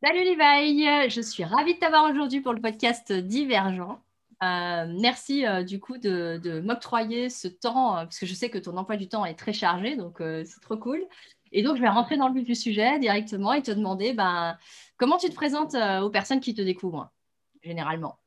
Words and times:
Salut 0.00 0.20
Levi, 0.20 1.10
je 1.10 1.20
suis 1.20 1.42
ravie 1.42 1.74
de 1.74 1.80
t'avoir 1.80 2.08
aujourd'hui 2.08 2.40
pour 2.40 2.52
le 2.52 2.60
podcast 2.60 3.12
Divergent. 3.12 3.98
Euh, 4.44 4.86
merci 5.00 5.44
euh, 5.44 5.64
du 5.64 5.80
coup 5.80 5.98
de, 5.98 6.60
m'octroyer 6.60 7.28
ce 7.28 7.48
temps, 7.48 7.96
euh, 7.96 8.02
parce 8.02 8.20
que 8.20 8.24
je 8.24 8.32
sais 8.32 8.48
que 8.48 8.58
ton 8.58 8.76
emploi 8.76 8.96
du 8.96 9.08
temps 9.08 9.24
est 9.24 9.34
très 9.34 9.52
chargé, 9.52 9.96
donc 9.96 10.18
c'est 10.20 10.60
trop 10.62 10.76
cool. 10.76 11.04
Et 11.50 11.64
donc 11.64 11.78
je 11.78 11.82
vais 11.82 11.88
rentrer 11.88 12.16
dans 12.16 12.28
le 12.28 12.34
vif 12.34 12.44
du 12.44 12.54
sujet 12.54 13.00
directement 13.00 13.52
et 13.52 13.60
te 13.60 13.72
demander 13.72 14.12
ben, 14.12 14.56
comment 14.98 15.16
tu 15.16 15.30
te 15.30 15.34
présentes 15.34 15.74
aux 15.74 16.10
personnes 16.10 16.38
qui 16.38 16.54
te 16.54 16.62
découvrent, 16.62 17.10
généralement? 17.64 18.20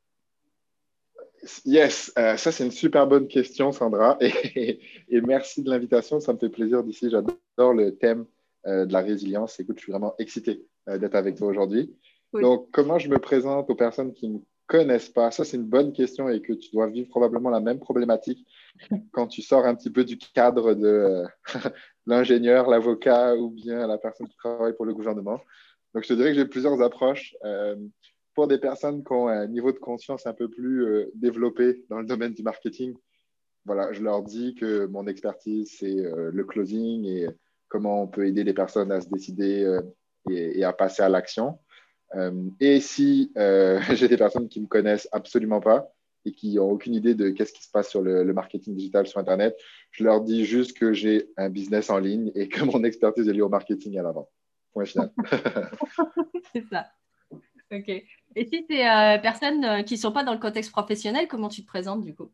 Yes, 1.63 2.11
ça 2.17 2.51
c'est 2.51 2.65
une 2.65 2.71
super 2.71 3.07
bonne 3.07 3.29
question 3.29 3.71
Sandra, 3.71 4.17
et, 4.21 4.81
et 5.07 5.21
merci 5.21 5.63
de 5.63 5.69
l'invitation, 5.69 6.19
ça 6.19 6.33
me 6.33 6.37
fait 6.37 6.49
plaisir 6.49 6.83
d'ici, 6.83 7.09
j'adore 7.09 7.73
le 7.73 7.95
thème 7.95 8.25
de 8.65 8.91
la 8.91 8.99
résilience, 8.99 9.57
écoute, 9.61 9.77
je 9.77 9.83
suis 9.83 9.91
vraiment 9.93 10.15
excité 10.19 10.65
d'être 10.87 11.15
avec 11.15 11.35
toi 11.35 11.47
aujourd'hui. 11.47 11.95
Donc, 12.33 12.69
comment 12.71 12.97
je 12.97 13.09
me 13.09 13.19
présente 13.19 13.69
aux 13.69 13.75
personnes 13.75 14.13
qui 14.13 14.29
ne 14.29 14.33
me 14.35 14.39
connaissent 14.67 15.09
pas? 15.09 15.31
Ça, 15.31 15.43
c'est 15.43 15.57
une 15.57 15.65
bonne 15.65 15.91
question 15.91 16.29
et 16.29 16.41
que 16.41 16.53
tu 16.53 16.71
dois 16.71 16.87
vivre 16.87 17.09
probablement 17.09 17.49
la 17.49 17.59
même 17.59 17.79
problématique 17.79 18.47
quand 19.11 19.27
tu 19.27 19.41
sors 19.41 19.65
un 19.65 19.75
petit 19.75 19.89
peu 19.89 20.03
du 20.03 20.17
cadre 20.17 20.73
de 20.73 20.87
euh, 20.87 21.27
l'ingénieur, 22.05 22.69
l'avocat 22.69 23.35
ou 23.35 23.49
bien 23.49 23.85
la 23.85 23.97
personne 23.97 24.27
qui 24.27 24.37
travaille 24.37 24.75
pour 24.75 24.85
le 24.85 24.93
gouvernement. 24.93 25.41
Donc, 25.93 26.03
je 26.03 26.09
te 26.09 26.13
dirais 26.13 26.29
que 26.29 26.35
j'ai 26.35 26.45
plusieurs 26.45 26.81
approches. 26.81 27.35
Euh, 27.43 27.75
pour 28.33 28.47
des 28.47 28.59
personnes 28.59 29.03
qui 29.03 29.11
ont 29.11 29.27
un 29.27 29.45
niveau 29.47 29.73
de 29.73 29.77
conscience 29.77 30.25
un 30.25 30.33
peu 30.33 30.49
plus 30.49 30.87
développé 31.15 31.83
dans 31.89 31.99
le 31.99 32.05
domaine 32.05 32.33
du 32.33 32.43
marketing, 32.43 32.93
voilà, 33.65 33.91
je 33.91 34.01
leur 34.01 34.23
dis 34.23 34.55
que 34.55 34.85
mon 34.85 35.05
expertise, 35.05 35.75
c'est 35.77 35.93
le 35.93 36.43
closing 36.45 37.03
et 37.03 37.27
comment 37.67 38.03
on 38.03 38.07
peut 38.07 38.25
aider 38.25 38.45
les 38.45 38.53
personnes 38.53 38.89
à 38.93 39.01
se 39.01 39.09
décider 39.09 39.81
et, 40.29 40.63
à 40.63 40.73
passer 40.73 41.01
à 41.01 41.09
l'action. 41.09 41.59
Euh, 42.15 42.49
et 42.59 42.79
si 42.79 43.31
euh, 43.37 43.79
j'ai 43.95 44.07
des 44.07 44.17
personnes 44.17 44.49
qui 44.49 44.59
ne 44.59 44.65
me 44.65 44.69
connaissent 44.69 45.07
absolument 45.11 45.61
pas 45.61 45.91
et 46.25 46.33
qui 46.33 46.55
n'ont 46.55 46.69
aucune 46.69 46.93
idée 46.93 47.15
de 47.15 47.29
qu'est-ce 47.29 47.53
qui 47.53 47.63
se 47.63 47.71
passe 47.71 47.89
sur 47.89 48.01
le, 48.01 48.23
marketing 48.33 48.75
digital 48.75 49.07
sur 49.07 49.19
Internet, 49.19 49.57
je 49.91 50.03
leur 50.03 50.21
dis 50.21 50.45
juste 50.45 50.77
que 50.77 50.93
j'ai 50.93 51.29
un 51.37 51.49
business 51.49 51.89
en 51.89 51.97
ligne 51.97 52.31
et 52.35 52.47
que 52.47 52.63
mon 52.63 52.83
expertise 52.83 53.27
est 53.27 53.33
liée 53.33 53.41
au 53.41 53.49
marketing 53.49 53.97
à 53.97 54.03
l'avant. 54.03 54.29
Point 54.73 54.85
final. 54.85 55.11
c'est 56.53 56.65
ça. 56.69 56.87
OK. 57.71 57.89
Et 57.89 58.45
si 58.45 58.65
c'est 58.69 58.87
euh, 58.87 59.17
personnes 59.17 59.83
qui 59.85 59.95
ne 59.95 59.99
sont 59.99 60.11
pas 60.11 60.23
dans 60.23 60.33
le 60.33 60.39
contexte 60.39 60.71
professionnel, 60.71 61.27
comment 61.27 61.49
tu 61.49 61.61
te 61.61 61.67
présentes 61.67 62.03
du 62.03 62.13
coup? 62.13 62.31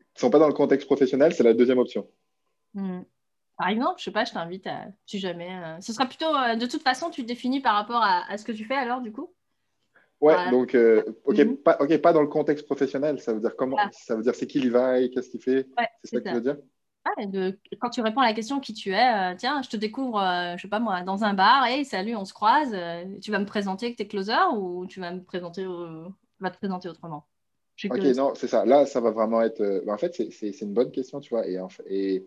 Ils 0.00 0.16
ne 0.16 0.20
sont 0.20 0.30
pas 0.30 0.38
dans 0.38 0.48
le 0.48 0.54
contexte 0.54 0.86
professionnel, 0.86 1.34
c'est 1.34 1.42
la 1.42 1.52
deuxième 1.52 1.78
option. 1.78 2.08
Hmm. 2.72 3.02
Par 3.56 3.68
exemple, 3.68 3.94
je 3.98 4.04
sais 4.04 4.10
pas, 4.10 4.24
je 4.24 4.32
t'invite 4.32 4.66
à, 4.66 4.86
si 5.06 5.18
jamais. 5.18 5.50
Euh, 5.50 5.80
ce 5.80 5.92
sera 5.92 6.06
plutôt, 6.06 6.34
euh, 6.34 6.56
de 6.56 6.66
toute 6.66 6.82
façon, 6.82 7.08
tu 7.08 7.22
te 7.22 7.26
définis 7.26 7.60
par 7.60 7.74
rapport 7.74 8.02
à, 8.02 8.36
ce 8.36 8.44
que 8.44 8.52
tu 8.52 8.64
fais 8.64 8.74
alors, 8.74 9.00
du 9.00 9.12
coup? 9.12 9.32
Ouais, 10.20 10.50
donc, 10.50 10.74
euh, 10.74 11.02
ok, 11.24 11.38
mhm. 11.38 11.56
pas, 11.58 11.76
ok, 11.80 11.96
pas 11.98 12.12
dans 12.12 12.22
le 12.22 12.28
contexte 12.28 12.66
professionnel. 12.66 13.20
Ça 13.20 13.32
veut 13.32 13.40
dire 13.40 13.56
comment 13.56 13.76
Ça 13.92 14.14
veut 14.14 14.22
dire 14.22 14.34
c'est 14.34 14.46
qui 14.46 14.60
Levi 14.60 15.10
Qu'est-ce 15.10 15.30
qu'il 15.30 15.42
fait? 15.42 15.66
C'est 16.04 16.16
ça 16.16 16.20
que 16.20 16.28
tu 16.28 16.34
veux 16.34 16.40
dire? 16.40 16.56
De, 17.28 17.58
quand 17.78 17.90
tu 17.90 18.00
réponds 18.00 18.20
à 18.20 18.26
la 18.26 18.34
question 18.34 18.58
qui 18.58 18.74
tu 18.74 18.92
es, 18.92 19.36
tiens, 19.36 19.62
je 19.62 19.68
te 19.68 19.76
découvre, 19.76 20.20
je 20.56 20.62
sais 20.62 20.68
pas 20.68 20.80
moi, 20.80 21.02
dans 21.02 21.22
un 21.22 21.34
bar, 21.34 21.64
hey, 21.64 21.84
salut, 21.84 22.16
on 22.16 22.24
se 22.24 22.34
croise, 22.34 22.76
tu 23.22 23.30
vas 23.30 23.38
me 23.38 23.46
présenter 23.46 23.92
que 23.92 23.96
tu 23.96 24.02
es 24.02 24.08
closer 24.08 24.34
ou 24.54 24.86
tu 24.86 25.00
vas 25.00 25.12
me 25.12 25.22
présenter, 25.22 25.64
vas 26.40 26.50
te 26.50 26.56
présenter 26.56 26.88
autrement? 26.88 27.24
Ok, 27.90 28.02
non, 28.16 28.34
c'est 28.34 28.48
ça. 28.48 28.64
Là, 28.64 28.86
ça 28.86 29.00
va 29.00 29.10
vraiment 29.10 29.42
être. 29.42 29.84
Bah, 29.86 29.92
en 29.92 29.98
fait, 29.98 30.14
c'est 30.30 30.60
une 30.62 30.72
bonne 30.72 30.90
question, 30.90 31.20
tu 31.20 31.30
vois. 31.30 31.46
Et, 31.46 31.58
et 31.88 32.26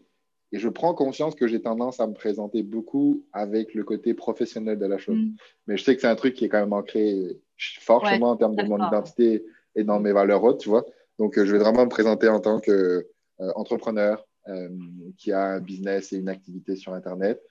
et 0.51 0.59
je 0.59 0.69
prends 0.69 0.93
conscience 0.93 1.35
que 1.35 1.47
j'ai 1.47 1.61
tendance 1.61 1.99
à 1.99 2.07
me 2.07 2.13
présenter 2.13 2.63
beaucoup 2.63 3.23
avec 3.33 3.73
le 3.73 3.83
côté 3.83 4.13
professionnel 4.13 4.79
de 4.79 4.85
la 4.85 4.97
chose. 4.97 5.17
Mm. 5.17 5.35
Mais 5.67 5.77
je 5.77 5.83
sais 5.83 5.95
que 5.95 6.01
c'est 6.01 6.07
un 6.07 6.15
truc 6.15 6.33
qui 6.33 6.45
est 6.45 6.49
quand 6.49 6.59
même 6.59 6.73
ancré 6.73 7.37
fort 7.79 8.05
chez 8.07 8.17
moi 8.17 8.29
en 8.29 8.37
termes 8.37 8.55
de 8.55 8.63
mon 8.63 8.85
identité 8.85 9.45
et 9.75 9.83
dans 9.83 9.99
mes 9.99 10.11
valeurs 10.11 10.43
hautes, 10.43 10.61
tu 10.61 10.69
vois. 10.69 10.85
Donc, 11.19 11.37
euh, 11.37 11.45
je 11.45 11.51
vais 11.51 11.59
vraiment 11.59 11.83
me 11.83 11.89
présenter 11.89 12.29
en 12.29 12.39
tant 12.39 12.59
qu'entrepreneur 12.59 14.25
euh, 14.47 14.69
euh, 14.69 14.69
qui 15.17 15.31
a 15.31 15.43
un 15.43 15.59
business 15.59 16.13
et 16.13 16.17
une 16.17 16.29
activité 16.29 16.75
sur 16.75 16.93
Internet 16.93 17.41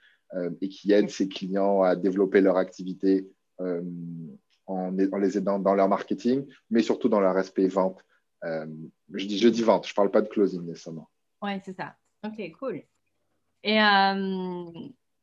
et 0.61 0.69
qui 0.69 0.93
aide 0.93 1.09
ses 1.09 1.27
clients 1.27 1.81
à 1.81 1.97
développer 1.97 2.43
leur 2.43 2.59
activité 2.59 3.31
en, 3.59 3.81
en, 4.67 4.91
les 4.91 5.39
aidant 5.39 5.59
dans 5.59 5.75
leur 5.75 5.89
marketing, 5.89 6.47
mais 6.69 6.83
surtout 6.83 7.09
dans 7.09 7.21
leur 7.21 7.35
aspect 7.39 7.67
vente. 7.67 8.05
je, 8.43 9.25
dis, 9.25 9.39
je 9.39 9.49
dis 9.49 9.63
vente, 9.63 9.87
je 9.87 9.93
ne 9.93 9.95
parle 9.95 10.11
pas 10.11 10.21
de 10.21 10.29
closing 10.29 10.67
nécessairement. 10.67 11.09
Oui, 11.41 11.53
c'est 11.65 11.73
ça. 11.73 11.95
Ok, 12.25 12.53
cool. 12.59 12.83
Et 13.65 13.81
euh, 13.81 14.65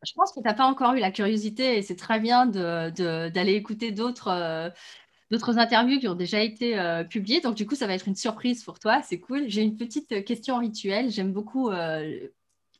je 0.03 0.13
pense 0.15 0.31
que 0.31 0.39
tu 0.39 0.45
n'as 0.45 0.53
pas 0.53 0.65
encore 0.65 0.93
eu 0.93 0.99
la 0.99 1.11
curiosité 1.11 1.77
et 1.77 1.81
c'est 1.81 1.95
très 1.95 2.19
bien 2.19 2.45
d'aller 2.45 3.53
écouter 3.53 3.91
d'autres 3.91 4.29
euh, 4.29 4.69
d'autres 5.31 5.57
interviews 5.57 5.99
qui 5.99 6.07
ont 6.07 6.15
déjà 6.15 6.41
été 6.41 6.79
euh, 6.79 7.03
publiées. 7.03 7.41
Donc, 7.41 7.55
du 7.55 7.65
coup, 7.65 7.75
ça 7.75 7.87
va 7.87 7.93
être 7.93 8.07
une 8.07 8.15
surprise 8.15 8.63
pour 8.63 8.79
toi. 8.79 9.01
C'est 9.01 9.19
cool. 9.19 9.45
J'ai 9.47 9.61
une 9.61 9.77
petite 9.77 10.23
question 10.25 10.59
rituelle. 10.59 11.09
J'aime 11.09 11.33
beaucoup 11.33 11.71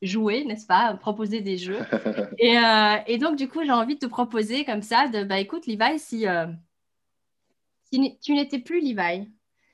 jouer, 0.02 0.44
n'est-ce 0.44 0.66
pas? 0.66 0.94
Proposer 0.94 1.40
des 1.40 1.58
jeux. 1.58 1.80
et, 2.38 2.56
et, 3.06 3.18
donc, 3.18 3.36
du 3.36 3.48
coup, 3.48 3.64
j'ai 3.64 3.72
envie 3.72 3.94
de 3.94 4.00
te 4.00 4.06
proposer 4.06 4.64
comme 4.64 4.82
ça 4.82 5.08
de, 5.08 5.24
bah, 5.24 5.40
écoute, 5.40 5.66
Levi, 5.66 5.98
si, 5.98 6.26
si 7.90 8.18
tu 8.20 8.34
n'étais 8.34 8.60
plus 8.60 8.80
Levi, 8.80 9.28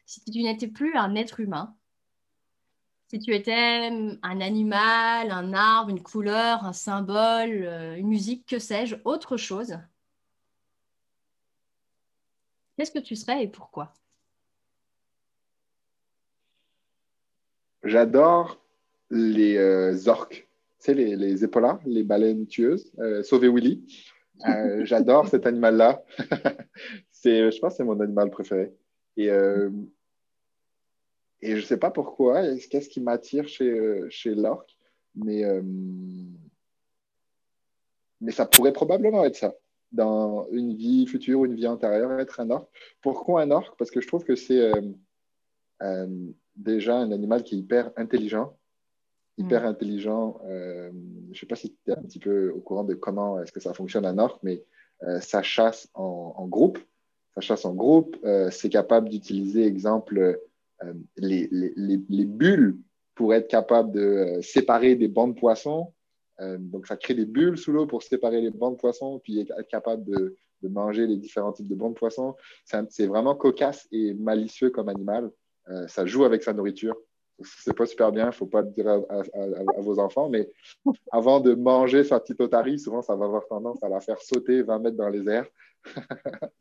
si 0.06 0.24
tu 0.24 0.42
n'étais 0.42 0.68
plus 0.68 0.94
un 0.96 1.14
être 1.14 1.40
humain, 1.40 1.76
si 3.12 3.18
tu 3.18 3.34
étais 3.34 3.90
un 4.22 4.40
animal, 4.40 5.30
un 5.30 5.52
arbre, 5.52 5.90
une 5.90 6.02
couleur, 6.02 6.64
un 6.64 6.72
symbole, 6.72 7.64
euh, 7.64 7.96
une 7.96 8.08
musique, 8.08 8.46
que 8.46 8.58
sais-je, 8.58 8.96
autre 9.04 9.36
chose, 9.36 9.76
qu'est-ce 12.74 12.90
que 12.90 12.98
tu 12.98 13.14
serais 13.14 13.44
et 13.44 13.48
pourquoi? 13.48 13.92
J'adore 17.84 18.64
les 19.10 19.58
euh, 19.58 19.94
orques, 20.06 20.48
tu 20.78 20.86
sais, 20.86 20.94
les, 20.94 21.14
les 21.14 21.44
épaulards, 21.44 21.80
les 21.84 22.04
baleines 22.04 22.46
tueuses, 22.46 22.92
euh, 22.98 23.22
Sauver 23.22 23.48
Willy. 23.48 23.84
J'adore 24.84 25.28
cet 25.28 25.46
animal-là. 25.46 26.02
je 26.18 27.60
pense 27.60 27.74
que 27.74 27.76
c'est 27.76 27.84
mon 27.84 28.00
animal 28.00 28.30
préféré. 28.30 28.72
Et 29.18 29.30
et 31.42 31.50
je 31.50 31.56
ne 31.56 31.62
sais 31.62 31.76
pas 31.76 31.90
pourquoi, 31.90 32.42
qu'est-ce 32.70 32.88
qui 32.88 33.00
m'attire 33.00 33.48
chez, 33.48 33.68
euh, 33.68 34.06
chez 34.10 34.34
l'orque, 34.34 34.76
mais, 35.16 35.44
euh, 35.44 35.60
mais 38.20 38.30
ça 38.30 38.46
pourrait 38.46 38.72
probablement 38.72 39.24
être 39.24 39.36
ça. 39.36 39.54
Dans 39.90 40.46
une 40.52 40.74
vie 40.74 41.06
future 41.06 41.40
ou 41.40 41.44
une 41.44 41.54
vie 41.54 41.66
antérieure, 41.66 42.18
être 42.20 42.40
un 42.40 42.48
orque. 42.50 42.70
Pourquoi 43.02 43.42
un 43.42 43.50
orque? 43.50 43.76
Parce 43.76 43.90
que 43.90 44.00
je 44.00 44.06
trouve 44.06 44.24
que 44.24 44.36
c'est 44.36 44.72
euh, 45.82 46.16
déjà 46.56 46.96
un 46.96 47.12
animal 47.12 47.42
qui 47.42 47.56
est 47.56 47.58
hyper 47.58 47.90
intelligent. 47.96 48.56
Hyper 49.36 49.64
mm. 49.64 49.66
intelligent. 49.66 50.40
je 50.46 50.90
ne 51.28 51.34
sais 51.34 51.46
pas 51.46 51.56
si 51.56 51.74
tu 51.84 51.90
es 51.90 51.92
un 51.92 52.02
petit 52.02 52.20
peu 52.20 52.50
au 52.50 52.60
courant 52.60 52.84
de 52.84 52.94
comment 52.94 53.42
est-ce 53.42 53.52
que 53.52 53.60
ça 53.60 53.74
fonctionne 53.74 54.06
un 54.06 54.16
orque, 54.16 54.42
mais 54.42 54.64
ça 55.20 55.42
chasse 55.42 55.90
en, 55.92 56.34
en, 56.36 56.46
groupe. 56.46 56.78
Ça 57.34 57.42
chasse 57.42 57.66
en 57.66 57.74
groupe. 57.74 58.16
c'est 58.50 58.70
capable 58.70 59.10
d'utiliser, 59.10 59.66
exemple, 59.66 60.40
euh, 60.84 60.94
les, 61.16 61.48
les, 61.50 62.24
bulles 62.24 62.78
pour 63.14 63.34
être 63.34 63.48
capable 63.48 63.92
de 63.92 64.00
euh, 64.00 64.42
séparer 64.42 64.94
des 64.94 65.08
bancs 65.08 65.34
de 65.34 65.40
poissons. 65.40 65.92
Euh, 66.40 66.56
donc, 66.58 66.86
ça 66.86 66.96
crée 66.96 67.14
des 67.14 67.26
bulles 67.26 67.58
sous 67.58 67.72
l'eau 67.72 67.86
pour 67.86 68.02
séparer 68.02 68.40
les 68.40 68.50
bancs 68.50 68.74
de 68.74 68.80
poissons, 68.80 69.20
puis 69.22 69.40
être 69.40 69.68
capable 69.68 70.04
de, 70.04 70.36
manger 70.68 71.08
les 71.08 71.16
différents 71.16 71.52
types 71.52 71.66
de 71.66 71.74
bancs 71.74 71.92
de 71.94 71.98
poissons. 71.98 72.36
C'est 72.88 73.06
vraiment 73.06 73.34
cocasse 73.34 73.88
et 73.90 74.14
malicieux 74.14 74.70
comme 74.70 74.88
animal. 74.88 75.32
ça 75.88 76.06
joue 76.06 76.24
avec 76.24 76.44
sa 76.44 76.52
nourriture. 76.52 76.96
C'est 77.42 77.76
pas 77.76 77.84
super 77.84 78.12
bien, 78.12 78.26
il 78.26 78.32
faut 78.32 78.46
pas 78.46 78.62
le 78.62 78.68
dire 78.68 78.88
à, 78.88 79.80
vos 79.80 79.98
enfants, 79.98 80.28
mais 80.28 80.48
avant 81.10 81.40
de 81.40 81.54
manger 81.54 82.04
sa 82.04 82.20
petite 82.20 82.40
otarie, 82.40 82.78
souvent 82.78 83.02
ça 83.02 83.16
va 83.16 83.24
avoir 83.24 83.44
tendance 83.48 83.82
à 83.82 83.88
la 83.88 84.00
faire 84.00 84.22
sauter 84.22 84.62
20 84.62 84.78
mètres 84.78 84.96
dans 84.96 85.08
les 85.08 85.28
airs. 85.28 85.48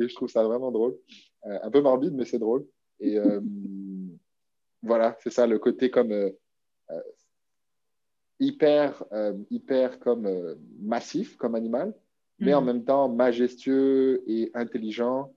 et 0.00 0.08
je 0.08 0.14
trouve 0.16 0.28
ça 0.28 0.42
vraiment 0.42 0.72
drôle. 0.72 0.96
un 1.44 1.70
peu 1.70 1.80
morbide, 1.80 2.14
mais 2.14 2.24
c'est 2.24 2.40
drôle. 2.40 2.66
Et 3.00 3.18
euh, 3.18 3.40
voilà, 4.82 5.16
c'est 5.20 5.30
ça, 5.30 5.46
le 5.46 5.58
côté 5.58 5.90
comme 5.90 6.12
euh, 6.12 6.30
euh, 6.90 7.00
hyper, 8.40 9.04
hyper 9.50 9.98
comme 9.98 10.28
massif 10.80 11.36
comme 11.36 11.54
animal, 11.54 11.94
mais 12.38 12.54
en 12.54 12.62
mm. 12.62 12.66
même 12.66 12.84
temps 12.84 13.08
majestueux 13.08 14.22
et 14.26 14.50
intelligent. 14.54 15.32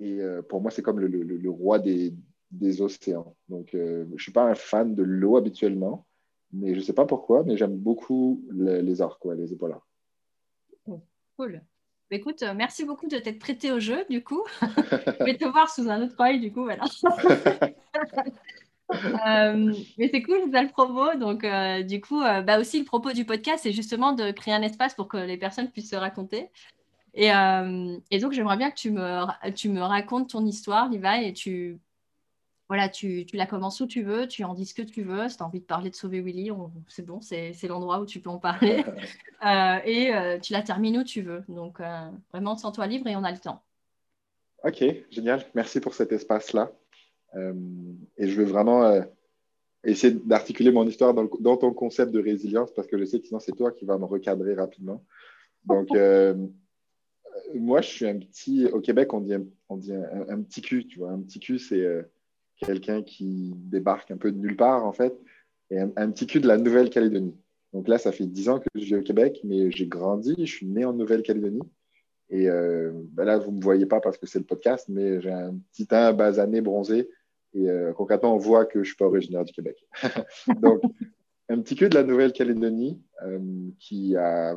et 0.00 0.20
pour 0.48 0.60
moi, 0.60 0.70
c'est 0.70 0.82
comme 0.82 1.00
le, 1.00 1.08
le, 1.08 1.50
roi 1.50 1.78
des, 1.78 2.14
des, 2.50 2.82
océans. 2.82 3.36
Donc, 3.48 3.70
je 3.72 4.04
ne 4.04 4.18
suis 4.18 4.32
pas 4.32 4.48
un 4.48 4.54
fan 4.54 4.94
de 4.94 5.02
l'eau 5.02 5.36
habituellement, 5.36 6.06
mais 6.52 6.74
je 6.74 6.78
ne 6.78 6.84
sais 6.84 6.92
pas 6.92 7.06
pourquoi, 7.06 7.42
mais 7.42 7.56
j'aime 7.56 7.76
beaucoup 7.76 8.44
les, 8.52 9.00
orques, 9.00 9.24
les 9.24 9.52
épaules. 9.52 9.76
Cool. 11.36 11.62
Bah, 12.10 12.16
écoute, 12.16 12.42
euh, 12.42 12.54
merci 12.54 12.84
beaucoup 12.84 13.06
de 13.06 13.18
t'être 13.18 13.38
prêté 13.38 13.72
au 13.72 13.80
jeu, 13.80 14.04
du 14.10 14.22
coup. 14.22 14.42
Je 14.62 15.24
vais 15.24 15.36
te 15.36 15.44
voir 15.44 15.70
sous 15.70 15.88
un 15.88 16.02
autre 16.02 16.20
œil, 16.20 16.40
du 16.40 16.52
coup, 16.52 16.64
voilà. 16.64 16.84
mais 19.96 20.10
c'est 20.12 20.22
cool, 20.22 20.40
c'est 20.52 20.62
le 20.62 20.68
propos. 20.68 21.16
Donc, 21.18 21.46
du 21.86 22.00
coup, 22.00 22.20
bah 22.20 22.58
aussi, 22.58 22.78
le 22.78 22.84
propos 22.84 23.12
du 23.12 23.24
podcast, 23.24 23.60
c'est 23.62 23.72
justement 23.72 24.12
de 24.12 24.30
créer 24.30 24.54
un 24.54 24.62
espace 24.62 24.94
pour 24.94 25.08
que 25.08 25.16
les 25.16 25.38
personnes 25.38 25.70
puissent 25.70 25.90
se 25.90 25.96
raconter. 25.96 26.50
Et, 27.14 27.30
et 28.10 28.18
donc, 28.18 28.32
j'aimerais 28.32 28.58
bien 28.58 28.70
que 28.70 28.76
tu 28.76 28.90
me, 28.90 29.50
tu 29.52 29.70
me 29.70 29.80
racontes 29.80 30.30
ton 30.30 30.44
histoire, 30.44 30.90
Levi, 30.90 31.24
et 31.24 31.32
tu 31.32 31.78
voilà, 32.68 32.88
tu, 32.88 33.26
tu, 33.26 33.36
la 33.36 33.46
commences 33.46 33.80
où 33.80 33.86
tu 33.86 34.02
veux, 34.02 34.26
tu 34.26 34.42
en 34.42 34.54
dis 34.54 34.64
ce 34.64 34.74
que 34.74 34.82
tu 34.82 35.02
veux. 35.02 35.28
Si 35.28 35.36
tu 35.36 35.42
as 35.42 35.46
envie 35.46 35.60
de 35.60 35.66
parler 35.66 35.90
de 35.90 35.94
Sauver 35.94 36.20
Willy, 36.20 36.50
c'est 36.88 37.04
bon, 37.04 37.20
c'est 37.20 37.52
l'endroit 37.64 38.00
où 38.00 38.06
tu 38.06 38.20
peux 38.20 38.30
en 38.30 38.38
parler. 38.38 38.84
Euh, 39.44 39.78
et 39.84 40.14
euh, 40.14 40.38
tu 40.38 40.54
la 40.54 40.62
termines 40.62 40.96
où 40.96 41.04
tu 41.04 41.20
veux. 41.20 41.44
Donc, 41.48 41.78
euh, 41.78 42.08
vraiment, 42.32 42.56
sens-toi 42.56 42.86
libre 42.86 43.08
et 43.08 43.14
on 43.14 43.24
a 43.24 43.30
le 43.30 43.36
temps. 43.36 43.62
Ok, 44.62 44.82
génial. 45.10 45.44
Merci 45.54 45.80
pour 45.80 45.92
cet 45.92 46.12
espace-là. 46.12 46.72
et 47.36 48.26
je 48.26 48.40
veux 48.40 48.46
vraiment 48.46 49.04
essayer 49.82 50.14
d'articuler 50.14 50.72
mon 50.72 50.86
histoire 50.86 51.12
dans, 51.12 51.28
dans, 51.40 51.58
ton 51.58 51.74
concept 51.74 52.10
de 52.10 52.22
résilience 52.22 52.72
parce 52.72 52.88
que 52.88 52.96
je 52.96 53.04
sais 53.04 53.20
que 53.20 53.26
sinon, 53.26 53.38
c'est 53.38 53.52
toi 53.52 53.70
qui 53.70 53.84
vas 53.84 53.98
me 53.98 54.06
recadrer 54.06 54.54
rapidement. 54.54 55.04
Donc, 55.66 55.88
moi, 57.54 57.82
je 57.82 57.88
suis 57.88 58.06
un 58.06 58.18
petit. 58.18 58.64
Au 58.64 58.80
Québec, 58.80 59.12
on 59.12 59.20
dit, 59.20 59.34
on 59.68 59.76
dit 59.76 59.92
un, 59.92 60.26
un 60.26 60.40
petit 60.40 60.62
cul, 60.62 60.86
tu 60.86 61.00
vois. 61.00 61.10
Un 61.10 61.20
petit 61.20 61.40
cul, 61.40 61.58
c'est 61.58 61.84
quelqu'un 62.60 63.02
qui 63.02 63.52
débarque 63.56 64.10
un 64.10 64.16
peu 64.16 64.32
de 64.32 64.38
nulle 64.38 64.56
part, 64.56 64.84
en 64.84 64.92
fait, 64.92 65.14
et 65.70 65.78
un, 65.78 66.10
petit 66.10 66.26
cul 66.26 66.40
de 66.40 66.48
la 66.48 66.58
Nouvelle-Calédonie. 66.58 67.34
Donc 67.72 67.88
là, 67.88 67.98
ça 67.98 68.12
fait 68.12 68.26
dix 68.26 68.48
ans 68.48 68.60
que 68.60 68.68
je 68.74 68.84
vis 68.84 68.96
au 68.96 69.02
Québec, 69.02 69.40
mais 69.44 69.70
j'ai 69.70 69.86
grandi, 69.86 70.34
je 70.38 70.52
suis 70.52 70.66
né 70.66 70.84
en 70.84 70.92
Nouvelle-Calédonie. 70.92 71.62
Et 72.30 72.48
euh, 72.48 72.92
ben 73.12 73.24
là, 73.24 73.38
vous 73.38 73.50
ne 73.50 73.56
me 73.56 73.62
voyez 73.62 73.86
pas 73.86 74.00
parce 74.00 74.16
que 74.16 74.26
c'est 74.26 74.38
le 74.38 74.44
podcast, 74.44 74.86
mais 74.88 75.20
j'ai 75.20 75.32
un 75.32 75.56
petit 75.72 75.86
teint 75.86 76.12
basané, 76.12 76.60
bronzé. 76.60 77.10
Et 77.54 77.68
euh, 77.68 77.92
concrètement, 77.92 78.34
on 78.34 78.38
voit 78.38 78.64
que 78.66 78.74
je 78.74 78.78
ne 78.80 78.84
suis 78.84 78.96
pas 78.96 79.06
originaire 79.06 79.44
du 79.44 79.52
Québec. 79.52 79.76
Donc, 80.60 80.82
un 81.48 81.60
petit 81.60 81.74
cul 81.74 81.88
de 81.88 81.94
la 81.94 82.04
Nouvelle-Calédonie 82.04 83.02
euh, 83.22 83.70
qui 83.78 84.16
a 84.16 84.56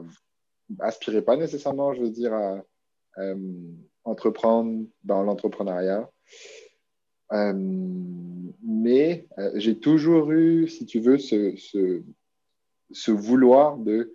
aspiré 0.80 1.22
pas 1.22 1.38
nécessairement, 1.38 1.94
je 1.94 2.02
veux 2.02 2.12
dire, 2.12 2.34
à 2.34 2.64
entreprendre 4.04 4.86
dans 5.04 5.24
l'entrepreneuriat. 5.24 6.08
Euh, 7.34 7.54
mais 8.64 9.28
euh, 9.38 9.52
j'ai 9.56 9.78
toujours 9.78 10.32
eu, 10.32 10.68
si 10.68 10.86
tu 10.86 11.00
veux, 11.00 11.18
ce, 11.18 11.56
ce, 11.58 12.02
ce 12.92 13.12
vouloir 13.12 13.78
de, 13.78 14.14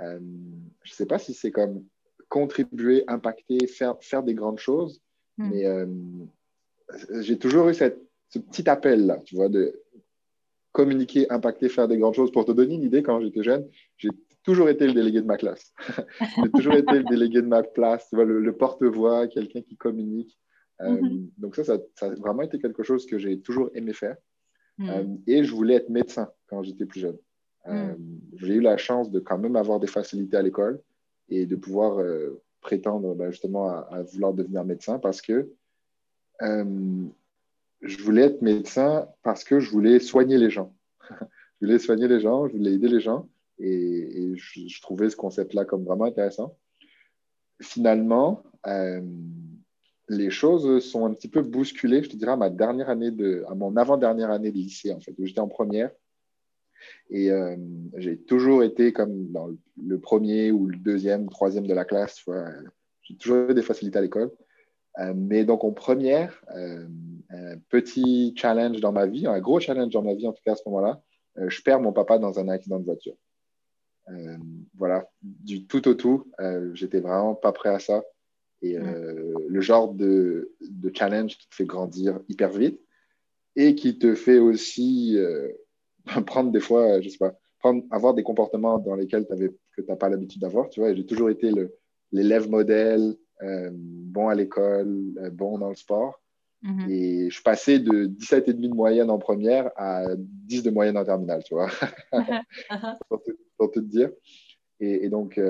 euh, 0.00 0.20
je 0.82 0.92
ne 0.92 0.94
sais 0.94 1.06
pas 1.06 1.18
si 1.18 1.34
c'est 1.34 1.50
comme 1.50 1.84
contribuer, 2.28 3.04
impacter, 3.08 3.66
faire, 3.66 3.96
faire 4.00 4.22
des 4.22 4.34
grandes 4.34 4.58
choses, 4.58 5.02
hmm. 5.38 5.50
mais 5.50 7.22
j'ai 7.22 7.38
toujours 7.38 7.68
eu 7.68 7.74
cette, 7.74 8.00
ce 8.28 8.38
petit 8.38 8.68
appel-là, 8.68 9.18
tu 9.24 9.36
vois, 9.36 9.48
de 9.48 9.82
communiquer, 10.72 11.30
impacter, 11.30 11.68
faire 11.68 11.88
des 11.88 11.98
grandes 11.98 12.14
choses. 12.14 12.32
Pour 12.32 12.46
te 12.46 12.52
donner 12.52 12.74
une 12.74 12.82
idée, 12.82 13.02
quand 13.02 13.20
j'étais 13.20 13.42
jeune, 13.42 13.68
j'ai 13.98 14.08
toujours 14.42 14.70
été 14.70 14.86
le 14.86 14.94
délégué 14.94 15.20
de 15.20 15.26
ma 15.26 15.36
classe. 15.36 15.74
j'ai 16.42 16.50
toujours 16.50 16.74
été 16.74 16.94
le 16.94 17.04
délégué 17.04 17.42
de 17.42 17.46
ma 17.46 17.62
classe, 17.62 18.08
tu 18.08 18.16
vois, 18.16 18.24
le 18.24 18.56
porte-voix, 18.56 19.26
quelqu'un 19.28 19.60
qui 19.60 19.76
communique. 19.76 20.38
Euh, 20.82 21.00
mhm. 21.00 21.30
Donc 21.38 21.56
ça, 21.56 21.62
ça, 21.94 22.06
a 22.06 22.14
vraiment 22.14 22.42
été 22.42 22.58
quelque 22.58 22.82
chose 22.82 23.06
que 23.06 23.18
j'ai 23.18 23.40
toujours 23.40 23.70
aimé 23.74 23.92
faire. 23.92 24.16
Mhm. 24.78 24.88
Euh, 24.88 25.04
et 25.26 25.44
je 25.44 25.54
voulais 25.54 25.74
être 25.74 25.90
médecin 25.90 26.30
quand 26.46 26.62
j'étais 26.62 26.86
plus 26.86 27.00
jeune. 27.00 27.18
Euh, 27.68 27.94
mhm. 27.94 28.20
J'ai 28.36 28.54
eu 28.54 28.60
la 28.60 28.76
chance 28.76 29.10
de 29.10 29.20
quand 29.20 29.38
même 29.38 29.56
avoir 29.56 29.80
des 29.80 29.86
facilités 29.86 30.36
à 30.36 30.42
l'école 30.42 30.80
et 31.28 31.46
de 31.46 31.56
pouvoir 31.56 32.04
prétendre 32.60 33.14
ben, 33.14 33.30
justement 33.30 33.68
à, 33.68 34.02
vouloir 34.02 34.34
devenir 34.34 34.64
médecin 34.64 34.98
parce 34.98 35.22
que 35.22 35.50
je 36.40 38.02
voulais 38.02 38.22
être 38.22 38.42
médecin 38.42 39.08
parce 39.22 39.44
que 39.44 39.60
je 39.60 39.70
voulais 39.70 39.98
soigner 40.00 40.36
les 40.36 40.50
gens. 40.50 40.74
je 41.10 41.66
voulais 41.66 41.78
soigner 41.78 42.08
les 42.08 42.20
gens, 42.20 42.48
je 42.48 42.56
voulais 42.56 42.74
aider 42.74 42.88
les 42.88 43.00
gens 43.00 43.28
et, 43.58 44.32
je, 44.34 44.66
je, 44.66 44.82
trouvais 44.82 45.08
ce 45.08 45.16
concept-là 45.16 45.64
comme 45.64 45.84
vraiment 45.84 46.04
intéressant. 46.04 46.58
Finalement, 47.60 48.42
les 50.12 50.30
choses 50.30 50.84
sont 50.84 51.06
un 51.06 51.14
petit 51.14 51.28
peu 51.28 51.42
bousculées, 51.42 52.02
je 52.02 52.10
te 52.10 52.16
dirais, 52.16 52.32
à 52.32 52.36
ma 52.36 52.50
dernière 52.50 52.90
année 52.90 53.10
de, 53.10 53.44
à 53.48 53.54
mon 53.54 53.76
avant-dernière 53.76 54.30
année 54.30 54.50
de 54.50 54.56
lycée, 54.56 54.92
en 54.92 55.00
fait, 55.00 55.14
où 55.18 55.26
j'étais 55.26 55.40
en 55.40 55.48
première. 55.48 55.90
Et 57.10 57.30
euh, 57.30 57.56
j'ai 57.96 58.18
toujours 58.18 58.62
été 58.62 58.92
comme 58.92 59.30
dans 59.30 59.48
le 59.82 59.98
premier 59.98 60.50
ou 60.50 60.66
le 60.66 60.76
deuxième, 60.76 61.28
troisième 61.28 61.66
de 61.66 61.74
la 61.74 61.84
classe. 61.84 62.24
J'ai 63.02 63.16
toujours 63.16 63.50
eu 63.50 63.54
des 63.54 63.62
facilités 63.62 63.98
à 63.98 64.02
l'école. 64.02 64.30
Euh, 64.98 65.14
mais 65.16 65.44
donc, 65.44 65.64
en 65.64 65.72
première, 65.72 66.42
euh, 66.54 66.86
un 67.30 67.58
petit 67.68 68.34
challenge 68.36 68.80
dans 68.80 68.92
ma 68.92 69.06
vie, 69.06 69.26
un 69.26 69.40
gros 69.40 69.60
challenge 69.60 69.92
dans 69.92 70.02
ma 70.02 70.14
vie, 70.14 70.26
en 70.26 70.32
tout 70.32 70.42
cas 70.44 70.52
à 70.52 70.56
ce 70.56 70.62
moment-là, 70.66 71.02
je 71.36 71.62
perds 71.62 71.80
mon 71.80 71.92
papa 71.92 72.18
dans 72.18 72.38
un 72.38 72.48
accident 72.48 72.78
de 72.78 72.84
voiture. 72.84 73.14
voilà, 74.74 75.08
du 75.22 75.66
tout 75.66 75.88
au 75.88 75.94
tout, 75.94 76.30
j'étais 76.74 77.00
vraiment 77.00 77.34
pas 77.34 77.52
prêt 77.52 77.70
à 77.70 77.78
ça 77.78 78.02
et 78.62 78.78
euh, 78.78 79.34
le 79.48 79.60
genre 79.60 79.92
de, 79.92 80.54
challenge 80.94 81.36
qui 81.36 81.48
te 81.48 81.54
fait 81.54 81.64
grandir 81.64 82.20
hyper 82.28 82.50
vite 82.50 82.80
et 83.56 83.74
qui 83.74 83.98
te 83.98 84.14
fait 84.14 84.38
aussi 84.38 85.18
euh, 85.18 85.48
prendre 86.26 86.52
des 86.52 86.60
fois, 86.60 87.00
je 87.00 87.08
sais 87.08 87.18
pas, 87.18 87.34
prendre, 87.58 87.84
avoir 87.90 88.14
des 88.14 88.22
comportements 88.22 88.78
dans 88.78 88.94
lesquels 88.94 89.26
avais, 89.30 89.48
que 89.48 89.82
tu 89.82 89.88
n'as 89.88 89.96
pas 89.96 90.08
l'habitude 90.08 90.40
d'avoir. 90.40 90.70
Tu 90.70 90.80
vois, 90.80 90.94
j'ai 90.94 91.04
toujours 91.04 91.28
été 91.28 91.50
l'élève 92.12 92.48
modèle, 92.48 93.16
euh, 93.42 93.70
bon 93.74 94.28
à 94.28 94.34
l'école, 94.34 95.12
bon 95.32 95.58
dans 95.58 95.68
le 95.68 95.74
sport. 95.74 96.20
Mm-hmm. 96.62 96.90
Et 96.90 97.30
je 97.30 97.42
passais 97.42 97.80
de 97.80 98.06
17,5 98.06 98.52
de 98.52 98.68
moyenne 98.68 99.10
en 99.10 99.18
première 99.18 99.72
à 99.74 100.04
10 100.16 100.62
de 100.62 100.70
moyenne 100.70 100.96
en 100.96 101.04
terminale, 101.04 101.42
tu 101.42 101.54
vois, 101.54 101.68
pour, 103.58 103.72
te, 103.72 103.80
dire. 103.80 104.12
Et, 104.78 105.06
et 105.06 105.08
donc, 105.08 105.40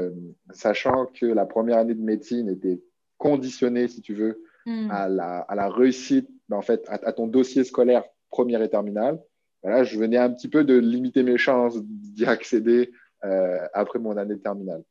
sachant 0.52 1.06
que 1.06 1.26
la 1.26 1.44
première 1.44 1.76
année 1.76 1.94
de 1.94 2.00
médecine 2.00 2.48
était 2.48 2.80
conditionné, 3.22 3.86
si 3.86 4.00
tu 4.00 4.14
veux, 4.14 4.42
hmm. 4.66 4.90
à, 4.90 5.08
la, 5.08 5.38
à, 5.42 5.54
la, 5.54 5.68
réussite, 5.68 6.28
ben, 6.48 6.56
en 6.56 6.62
fait, 6.62 6.84
à, 6.88 7.12
ton 7.12 7.28
dossier 7.28 7.62
scolaire 7.62 8.02
première 8.30 8.60
et 8.62 8.68
terminale. 8.68 9.22
Voilà, 9.62 9.84
je 9.84 9.96
venais 9.96 10.16
un 10.16 10.30
petit 10.30 10.48
peu 10.48 10.64
de 10.64 10.76
limiter 10.76 11.22
mes 11.22 11.38
chances 11.38 11.80
d'y 11.84 12.24
accéder 12.24 12.90
euh, 13.24 13.58
après 13.74 14.00
mon 14.00 14.16
année 14.16 14.34
de 14.34 14.40
terminale. 14.40 14.82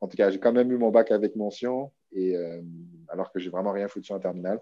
En 0.00 0.06
tout 0.06 0.16
cas, 0.16 0.30
j'ai 0.30 0.38
quand 0.38 0.52
même 0.52 0.70
eu 0.70 0.76
mon 0.76 0.90
bac 0.90 1.10
avec 1.10 1.34
mention, 1.34 1.90
et, 2.12 2.36
euh, 2.36 2.62
alors 3.08 3.32
que 3.32 3.40
j'ai 3.40 3.50
vraiment 3.50 3.72
rien 3.72 3.88
foutu 3.88 4.12
en 4.12 4.20
terminale. 4.20 4.60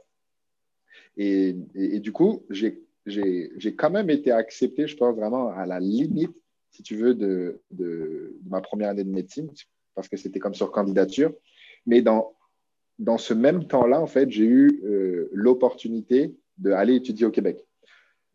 Et, 1.18 1.54
et, 1.74 2.00
du 2.00 2.12
coup, 2.12 2.46
j'ai 2.48 3.76
quand 3.76 3.90
même 3.90 4.08
été 4.08 4.30
accepté, 4.32 4.86
je 4.86 4.96
pense, 4.96 5.14
vraiment 5.14 5.48
à 5.50 5.66
la 5.66 5.80
limite, 5.80 6.34
si 6.70 6.82
tu 6.82 6.96
veux, 6.96 7.14
de, 7.14 7.60
de, 7.70 8.38
de 8.40 8.48
ma 8.48 8.62
première 8.62 8.88
année 8.88 9.04
de 9.04 9.10
médecine, 9.10 9.50
parce 9.94 10.08
que 10.08 10.16
c'était 10.16 10.38
comme 10.38 10.54
sur 10.54 10.70
candidature. 10.72 11.34
Mais 11.84 12.00
dans 12.00 12.32
dans 13.02 13.18
ce 13.18 13.34
même 13.34 13.66
temps-là, 13.66 14.00
en 14.00 14.06
fait, 14.06 14.30
j'ai 14.30 14.44
eu 14.44 14.80
euh, 14.84 15.28
l'opportunité 15.32 16.36
d'aller 16.56 16.94
étudier 16.94 17.26
au 17.26 17.32
Québec. 17.32 17.66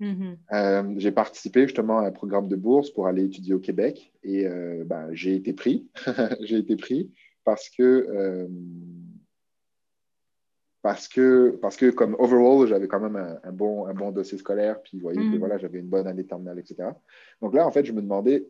Mm-hmm. 0.02 0.38
Euh, 0.52 0.94
j'ai 0.98 1.12
participé 1.12 1.64
justement 1.64 2.00
à 2.00 2.08
un 2.08 2.12
programme 2.12 2.50
de 2.50 2.56
bourse 2.56 2.92
pour 2.92 3.08
aller 3.08 3.24
étudier 3.24 3.54
au 3.54 3.60
Québec 3.60 4.14
et 4.24 4.46
euh, 4.46 4.84
ben, 4.86 5.08
j'ai 5.14 5.36
été 5.36 5.54
pris. 5.54 5.88
j'ai 6.42 6.58
été 6.58 6.76
pris 6.76 7.10
parce 7.46 7.70
que, 7.70 8.48
parce 10.82 11.08
que, 11.08 11.58
parce 11.62 11.78
que 11.78 11.90
comme 11.90 12.18
overall, 12.20 12.68
j'avais 12.68 12.90
quand 12.90 13.00
même 13.00 13.16
un, 13.16 13.52
bon, 13.54 13.88
un 13.88 13.94
bon 13.94 14.12
dossier 14.12 14.38
scolaire, 14.38 14.82
puis 14.82 14.98
vous 14.98 15.04
voyez 15.04 15.20
mm-hmm. 15.20 15.40
voilà, 15.40 15.58
j'avais 15.58 15.80
une 15.80 15.88
bonne 15.88 16.08
année 16.08 16.26
terminale, 16.26 16.60
etc. 16.60 16.90
Donc 17.42 17.56
là, 17.56 17.66
en 17.66 17.72
fait, 17.72 17.86
je 17.86 17.94
me 17.94 18.02
demandais 18.02 18.46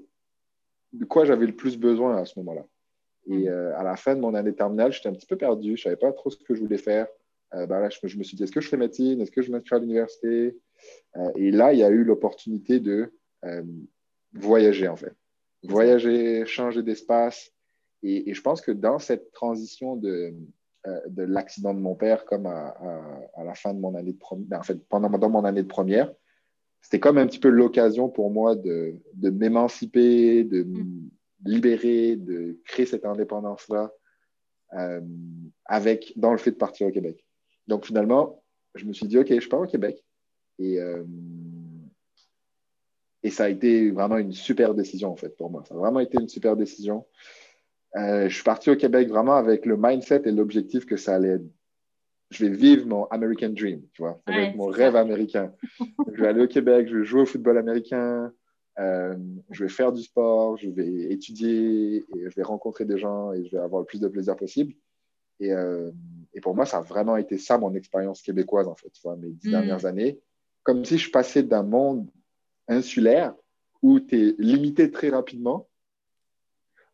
de 0.93 1.05
quoi 1.05 1.25
j'avais 1.25 1.45
le 1.45 1.55
plus 1.55 1.77
besoin 1.77 2.17
à 2.17 2.25
ce 2.25 2.39
moment-là. 2.39 2.65
Et 3.27 3.45
mm. 3.45 3.47
euh, 3.47 3.77
à 3.77 3.83
la 3.83 3.95
fin 3.95 4.15
de 4.15 4.21
mon 4.21 4.33
année 4.33 4.53
terminale, 4.53 4.91
j'étais 4.91 5.09
un 5.09 5.13
petit 5.13 5.27
peu 5.27 5.37
perdu. 5.37 5.69
Je 5.77 5.81
ne 5.81 5.83
savais 5.83 5.95
pas 5.95 6.11
trop 6.11 6.29
ce 6.29 6.37
que 6.37 6.55
je 6.55 6.61
voulais 6.61 6.77
faire. 6.77 7.07
Euh, 7.53 7.65
ben 7.65 7.79
là, 7.79 7.89
je, 7.89 8.17
me 8.17 8.23
suis 8.23 8.35
dit, 8.35 8.43
est-ce 8.43 8.51
que 8.51 8.61
je 8.61 8.69
fais 8.69 8.77
médecine? 8.77 9.21
Est-ce 9.21 9.31
que 9.31 9.41
je 9.41 9.51
m'inscris 9.51 9.75
à 9.75 9.79
l'université? 9.79 10.57
Euh, 11.15 11.31
et 11.35 11.51
là, 11.51 11.73
il 11.73 11.79
y 11.79 11.83
a 11.83 11.89
eu 11.89 12.03
l'opportunité 12.03 12.79
de 12.79 13.13
voyager, 14.33 14.87
en 14.87 14.95
fait. 14.95 15.13
Voyager, 15.63 16.45
changer 16.45 16.83
d'espace. 16.83 17.51
Et, 18.03 18.33
je 18.33 18.41
pense 18.41 18.61
que 18.61 18.71
dans 18.71 18.99
cette 18.99 19.31
transition 19.31 19.95
de, 19.95 20.33
de 21.07 21.23
l'accident 21.23 21.73
de 21.73 21.79
mon 21.79 21.95
père, 21.95 22.25
comme 22.25 22.45
à, 22.45 22.75
à, 23.35 23.43
la 23.43 23.55
fin 23.55 23.73
de 23.73 23.79
mon 23.79 23.95
année 23.95 24.11
de 24.11 24.17
première, 24.17 24.47
ben, 24.47 24.59
en 24.59 24.63
fait, 24.63 24.77
pendant 24.89 25.09
dans 25.09 25.29
mon 25.29 25.45
année 25.45 25.63
de 25.63 25.67
première, 25.67 26.13
c'était 26.81 26.99
comme 26.99 27.17
un 27.17 27.27
petit 27.27 27.39
peu 27.39 27.49
l'occasion 27.49 28.09
pour 28.09 28.29
moi 28.29 28.55
de, 28.55 28.95
de 29.13 29.29
m'émanciper, 29.29 30.43
de, 30.43 30.63
mm 30.63 31.09
libérer, 31.45 32.15
de 32.15 32.57
créer 32.65 32.85
cette 32.85 33.05
indépendance-là 33.05 33.91
euh, 34.73 35.01
avec, 35.65 36.13
dans 36.15 36.31
le 36.31 36.37
fait 36.37 36.51
de 36.51 36.57
partir 36.57 36.87
au 36.87 36.91
Québec. 36.91 37.25
Donc 37.67 37.85
finalement, 37.85 38.43
je 38.75 38.85
me 38.85 38.93
suis 38.93 39.07
dit, 39.07 39.17
OK, 39.17 39.39
je 39.39 39.47
pars 39.47 39.61
au 39.61 39.65
Québec. 39.65 40.03
Et, 40.59 40.79
euh, 40.79 41.03
et 43.23 43.29
ça 43.29 43.45
a 43.45 43.49
été 43.49 43.91
vraiment 43.91 44.17
une 44.17 44.33
super 44.33 44.73
décision, 44.73 45.11
en 45.11 45.15
fait, 45.15 45.35
pour 45.37 45.49
moi. 45.49 45.63
Ça 45.67 45.75
a 45.75 45.77
vraiment 45.77 45.99
été 45.99 46.19
une 46.19 46.29
super 46.29 46.55
décision. 46.55 47.05
Euh, 47.95 48.29
je 48.29 48.33
suis 48.33 48.43
parti 48.43 48.69
au 48.69 48.75
Québec 48.75 49.07
vraiment 49.07 49.35
avec 49.35 49.65
le 49.65 49.77
mindset 49.77 50.23
et 50.25 50.31
l'objectif 50.31 50.85
que 50.85 50.97
ça 50.97 51.15
allait 51.15 51.39
je 52.29 52.45
vais 52.45 52.51
vivre 52.51 52.85
mon 52.85 53.05
American 53.05 53.49
Dream, 53.49 53.81
tu 53.93 54.01
vois. 54.01 54.21
Ça 54.27 54.33
va 54.33 54.41
être 54.41 54.55
mon 54.55 54.67
rêve 54.67 54.95
américain. 54.95 55.53
je 56.11 56.21
vais 56.21 56.27
aller 56.27 56.41
au 56.41 56.47
Québec, 56.47 56.87
je 56.89 56.97
vais 56.97 57.05
jouer 57.05 57.21
au 57.21 57.25
football 57.25 57.57
américain, 57.57 58.31
euh, 58.79 59.15
je 59.49 59.63
vais 59.63 59.69
faire 59.69 59.91
du 59.91 60.03
sport, 60.03 60.57
je 60.57 60.69
vais 60.69 61.11
étudier, 61.11 62.05
et 62.15 62.29
je 62.29 62.35
vais 62.35 62.43
rencontrer 62.43 62.85
des 62.85 62.97
gens 62.97 63.33
et 63.33 63.45
je 63.45 63.51
vais 63.51 63.61
avoir 63.61 63.81
le 63.81 63.85
plus 63.85 63.99
de 63.99 64.07
plaisir 64.07 64.35
possible. 64.35 64.73
Et, 65.39 65.51
euh, 65.51 65.91
et 66.33 66.41
pour 66.41 66.55
moi, 66.55 66.65
ça 66.65 66.77
a 66.77 66.81
vraiment 66.81 67.17
été 67.17 67.37
ça 67.37 67.57
mon 67.57 67.73
expérience 67.73 68.21
québécoise, 68.21 68.67
en 68.67 68.75
fait, 68.75 68.89
tu 68.89 69.01
vois, 69.01 69.15
mes 69.15 69.29
dix 69.29 69.47
mm. 69.47 69.51
dernières 69.51 69.85
années. 69.85 70.19
Comme 70.63 70.83
si 70.85 70.97
je 70.97 71.09
passais 71.11 71.43
d'un 71.43 71.63
monde 71.63 72.09
insulaire 72.67 73.33
où 73.81 73.99
tu 73.99 74.19
es 74.19 74.35
limité 74.37 74.91
très 74.91 75.09
rapidement 75.09 75.67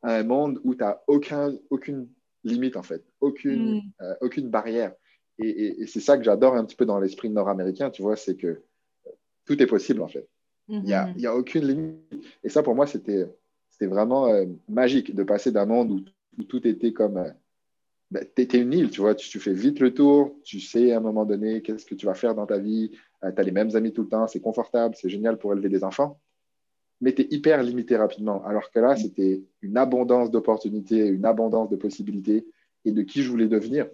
à 0.02 0.16
un 0.16 0.24
monde 0.24 0.60
où 0.64 0.76
tu 0.76 0.84
n'as 0.84 1.00
aucun, 1.08 1.54
aucune 1.70 2.10
limite, 2.44 2.78
en 2.78 2.84
fait, 2.84 3.04
aucune, 3.20 3.76
mm. 3.76 3.92
euh, 4.02 4.16
aucune 4.22 4.50
barrière. 4.50 4.94
Et, 5.40 5.88
c'est 5.88 6.00
ça 6.00 6.18
que 6.18 6.24
j'adore 6.24 6.56
un 6.56 6.64
petit 6.64 6.76
peu 6.76 6.86
dans 6.86 7.00
l'esprit 7.00 7.30
nord-américain, 7.30 7.90
tu 7.90 8.02
vois, 8.02 8.16
c'est 8.16 8.36
que 8.36 8.62
tout 9.46 9.62
est 9.62 9.68
possible 9.68 10.02
en 10.02 10.08
fait. 10.08 10.28
Il 10.70 10.82
n'y 10.84 10.94
a, 10.94 11.08
mm-hmm. 11.08 11.28
a, 11.28 11.36
aucune 11.36 11.68
limite. 11.68 11.98
Et 12.44 12.50
ça, 12.50 12.64
pour 12.64 12.76
moi, 12.76 12.88
c'était 12.88 13.28
vraiment 13.82 14.28
euh, 14.28 14.46
magique 14.70 15.14
de 15.14 15.24
passer 15.24 15.52
d'un 15.52 15.66
monde 15.66 15.92
où, 15.92 16.44
tout 16.44 16.68
était 16.68 16.94
comme. 16.94 17.18
Euh, 17.18 17.30
ben, 18.12 18.26
tu 18.36 18.42
étais 18.42 18.60
une 18.60 18.74
île, 18.74 18.90
tu 18.90 19.02
vois, 19.02 19.16
tu, 19.16 19.40
fais 19.40 19.54
vite 19.54 19.80
le 19.80 19.94
tour, 19.94 20.36
tu 20.44 20.60
sais 20.60 20.92
à 20.92 20.98
un 20.98 21.00
moment 21.00 21.26
donné 21.26 21.62
qu'est-ce 21.62 21.86
que 21.86 21.96
tu 21.96 22.06
vas 22.06 22.14
faire 22.14 22.36
dans 22.36 22.46
ta 22.46 22.60
vie, 22.60 22.92
euh, 23.24 23.32
tu 23.32 23.42
as 23.42 23.44
les 23.44 23.52
mêmes 23.52 23.76
amis 23.76 23.92
tout 23.92 24.04
le 24.04 24.10
temps, 24.10 24.28
c'est 24.28 24.40
confortable, 24.40 24.96
c'est 24.96 25.10
génial 25.10 25.38
pour 25.38 25.54
élever 25.54 25.70
des 25.70 25.84
enfants, 25.84 26.20
mais 27.02 27.14
tu 27.14 27.24
es 27.24 27.28
hyper 27.32 27.64
limité 27.64 27.96
rapidement. 27.96 28.44
Alors 28.46 28.70
que 28.70 28.80
là, 28.80 28.94
mm. 28.94 28.98
c'était 28.98 29.44
une 29.62 29.78
abondance 29.78 30.30
d'opportunités, 30.30 31.08
une 31.08 31.26
abondance 31.26 31.70
de 31.70 31.76
possibilités 31.76 32.46
et 32.86 32.92
de 32.92 33.02
qui 33.02 33.24
je 33.24 33.30
voulais 33.30 33.48
devenir. 33.48 33.88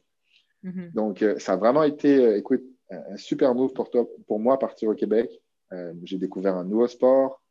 Mhm. 0.63 0.91
Donc, 0.93 1.21
euh, 1.21 1.39
ça 1.39 1.53
a 1.53 1.57
vraiment 1.57 1.83
été, 1.83 2.35
écoute, 2.35 2.63
un 2.89 3.17
super 3.17 3.53
move 3.55 3.71
pour, 3.73 3.89
toi, 3.89 4.05
pour 4.27 4.39
moi, 4.39 4.57
partir 4.59 4.89
au 4.89 4.95
Québec. 4.95 5.29
Euh, 5.73 5.93
j'ai 6.03 6.17
découvert 6.17 6.55
un 6.55 6.63
nouveau 6.63 6.87
sport. 6.87 7.41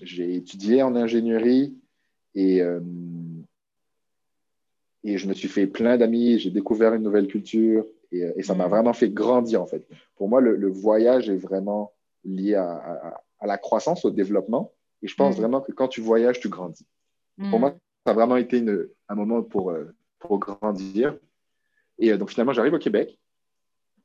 j'ai 0.00 0.34
étudié 0.34 0.82
en 0.82 0.94
ingénierie 0.96 1.76
et, 2.34 2.60
et 5.04 5.18
je 5.18 5.28
me 5.28 5.34
suis 5.34 5.48
fait 5.48 5.66
plein 5.66 5.96
d'amis. 5.96 6.38
J'ai 6.38 6.50
découvert 6.50 6.94
une 6.94 7.02
nouvelle 7.02 7.28
culture 7.28 7.84
et, 8.12 8.42
ça 8.42 8.54
m'a 8.54 8.64
mhm. 8.64 8.70
vraiment 8.70 8.92
fait 8.92 9.10
grandir, 9.10 9.62
en 9.62 9.66
fait. 9.66 9.86
Pour 10.16 10.28
moi, 10.28 10.40
le, 10.40 10.68
voyage 10.68 11.28
est 11.28 11.36
vraiment 11.36 11.92
lié 12.24 12.54
à, 12.54 13.20
la 13.42 13.58
croissance, 13.58 14.04
au 14.04 14.10
développement. 14.10 14.72
Et 15.02 15.08
je 15.08 15.14
pense 15.14 15.34
mhm. 15.34 15.40
vraiment 15.40 15.60
que 15.60 15.72
quand 15.72 15.88
tu 15.88 16.00
voyages, 16.00 16.40
tu 16.40 16.48
grandis. 16.48 16.86
Pour 17.50 17.58
moi, 17.58 17.74
ça 18.04 18.10
a 18.10 18.12
vraiment 18.12 18.36
été 18.36 18.62
un 19.08 19.14
moment 19.14 19.42
pour, 19.42 19.72
pour 20.18 20.38
grandir. 20.38 21.16
Et 21.98 22.12
euh, 22.12 22.16
donc 22.16 22.30
finalement, 22.30 22.52
j'arrive 22.52 22.74
au 22.74 22.78
Québec. 22.78 23.18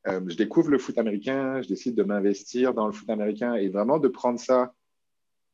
Euh, 0.08 0.22
je 0.28 0.36
découvre 0.36 0.70
le 0.70 0.78
foot 0.78 0.98
américain, 0.98 1.62
je 1.62 1.68
décide 1.68 1.96
de 1.96 2.04
m'investir 2.04 2.74
dans 2.74 2.86
le 2.86 2.94
foot 2.94 3.10
américain 3.10 3.56
et 3.56 3.70
vraiment 3.70 3.98
de 3.98 4.08
prendre 4.08 4.40
ça 4.40 4.74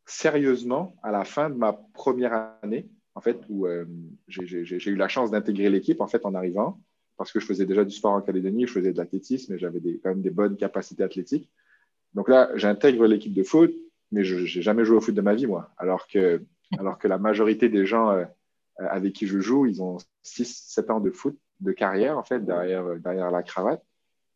sérieusement 0.05 0.95
à 1.03 1.11
la 1.11 1.23
fin 1.23 1.49
de 1.49 1.55
ma 1.55 1.73
première 1.93 2.55
année, 2.61 2.89
en 3.15 3.21
fait, 3.21 3.39
où 3.49 3.65
euh, 3.65 3.85
j'ai 4.27 4.89
eu 4.89 4.95
la 4.95 5.07
chance 5.07 5.31
d'intégrer 5.31 5.69
l'équipe 5.69 6.01
en 6.01 6.07
fait 6.07 6.25
en 6.25 6.35
arrivant, 6.35 6.81
parce 7.17 7.31
que 7.31 7.39
je 7.39 7.45
faisais 7.45 7.65
déjà 7.65 7.85
du 7.85 7.91
sport 7.91 8.11
en 8.11 8.21
Calédonie, 8.21 8.67
je 8.67 8.73
faisais 8.73 8.91
de 8.91 8.97
l'athlétisme 8.97 9.53
et 9.53 9.57
j'avais 9.57 9.79
quand 10.03 10.09
même 10.09 10.21
des 10.21 10.31
bonnes 10.31 10.57
capacités 10.57 11.03
athlétiques. 11.03 11.49
Donc 12.13 12.27
là, 12.27 12.49
j'intègre 12.55 13.05
l'équipe 13.05 13.33
de 13.33 13.43
foot, 13.43 13.73
mais 14.11 14.25
je 14.25 14.35
n'ai 14.35 14.61
jamais 14.61 14.83
joué 14.83 14.97
au 14.97 15.01
foot 15.01 15.15
de 15.15 15.21
ma 15.21 15.33
vie, 15.33 15.47
moi, 15.47 15.71
alors 15.77 16.07
que, 16.07 16.43
alors 16.77 16.97
que 16.97 17.07
la 17.07 17.17
majorité 17.17 17.69
des 17.69 17.85
gens 17.85 18.25
avec 18.77 19.13
qui 19.13 19.27
je 19.27 19.39
joue, 19.39 19.65
ils 19.65 19.81
ont 19.81 19.97
6-7 20.25 20.91
ans 20.91 20.99
de 20.99 21.11
foot 21.11 21.37
de 21.61 21.71
carrière, 21.71 22.17
en 22.17 22.23
fait, 22.23 22.43
derrière, 22.43 22.99
derrière 22.99 23.31
la 23.31 23.43
cravate. 23.43 23.81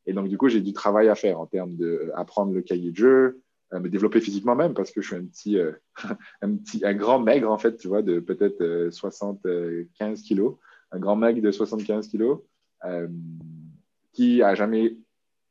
Et 0.06 0.14
donc, 0.14 0.28
du 0.28 0.38
coup, 0.38 0.50
j'ai 0.50 0.62
du 0.62 0.74
travail 0.74 1.10
à 1.10 1.16
faire 1.16 1.40
en 1.40 1.46
termes 1.46 1.76
d'apprendre 1.76 2.54
le 2.54 2.62
cahier 2.62 2.92
de 2.92 2.96
jeu, 2.96 3.42
euh, 3.74 3.80
me 3.80 3.90
développer 3.90 4.22
physiquement 4.22 4.56
même, 4.56 4.74
parce 4.74 4.92
que 4.92 5.02
je 5.02 5.08
suis 5.08 5.16
un 5.16 5.26
petit, 5.26 5.58
euh, 5.58 5.72
un 6.42 6.56
petit, 6.56 6.86
un 6.86 6.94
grand 6.94 7.20
maigre, 7.20 7.52
en 7.52 7.58
fait, 7.58 7.78
tu 7.78 7.88
vois, 7.88 8.02
de 8.02 8.20
peut-être 8.20 8.90
75 8.92 9.42
euh, 9.46 10.16
kilos, 10.24 10.58
un 10.92 11.00
grand 11.00 11.16
maigre 11.16 11.42
de 11.42 11.52
75 11.52 12.08
kilos, 12.08 12.42
qui 14.14 14.44
a 14.44 14.54
jamais 14.54 14.96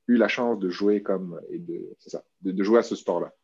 eu 0.06 0.16
la 0.16 0.28
chance 0.28 0.60
de 0.60 0.70
jouer 0.70 1.02
comme, 1.02 1.40
et 1.50 1.60
ça, 1.98 2.22
de, 2.42 2.52
de, 2.52 2.62
jouer 2.62 2.78
à 2.78 2.82
ce 2.84 2.94
sport-là. 2.94 3.34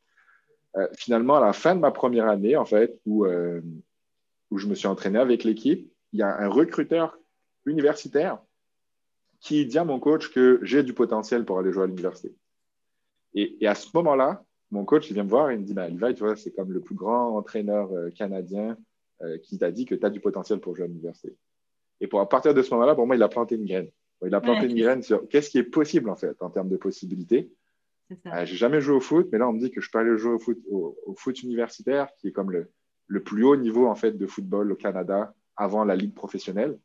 finalement, 0.95 1.39
à 1.39 1.41
la 1.45 1.53
fin 1.53 1.75
de 1.75 1.81
ma 1.81 1.91
première 1.91 2.29
année, 2.29 2.57
en 2.57 2.65
fait, 2.65 3.01
où, 3.05 3.27
où 3.27 4.59
je 4.59 4.69
me 4.69 4.77
suis 4.77 4.87
entraîné 4.87 5.19
avec 5.19 5.43
l'équipe, 5.43 5.93
il 6.13 6.21
y 6.21 6.23
a 6.23 6.39
un 6.39 6.49
recruteur 6.49 7.19
universitaire 7.67 8.39
qui 9.41 9.65
dit 9.67 9.79
à 9.79 9.85
mon 9.85 9.99
coach 9.99 10.31
que 10.31 10.61
j'ai 10.63 10.83
du 10.83 10.93
potentiel 10.93 11.45
pour 11.45 11.59
aller 11.59 11.73
jouer 11.73 11.85
à 11.85 11.87
l'université. 11.87 12.35
Et, 13.35 13.67
à 13.67 13.75
ce 13.75 13.89
moment-là, 13.95 14.45
mon 14.71 14.85
coach 14.85 15.09
il 15.11 15.15
vient 15.15 15.25
me 15.25 15.31
voir 15.31 15.51
et 15.51 15.55
il 15.55 15.61
me 15.61 15.65
dit 15.65 15.75
bah, 15.75 15.89
tu 16.13 16.21
vois, 16.21 16.37
c'est 16.37 16.53
comme 16.53 16.73
le 16.73 16.81
plus 16.81 16.95
grand 16.95 17.37
entraîneur 17.37 17.93
euh, 17.93 18.11
canadien 18.11 18.77
euh, 19.23 19.39
qui 19.39 19.59
t'a 19.59 19.71
dit 19.71 19.87
que 19.87 19.95
tu 19.95 20.05
as 20.05 20.11
du 20.11 20.21
potentiel 20.21 20.61
pour 20.61 20.77
jouer 20.77 20.85
à 20.85 20.89
l'université. 20.89 21.37
Et 22.01 22.07
pour, 22.07 22.21
à 22.21 22.29
partir 22.29 22.55
de 22.55 22.63
ce 22.63 22.71
moment-là, 22.75 22.95
pour 22.95 23.07
moi, 23.07 23.17
il 23.17 23.23
a 23.23 23.29
planté 23.29 23.55
une 23.57 23.67
graine. 23.67 23.91
Il 24.25 24.35
a 24.35 24.41
planté 24.41 24.67
une 24.67 24.77
graine 24.77 25.03
sur 25.03 25.27
qu'est-ce 25.29 25.49
qui 25.49 25.59
est 25.59 25.65
possible 25.65 26.11
en 26.11 26.17
fait 26.17 26.37
en 26.43 26.51
termes 26.51 26.69
de 26.69 26.77
possibilités. 26.77 27.51
Euh, 28.27 28.45
j'ai 28.45 28.57
jamais 28.57 28.81
joué 28.81 28.97
au 28.97 29.01
foot, 29.01 29.29
mais 29.33 29.39
là, 29.39 29.49
on 29.49 29.53
me 29.53 29.61
dit 29.61 29.71
que 29.71 29.81
je 29.81 29.91
peux 29.91 29.99
aller 29.99 30.19
jouer 30.19 30.35
au 30.35 30.39
foot, 30.39 30.59
au, 30.71 31.15
foot 31.17 31.43
universitaire, 31.43 32.09
qui 32.19 32.29
est 32.29 32.33
comme 32.33 32.51
le, 32.51 32.71
le, 33.07 33.23
plus 33.23 33.45
haut 33.45 33.57
niveau 33.57 33.87
en 33.87 33.95
fait 33.95 34.13
de 34.13 34.27
football 34.27 34.73
au 34.73 34.77
Canada 34.77 35.35
avant 35.57 35.85
la 35.85 35.97
ligue 35.97 36.15
professionnelle. 36.15 36.79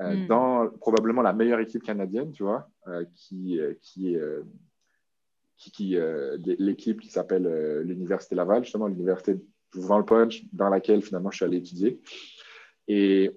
Euh, 0.00 0.14
hmm. 0.14 0.26
dans 0.28 0.68
probablement 0.78 1.22
la 1.22 1.32
meilleure 1.32 1.58
équipe 1.58 1.82
canadienne, 1.82 2.30
tu 2.30 2.44
vois, 2.44 2.70
euh, 2.86 3.04
qui, 3.16 3.58
euh, 3.58 3.74
qui, 3.82 4.16
qui 5.56 5.96
l'équipe 6.58 7.00
qui 7.00 7.10
s'appelle 7.10 7.82
l'Université 7.82 8.36
Laval, 8.36 8.62
justement, 8.62 8.86
l'Université 8.86 9.40
le 9.74 10.04
Punch, 10.04 10.44
dans 10.52 10.68
laquelle 10.68 11.02
finalement 11.02 11.32
je 11.32 11.36
suis 11.38 11.44
allé 11.44 11.56
étudier. 11.56 12.00
Et, 12.86 13.30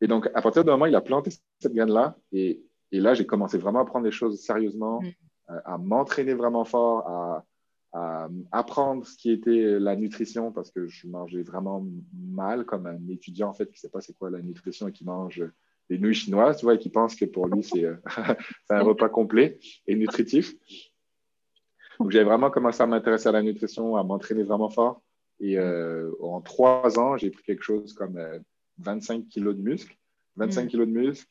et 0.00 0.06
donc, 0.06 0.28
à 0.34 0.40
partir 0.40 0.64
d'un 0.64 0.72
moment, 0.72 0.86
il 0.86 0.94
a 0.94 1.02
planté 1.02 1.30
cette 1.60 1.74
graine-là. 1.74 2.16
Et, 2.32 2.64
et, 2.90 2.98
là, 2.98 3.12
j'ai 3.12 3.26
commencé 3.26 3.58
vraiment 3.58 3.80
à 3.80 3.84
prendre 3.84 4.06
les 4.06 4.10
choses 4.10 4.40
sérieusement, 4.40 5.02
hmm. 5.02 5.60
à 5.66 5.76
m'entraîner 5.76 6.32
vraiment 6.32 6.64
fort, 6.64 7.06
à, 7.06 7.44
à 7.92 8.28
apprendre 8.52 9.06
ce 9.06 9.16
qui 9.16 9.30
était 9.30 9.78
la 9.78 9.96
nutrition 9.96 10.50
parce 10.50 10.70
que 10.70 10.86
je 10.86 11.06
mangeais 11.06 11.42
vraiment 11.42 11.86
mal 12.12 12.64
comme 12.64 12.86
un 12.86 13.06
étudiant 13.08 13.50
en 13.50 13.52
fait 13.52 13.66
qui 13.66 13.74
ne 13.74 13.78
sait 13.78 13.90
pas 13.90 14.00
c'est 14.00 14.14
quoi 14.14 14.30
la 14.30 14.40
nutrition 14.40 14.88
et 14.88 14.92
qui 14.92 15.04
mange 15.04 15.44
des 15.90 15.98
nouilles 15.98 16.14
chinoises, 16.14 16.58
tu 16.58 16.64
vois, 16.64 16.74
et 16.74 16.78
qui 16.78 16.88
pense 16.88 17.14
que 17.14 17.24
pour 17.24 17.46
lui, 17.48 17.62
c'est 17.62 17.84
euh, 17.84 17.96
un 18.70 18.82
repas 18.82 19.08
complet 19.08 19.58
et 19.86 19.94
nutritif. 19.94 20.54
Donc, 22.00 22.10
j'ai 22.10 22.24
vraiment 22.24 22.50
commencé 22.50 22.82
à 22.82 22.86
m'intéresser 22.86 23.28
à 23.28 23.32
la 23.32 23.42
nutrition, 23.42 23.96
à 23.96 24.02
m'entraîner 24.02 24.42
vraiment 24.42 24.70
fort. 24.70 25.02
Et 25.40 25.58
euh, 25.58 26.10
en 26.20 26.40
trois 26.40 26.98
ans, 26.98 27.16
j'ai 27.16 27.30
pris 27.30 27.44
quelque 27.44 27.62
chose 27.62 27.92
comme 27.92 28.20
25 28.78 29.14
euh, 29.14 29.22
kilos 29.28 29.56
de 29.56 29.62
muscles. 29.62 29.96
25 30.36 30.64
mm. 30.64 30.68
kilos 30.68 30.88
de 30.88 30.92
muscles. 30.92 31.30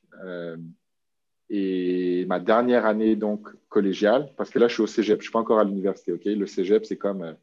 et 1.50 2.26
ma 2.28 2.40
dernière 2.40 2.86
année, 2.86 3.16
donc, 3.16 3.50
collégiale, 3.68 4.32
parce 4.38 4.50
que 4.50 4.60
là, 4.60 4.68
je 4.68 4.76
suis 4.76 4.84
au 4.84 4.88
cégep, 4.88 5.16
je 5.16 5.20
ne 5.20 5.24
suis 5.24 5.32
pas 5.32 5.40
encore 5.40 5.60
à 5.60 5.64
l'université, 5.64 6.14
OK? 6.14 6.24
Le 6.26 6.48
cégep, 6.48 6.86
c'est 6.86 6.98
comme 6.98 7.36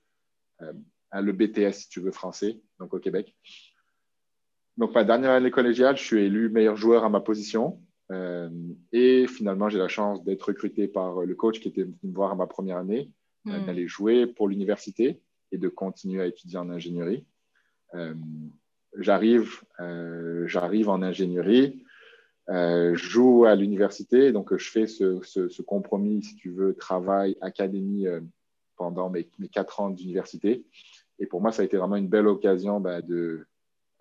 le 0.60 1.32
BTS, 1.32 1.72
si 1.72 1.88
tu 1.88 2.00
veux, 2.00 2.12
français, 2.12 2.58
donc 2.78 2.94
au 2.94 2.98
Québec. 2.98 3.34
Donc, 4.76 4.94
ma 4.94 5.04
dernière 5.04 5.32
année 5.32 5.50
collégiale, 5.50 5.96
je 5.96 6.04
suis 6.04 6.24
élu 6.24 6.48
meilleur 6.48 6.76
joueur 6.76 7.04
à 7.04 7.08
ma 7.08 7.20
position. 7.20 7.80
Euh, 8.10 8.50
et 8.92 9.26
finalement, 9.26 9.68
j'ai 9.68 9.78
la 9.78 9.88
chance 9.88 10.24
d'être 10.24 10.42
recruté 10.44 10.88
par 10.88 11.20
le 11.20 11.34
coach 11.34 11.60
qui 11.60 11.68
était 11.68 11.82
venu 11.82 11.94
me 12.02 12.14
voir 12.14 12.32
à 12.32 12.34
ma 12.34 12.46
première 12.46 12.78
année, 12.78 13.10
euh, 13.46 13.58
hmm. 13.58 13.66
d'aller 13.66 13.86
jouer 13.86 14.26
pour 14.26 14.48
l'université 14.48 15.20
et 15.52 15.58
de 15.58 15.68
continuer 15.68 16.22
à 16.22 16.26
étudier 16.26 16.58
en 16.58 16.70
ingénierie. 16.70 17.24
Euh, 17.94 18.14
j'arrive, 18.98 19.62
j'arrive 20.46 20.88
en 20.88 21.02
ingénierie, 21.02 21.84
je 22.48 22.94
joue 22.94 23.44
à 23.44 23.54
l'université, 23.54 24.32
donc 24.32 24.56
je 24.56 24.70
fais 24.70 24.86
ce, 24.86 25.62
compromis, 25.62 26.22
si 26.22 26.34
tu 26.36 26.50
veux, 26.50 26.74
travail, 26.74 27.36
académie 27.40 28.06
pendant 28.76 29.10
mes, 29.10 29.28
quatre 29.52 29.80
ans 29.80 29.90
d'université. 29.90 30.64
Et 31.20 31.26
pour 31.26 31.40
moi, 31.40 31.52
ça 31.52 31.62
a 31.62 31.64
été 31.64 31.76
vraiment 31.76 31.96
une 31.96 32.08
belle 32.08 32.26
occasion 32.26 32.80
ben, 32.80 33.00
de, 33.00 33.46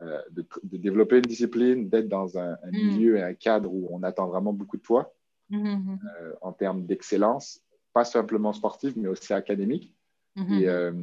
euh, 0.02 0.22
de, 0.32 0.78
développer 0.78 1.18
une 1.18 1.24
discipline, 1.24 1.90
d'être 1.90 2.08
dans 2.08 2.38
un, 2.38 2.54
mm. 2.54 2.72
milieu 2.72 3.18
et 3.18 3.22
un 3.22 3.34
cadre 3.34 3.74
où 3.74 3.90
on 3.92 4.02
attend 4.04 4.28
vraiment 4.28 4.54
beaucoup 4.54 4.78
de 4.78 4.82
toi 4.82 5.14
mm-hmm, 5.52 5.62
mm-hmm. 5.62 6.00
Euh, 6.22 6.34
en 6.42 6.54
termes 6.54 6.86
d'excellence, 6.86 7.60
pas 7.94 8.06
simplement 8.06 8.54
sportive, 8.54 8.94
mais 8.98 9.10
aussi 9.10 9.34
académique. 9.34 9.94
Et, 10.38 10.70
euh, 10.70 10.94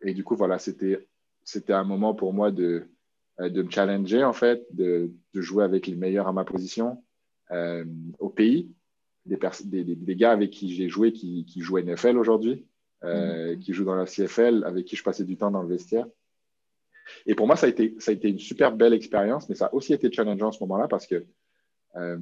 et, 0.00 0.12
du 0.12 0.24
coup, 0.24 0.34
voilà, 0.34 0.58
c'était 0.58 0.98
un 1.68 1.84
moment 1.84 2.14
pour 2.14 2.32
moi 2.32 2.50
de, 2.50 2.88
de 3.38 3.62
me 3.62 3.70
challenger, 3.70 4.24
en 4.24 4.32
fait, 4.32 4.66
de, 4.72 5.12
de, 5.34 5.40
jouer 5.40 5.62
avec 5.62 5.86
les 5.86 5.94
meilleurs 5.94 6.26
à 6.26 6.32
ma 6.32 6.44
position 6.44 7.00
au 8.18 8.28
pays. 8.28 8.74
Des, 9.24 9.38
des, 9.66 9.84
des, 9.94 10.16
gars 10.16 10.32
avec 10.32 10.50
qui 10.50 10.74
j'ai 10.74 10.88
joué 10.88 11.12
qui, 11.12 11.44
qui 11.44 11.60
jouent 11.60 11.78
NFL 11.78 12.18
aujourd'hui, 12.18 12.66
qui 13.60 13.72
jouent 13.72 13.84
dans 13.84 13.94
la 13.94 14.06
CFL, 14.06 14.64
avec 14.64 14.84
qui 14.84 14.96
je 14.96 15.04
passais 15.04 15.24
du 15.24 15.36
temps 15.36 15.52
dans 15.52 15.62
le 15.62 15.68
vestiaire. 15.68 16.08
Et 17.26 17.34
pour 17.34 17.46
moi, 17.46 17.56
ça 17.56 17.66
a 17.66 17.68
été, 17.68 17.94
ça 17.98 18.10
a 18.10 18.14
été 18.14 18.28
une 18.28 18.38
super 18.38 18.74
belle 18.74 18.92
expérience, 18.92 19.48
mais 19.48 19.54
ça 19.54 19.66
a 19.66 19.74
aussi 19.74 19.92
été 19.92 20.10
challengeant 20.12 20.48
en 20.48 20.52
ce 20.52 20.62
moment-là 20.64 20.88
parce 20.88 21.06
que 21.06 21.24
euh, 21.96 22.18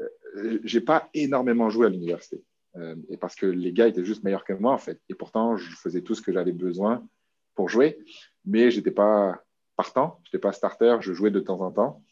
euh, 0.00 0.60
j'ai 0.64 0.80
pas 0.80 1.08
énormément 1.14 1.70
joué 1.70 1.86
à 1.86 1.90
l'université. 1.90 2.42
Euh, 2.76 2.96
et 3.08 3.16
parce 3.16 3.34
que 3.34 3.46
les 3.46 3.72
gars 3.72 3.88
étaient 3.88 4.04
juste 4.04 4.22
meilleurs 4.22 4.44
que 4.44 4.52
moi, 4.52 4.72
en 4.72 4.78
fait. 4.78 5.00
Et 5.08 5.14
pourtant, 5.14 5.56
je 5.56 5.74
faisais 5.76 6.02
tout 6.02 6.14
ce 6.14 6.22
que 6.22 6.32
j'avais 6.32 6.52
besoin 6.52 7.06
pour 7.54 7.68
jouer, 7.68 7.98
mais 8.44 8.70
j'étais 8.70 8.90
pas 8.90 9.42
partant, 9.76 10.20
j'étais 10.24 10.38
pas 10.38 10.52
starter, 10.52 10.98
je 11.00 11.12
jouais 11.12 11.30
de 11.30 11.40
temps 11.40 11.60
en 11.62 11.70
temps. 11.70 12.02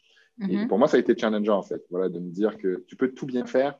Et 0.48 0.56
Mhm. 0.56 0.68
pour 0.68 0.78
moi, 0.78 0.88
ça 0.88 0.96
a 0.96 1.00
été 1.00 1.16
challengeant, 1.16 1.56
en 1.58 1.62
fait, 1.62 1.84
voilà, 1.90 2.08
de 2.08 2.18
me 2.18 2.30
dire 2.30 2.56
que 2.58 2.82
tu 2.88 2.96
peux 2.96 3.12
tout 3.12 3.26
bien 3.26 3.46
faire, 3.46 3.78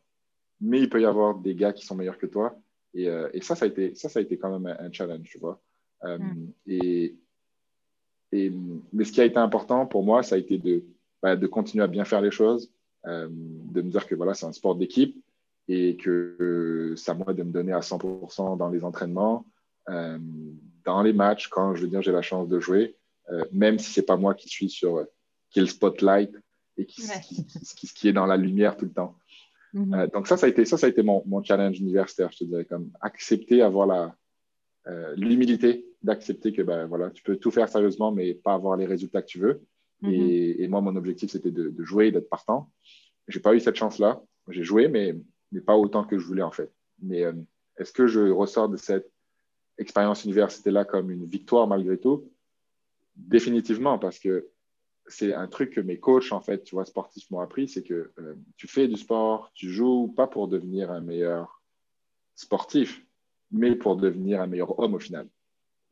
mais 0.61 0.79
il 0.81 0.89
peut 0.89 1.01
y 1.01 1.05
avoir 1.07 1.37
des 1.37 1.55
gars 1.55 1.73
qui 1.73 1.85
sont 1.85 1.97
meilleurs 1.97 2.19
que 2.19 2.27
toi. 2.27 2.57
Et, 2.93 3.09
euh, 3.09 3.29
et 3.33 3.41
ça, 3.41 3.57
ça 3.57 3.65
a, 3.65 3.69
été, 3.69 3.95
ça, 3.95 4.09
ça 4.09 4.21
a 4.21 4.23
été 4.23 4.39
quand 4.39 4.57
même 4.57 4.67
un, 4.79 4.87
un 4.87 4.93
challenge, 4.93 5.29
tu 5.29 5.39
vois. 5.39 5.61
Euh, 6.05 6.19
Mm. 6.19 6.53
et, 6.67 7.17
et, 8.35 8.53
mais 8.93 9.05
ce 9.05 9.13
qui 9.13 9.21
a 9.21 9.25
été 9.25 9.39
important 9.39 9.87
pour 9.87 10.03
moi, 10.03 10.23
ça 10.23 10.35
a 10.35 10.39
été 10.39 10.59
de, 10.59 10.85
bah, 11.23 11.37
de 11.37 11.47
continuer 11.47 11.85
à 11.85 11.87
bien 11.87 12.05
faire 12.05 12.21
les 12.21 12.33
choses, 12.33 12.73
euh, 13.07 13.29
de 13.31 13.81
me 13.81 13.91
dire 13.91 14.07
que 14.07 14.15
voilà, 14.15 14.35
c'est 14.35 14.47
un 14.47 14.53
sport 14.53 14.75
d'équipe 14.75 15.17
et 15.69 15.97
que 15.97 16.37
euh, 16.41 16.95
à 17.07 17.15
moi 17.15 17.33
de 17.33 17.43
me 17.43 17.53
donner 17.53 17.73
à 17.73 17.81
100% 17.81 18.59
dans 18.59 18.69
les 18.69 18.85
entraînements, 18.85 19.47
euh, 19.89 20.19
dans 20.85 21.03
les 21.03 21.13
matchs, 21.13 21.49
quand 21.49 21.75
je 21.75 21.83
veux 21.83 21.89
dire 21.89 22.03
j'ai 22.03 22.13
la 22.13 22.23
chance 22.23 22.49
de 22.49 22.59
jouer, 22.59 22.97
euh, 23.31 23.45
même 23.53 23.79
si 23.79 23.93
c'est 23.93 24.03
pas 24.03 24.17
moi 24.17 24.35
qui 24.35 24.49
suis 24.49 24.69
sur 24.69 25.07
qui 25.51 25.61
est 25.61 25.63
le 25.63 25.69
spotlight 25.69 26.35
et 26.77 26.87
qui, 26.87 27.03
Ouais. 27.03 27.21
qui, 27.23 27.47
qui, 27.77 27.87
qui 27.89 28.09
est 28.09 28.13
dans 28.13 28.27
la 28.27 28.37
lumière 28.37 28.77
tout 28.77 28.85
le 28.85 28.93
temps. 28.93 29.17
Mhm. 29.73 29.95
Euh, 29.95 30.07
donc 30.09 30.27
ça, 30.27 30.37
ça 30.37 30.47
a 30.47 30.49
été, 30.49 30.65
ça, 30.65 30.77
ça 30.77 30.87
a 30.87 30.91
été 30.91 31.03
mon, 31.03 31.23
mon 31.27 31.43
challenge 31.43 31.79
universitaire, 31.79 32.31
je 32.33 32.39
te 32.39 32.45
dirais, 32.45 32.65
comme 32.65 32.91
accepter, 33.01 33.63
avoir 33.63 33.87
la, 33.87 34.17
l'humilité 35.17 35.87
d'accepter 36.05 36.53
que 36.53 36.63
ben, 36.63 36.87
voilà, 36.87 37.11
tu 37.11 37.23
peux 37.23 37.37
tout 37.37 37.51
faire 37.51 37.69
sérieusement, 37.69 38.13
mais 38.13 38.35
pas 38.35 38.55
avoir 38.55 38.77
les 38.77 38.87
résultats 38.87 39.23
que 39.23 39.27
tu 39.27 39.41
veux. 39.41 39.63
Mhm. 40.03 40.13
Et, 40.13 40.63
et 40.63 40.69
moi, 40.69 40.81
mon 40.81 40.95
objectif, 40.97 41.31
c'était 41.31 41.51
de, 41.51 41.71
de 41.71 41.85
jouer, 41.85 42.13
d'être 42.13 42.29
partant. 42.29 42.71
J'ai 43.27 43.41
pas 43.41 43.55
eu 43.55 43.61
cette 43.61 43.77
chance-là. 43.77 44.23
J'ai 44.49 44.63
joué, 44.63 44.89
mais, 44.89 45.17
mais 45.51 45.63
pas 45.63 45.77
autant 45.77 46.05
que 46.05 46.19
je 46.19 46.27
voulais, 46.27 46.43
en 46.43 46.51
fait. 46.51 46.71
Mais 47.03 47.25
euh, 47.25 47.33
est-ce 47.79 47.93
que 47.93 48.07
je 48.07 48.21
ressors 48.31 48.69
de 48.69 48.77
cette 48.77 49.11
expérience 49.79 50.25
université-là 50.25 50.85
comme 50.85 51.11
une 51.11 51.27
victoire 51.27 51.67
malgré 51.67 51.99
tout? 51.99 52.31
Définitivement, 53.17 53.99
parce 53.99 54.19
que 54.19 54.49
c'est 55.07 55.33
un 55.35 55.49
truc 55.49 55.71
que 55.71 55.81
mes 55.81 55.99
coachs, 55.99 56.33
en 56.33 56.41
fait, 56.41 56.65
tu 56.65 56.75
vois, 56.75 56.85
sportifs 56.85 57.31
m'ont 57.31 57.41
appris, 57.41 57.69
c'est 57.69 57.83
que 57.83 58.13
euh, 58.19 58.35
tu 58.57 58.69
fais 58.69 58.89
du 58.89 58.97
sport, 58.97 59.51
tu 59.55 59.71
joues 59.71 60.13
pas 60.15 60.27
pour 60.27 60.49
devenir 60.49 60.91
un 60.91 61.01
meilleur 61.01 61.63
sportif, 62.35 63.07
mais 63.51 63.75
pour 63.77 63.97
devenir 63.97 64.41
un 64.41 64.47
meilleur 64.47 64.79
homme 64.79 64.95
au 64.95 64.99
final. 64.99 65.29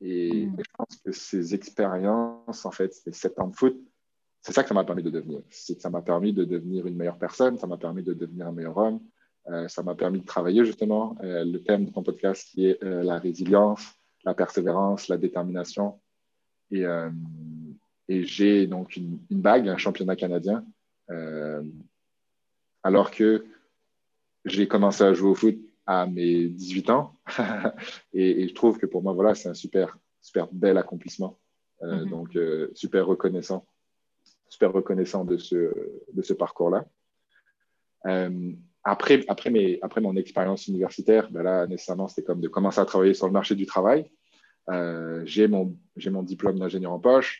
Et, 0.03 0.47
Mm. 0.47 0.57
je 0.59 0.71
pense 0.77 0.97
que 1.05 1.13
ces 1.13 1.55
expériences, 1.55 2.67
en 2.67 2.71
fait, 2.73 2.93
ces 2.93 3.13
sept 3.13 3.39
ans 3.39 3.49
de 3.49 3.55
foot, 3.55 3.79
c'est 4.41 4.53
ça 4.53 4.63
que 4.63 4.69
ça 4.69 4.75
m'a 4.75 4.85
permis 4.85 5.05
de 5.05 5.11
devenir. 5.11 5.41
C'est 5.51 5.77
que 5.77 5.83
ça 5.83 5.91
m'a 5.91 6.03
permis 6.03 6.33
de 6.33 6.45
devenir 6.45 6.87
une 6.87 6.97
meilleure 6.97 7.19
personne, 7.19 7.57
ça 7.59 7.69
m'a 7.69 7.77
permis 7.77 8.03
de 8.03 8.13
devenir 8.13 8.49
un 8.49 8.53
meilleur 8.53 8.77
homme, 8.77 9.01
euh, 9.49 9.69
ça 9.69 9.83
m'a 9.83 9.95
permis 9.95 10.21
de 10.21 10.27
travailler 10.27 10.65
justement 10.65 11.17
euh, 11.23 11.45
le 11.45 11.63
thème 11.63 11.87
de 11.87 11.91
ton 11.93 12.03
podcast 12.03 12.49
qui 12.49 12.67
est 12.67 12.83
euh, 12.83 13.05
la 13.05 13.19
résilience, 13.19 13.95
la 14.25 14.35
persévérance, 14.35 15.09
la 15.09 15.17
détermination. 15.17 16.01
Et, 16.71 16.85
et 18.09 18.25
j'ai 18.25 18.67
donc 18.67 18.97
une, 18.97 19.19
une, 19.29 19.43
bague, 19.43 19.69
un 19.69 19.77
championnat 19.77 20.17
canadien, 20.17 20.65
alors 22.83 23.11
que 23.11 23.45
j'ai 24.47 24.67
commencé 24.67 25.05
à 25.05 25.13
jouer 25.13 25.29
au 25.29 25.35
foot 25.35 25.59
à 25.93 26.07
mes 26.07 26.49
18 26.49 26.91
ans. 26.91 27.15
et, 28.13 28.43
et, 28.43 28.49
je 28.49 28.55
trouve 28.55 28.79
que 28.79 28.87
pour 28.87 29.03
moi, 29.03 29.13
voilà, 29.13 29.35
c'est 29.35 29.49
un 29.49 29.55
super, 29.55 29.99
super 30.21 30.49
bel 30.53 30.79
accomplissement. 30.79 31.39
Euh, 31.83 31.87
mm 31.87 32.05
-hmm. 32.05 32.11
Donc, 32.11 32.37
euh, 32.37 32.71
super 32.75 33.05
reconnaissant, 33.07 33.67
super 34.49 34.71
reconnaissant 34.73 35.25
de 35.25 35.37
ce, 35.49 35.59
de 36.17 36.23
ce 36.29 36.35
parcours-là. 36.35 36.81
Euh, 38.07 38.53
après, 38.95 39.17
après, 39.35 39.51
mes, 39.57 39.69
après 39.87 40.01
mon 40.01 40.17
expérience 40.17 40.63
universitaire, 40.73 41.25
ben 41.35 41.43
là, 41.51 41.67
nécessairement, 41.73 42.09
c'était 42.09 42.27
comme 42.29 42.41
de 42.47 42.51
commencer 42.57 42.81
à 42.81 42.87
travailler 42.93 43.15
sur 43.15 43.27
le 43.31 43.33
marché 43.39 43.55
du 43.63 43.67
travail. 43.75 44.01
J'ai 45.33 45.47
mon, 45.55 45.65
mon 46.17 46.25
diplôme 46.33 46.59
d'ingénieur 46.61 46.93
en 46.99 47.03
poche. 47.11 47.31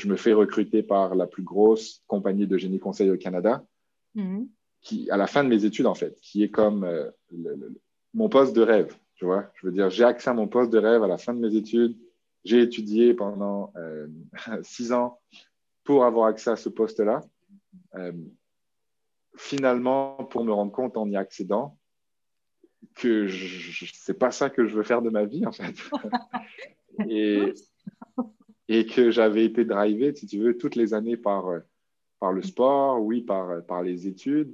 Je 0.00 0.06
me 0.10 0.16
fais 0.24 0.34
recruter 0.42 0.80
par 0.94 1.08
la 1.20 1.26
plus 1.34 1.44
grosse 1.52 1.86
compagnie 2.12 2.46
de 2.52 2.56
génie 2.62 2.82
conseil 2.86 3.08
au 3.14 3.18
Canada, 3.26 3.54
mm 4.14 4.26
-hmm. 4.26 4.42
Qui, 4.82 5.08
à 5.10 5.16
la 5.16 5.26
fin 5.26 5.44
de 5.44 5.48
mes 5.48 5.64
études, 5.64 5.86
en 5.86 5.94
fait, 5.94 6.20
qui 6.20 6.42
est 6.42 6.50
comme 6.50 6.84
euh, 6.84 7.08
le, 7.30 7.54
le, 7.54 7.80
mon 8.14 8.28
poste 8.28 8.54
de 8.54 8.62
rêve. 8.62 8.94
Tu 9.14 9.24
vois, 9.24 9.50
je 9.54 9.66
veux 9.66 9.72
dire, 9.72 9.88
j'ai 9.88 10.04
accès 10.04 10.30
à 10.30 10.34
mon 10.34 10.48
poste 10.48 10.72
de 10.72 10.78
rêve 10.78 11.02
à 11.02 11.06
la 11.06 11.18
fin 11.18 11.32
de 11.32 11.38
mes 11.38 11.54
études. 11.54 11.96
J'ai 12.44 12.60
étudié 12.60 13.14
pendant 13.14 13.72
euh, 13.76 14.08
six 14.62 14.92
ans 14.92 15.20
pour 15.84 16.04
avoir 16.04 16.26
accès 16.26 16.50
à 16.50 16.56
ce 16.56 16.68
poste-là. 16.68 17.22
Euh, 17.94 18.12
finalement, 19.36 20.16
pour 20.24 20.44
me 20.44 20.52
rendre 20.52 20.72
compte 20.72 20.96
en 20.96 21.08
y 21.08 21.16
accédant, 21.16 21.78
que 22.96 23.28
c'est 23.94 24.18
pas 24.18 24.32
ça 24.32 24.50
que 24.50 24.66
je 24.66 24.74
veux 24.74 24.82
faire 24.82 25.02
de 25.02 25.10
ma 25.10 25.24
vie, 25.24 25.46
en 25.46 25.52
fait. 25.52 25.74
et, 27.08 27.54
et 28.68 28.86
que 28.86 29.12
j'avais 29.12 29.44
été 29.44 29.64
drivé, 29.64 30.12
si 30.14 30.26
tu 30.26 30.38
veux, 30.40 30.58
toutes 30.58 30.74
les 30.74 30.92
années 30.92 31.16
par, 31.16 31.44
par 32.18 32.32
le 32.32 32.42
sport, 32.42 33.00
oui, 33.00 33.22
par, 33.22 33.64
par 33.64 33.82
les 33.82 34.08
études, 34.08 34.52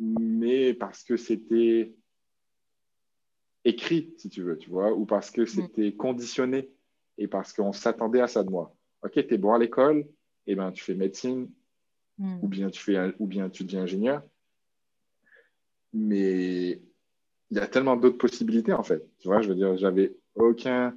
mais 0.00 0.74
parce 0.74 1.04
que 1.04 1.16
c'était 1.16 1.94
écrit, 3.64 4.14
si 4.16 4.30
tu 4.30 4.42
veux, 4.42 4.56
tu 4.56 4.70
vois, 4.70 4.92
ou 4.92 5.04
parce 5.04 5.30
que 5.30 5.44
c'était 5.44 5.92
conditionné 5.92 6.70
et 7.18 7.28
parce 7.28 7.52
qu'on 7.52 7.72
s'attendait 7.72 8.22
à 8.22 8.26
ça 8.26 8.42
de 8.42 8.50
moi. 8.50 8.74
OK, 9.02 9.12
tu 9.12 9.34
es 9.34 9.38
bon 9.38 9.52
à 9.52 9.58
l'école, 9.58 9.98
et 10.46 10.52
eh 10.52 10.54
ben, 10.54 10.72
tu 10.72 10.82
fais 10.82 10.94
médecine, 10.94 11.50
mm. 12.18 12.38
ou, 12.42 12.48
bien 12.48 12.70
tu 12.70 12.80
fais, 12.82 13.14
ou 13.18 13.26
bien 13.26 13.50
tu 13.50 13.64
deviens 13.64 13.82
ingénieur. 13.82 14.22
Mais 15.92 16.82
il 17.50 17.56
y 17.56 17.58
a 17.58 17.66
tellement 17.66 17.96
d'autres 17.96 18.18
possibilités, 18.18 18.72
en 18.72 18.82
fait. 18.82 19.04
Tu 19.18 19.28
vois, 19.28 19.42
je 19.42 19.48
veux 19.48 19.54
dire, 19.54 19.76
j'avais 19.76 20.16
aucun. 20.34 20.96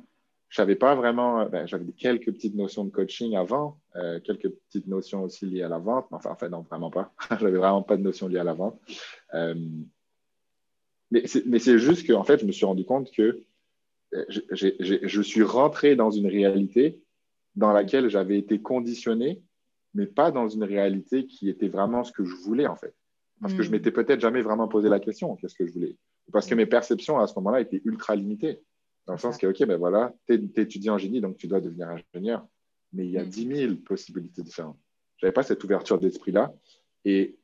Je 0.53 0.57
savais 0.57 0.75
pas 0.75 0.93
vraiment. 0.93 1.47
Ben, 1.49 1.65
j'avais 1.65 1.91
quelques 1.93 2.31
petites 2.31 2.53
notions 2.53 2.85
de 2.85 2.91
coaching 2.91 3.35
avant, 3.35 3.81
euh, 3.95 4.19
quelques 4.19 4.49
petites 4.49 4.85
notions 4.85 5.23
aussi 5.23 5.47
liées 5.47 5.63
à 5.63 5.67
la 5.67 5.79
vente. 5.79 6.05
Mais 6.11 6.17
enfin, 6.17 6.29
en 6.29 6.35
fait, 6.35 6.47
non, 6.47 6.61
vraiment 6.61 6.91
pas. 6.91 7.11
j'avais 7.41 7.57
vraiment 7.57 7.81
pas 7.81 7.97
de 7.97 8.03
notions 8.03 8.27
liées 8.27 8.37
à 8.37 8.43
la 8.43 8.53
vente. 8.53 8.79
Euh, 9.33 9.55
mais 11.09 11.25
c'est 11.25 11.79
juste 11.79 12.05
que, 12.05 12.13
en 12.13 12.23
fait, 12.23 12.39
je 12.39 12.45
me 12.45 12.51
suis 12.51 12.67
rendu 12.67 12.85
compte 12.85 13.11
que 13.11 13.43
je, 14.29 14.41
je, 14.51 14.67
je, 14.79 14.95
je 15.01 15.21
suis 15.23 15.41
rentré 15.41 15.95
dans 15.95 16.11
une 16.11 16.27
réalité 16.27 17.01
dans 17.55 17.73
laquelle 17.73 18.07
j'avais 18.09 18.37
été 18.37 18.61
conditionné, 18.61 19.41
mais 19.95 20.05
pas 20.05 20.29
dans 20.29 20.47
une 20.49 20.63
réalité 20.63 21.25
qui 21.25 21.49
était 21.49 21.67
vraiment 21.67 22.03
ce 22.03 22.11
que 22.11 22.23
je 22.23 22.35
voulais, 22.35 22.67
en 22.67 22.75
fait. 22.75 22.93
Parce 23.41 23.55
mmh. 23.55 23.57
que 23.57 23.63
je 23.63 23.71
m'étais 23.71 23.91
peut-être 23.91 24.19
jamais 24.19 24.43
vraiment 24.43 24.67
posé 24.67 24.87
la 24.87 24.99
question, 24.99 25.35
qu'est-ce 25.35 25.55
que 25.55 25.65
je 25.65 25.73
voulais? 25.73 25.97
Parce 26.31 26.45
que 26.45 26.53
mes 26.53 26.67
perceptions 26.67 27.19
à 27.19 27.25
ce 27.25 27.33
moment-là 27.37 27.61
étaient 27.61 27.81
ultra 27.85 28.15
limitées. 28.15 28.61
Dans 29.05 29.13
le 29.13 29.19
sens 29.19 29.37
que, 29.37 29.47
OK, 29.47 29.65
ben 29.65 29.77
voilà, 29.77 30.13
tu 30.27 30.33
es, 30.55 30.89
en 30.89 30.97
génie, 30.97 31.21
donc 31.21 31.37
tu 31.37 31.47
dois 31.47 31.59
devenir 31.59 31.89
ingénieur. 31.89 32.47
Mais 32.93 33.05
il 33.05 33.11
y 33.11 33.17
a 33.17 33.23
mmh. 33.23 33.29
10 33.29 33.47
000 33.47 33.75
possibilités 33.77 34.43
différentes. 34.43 34.79
Je 35.17 35.25
n'avais 35.25 35.33
pas 35.33 35.43
cette 35.43 35.63
ouverture 35.63 35.99
d'esprit-là. 35.99 36.53
Et, 37.05 37.37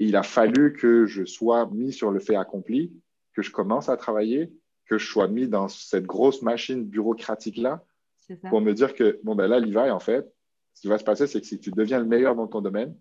et, 0.00 0.06
il 0.06 0.16
a 0.16 0.22
fallu 0.22 0.72
que 0.72 1.06
je 1.06 1.24
sois 1.24 1.68
mis 1.70 1.92
sur 1.92 2.10
le 2.10 2.20
fait 2.20 2.36
accompli, 2.36 2.92
que 3.32 3.42
je 3.42 3.50
commence 3.50 3.88
à 3.88 3.96
travailler, 3.96 4.52
que 4.86 4.98
je 4.98 5.06
sois 5.06 5.28
mis 5.28 5.46
dans 5.46 5.68
cette 5.68 6.06
grosse 6.06 6.42
machine 6.42 6.84
bureaucratique-là 6.84 7.84
pour 8.48 8.60
me 8.60 8.72
dire 8.72 8.94
que, 8.94 9.20
bon, 9.22 9.34
ben 9.34 9.46
là, 9.46 9.58
Levi, 9.58 9.90
en 9.90 10.00
fait, 10.00 10.30
ce 10.74 10.82
qui 10.82 10.88
va 10.88 10.98
se 10.98 11.04
passer, 11.04 11.26
c'est 11.26 11.40
que 11.40 11.46
si 11.46 11.58
tu 11.58 11.70
deviens 11.70 11.98
le 11.98 12.04
meilleur 12.04 12.34
dans 12.34 12.46
ton 12.46 12.60
domaine, 12.60 12.96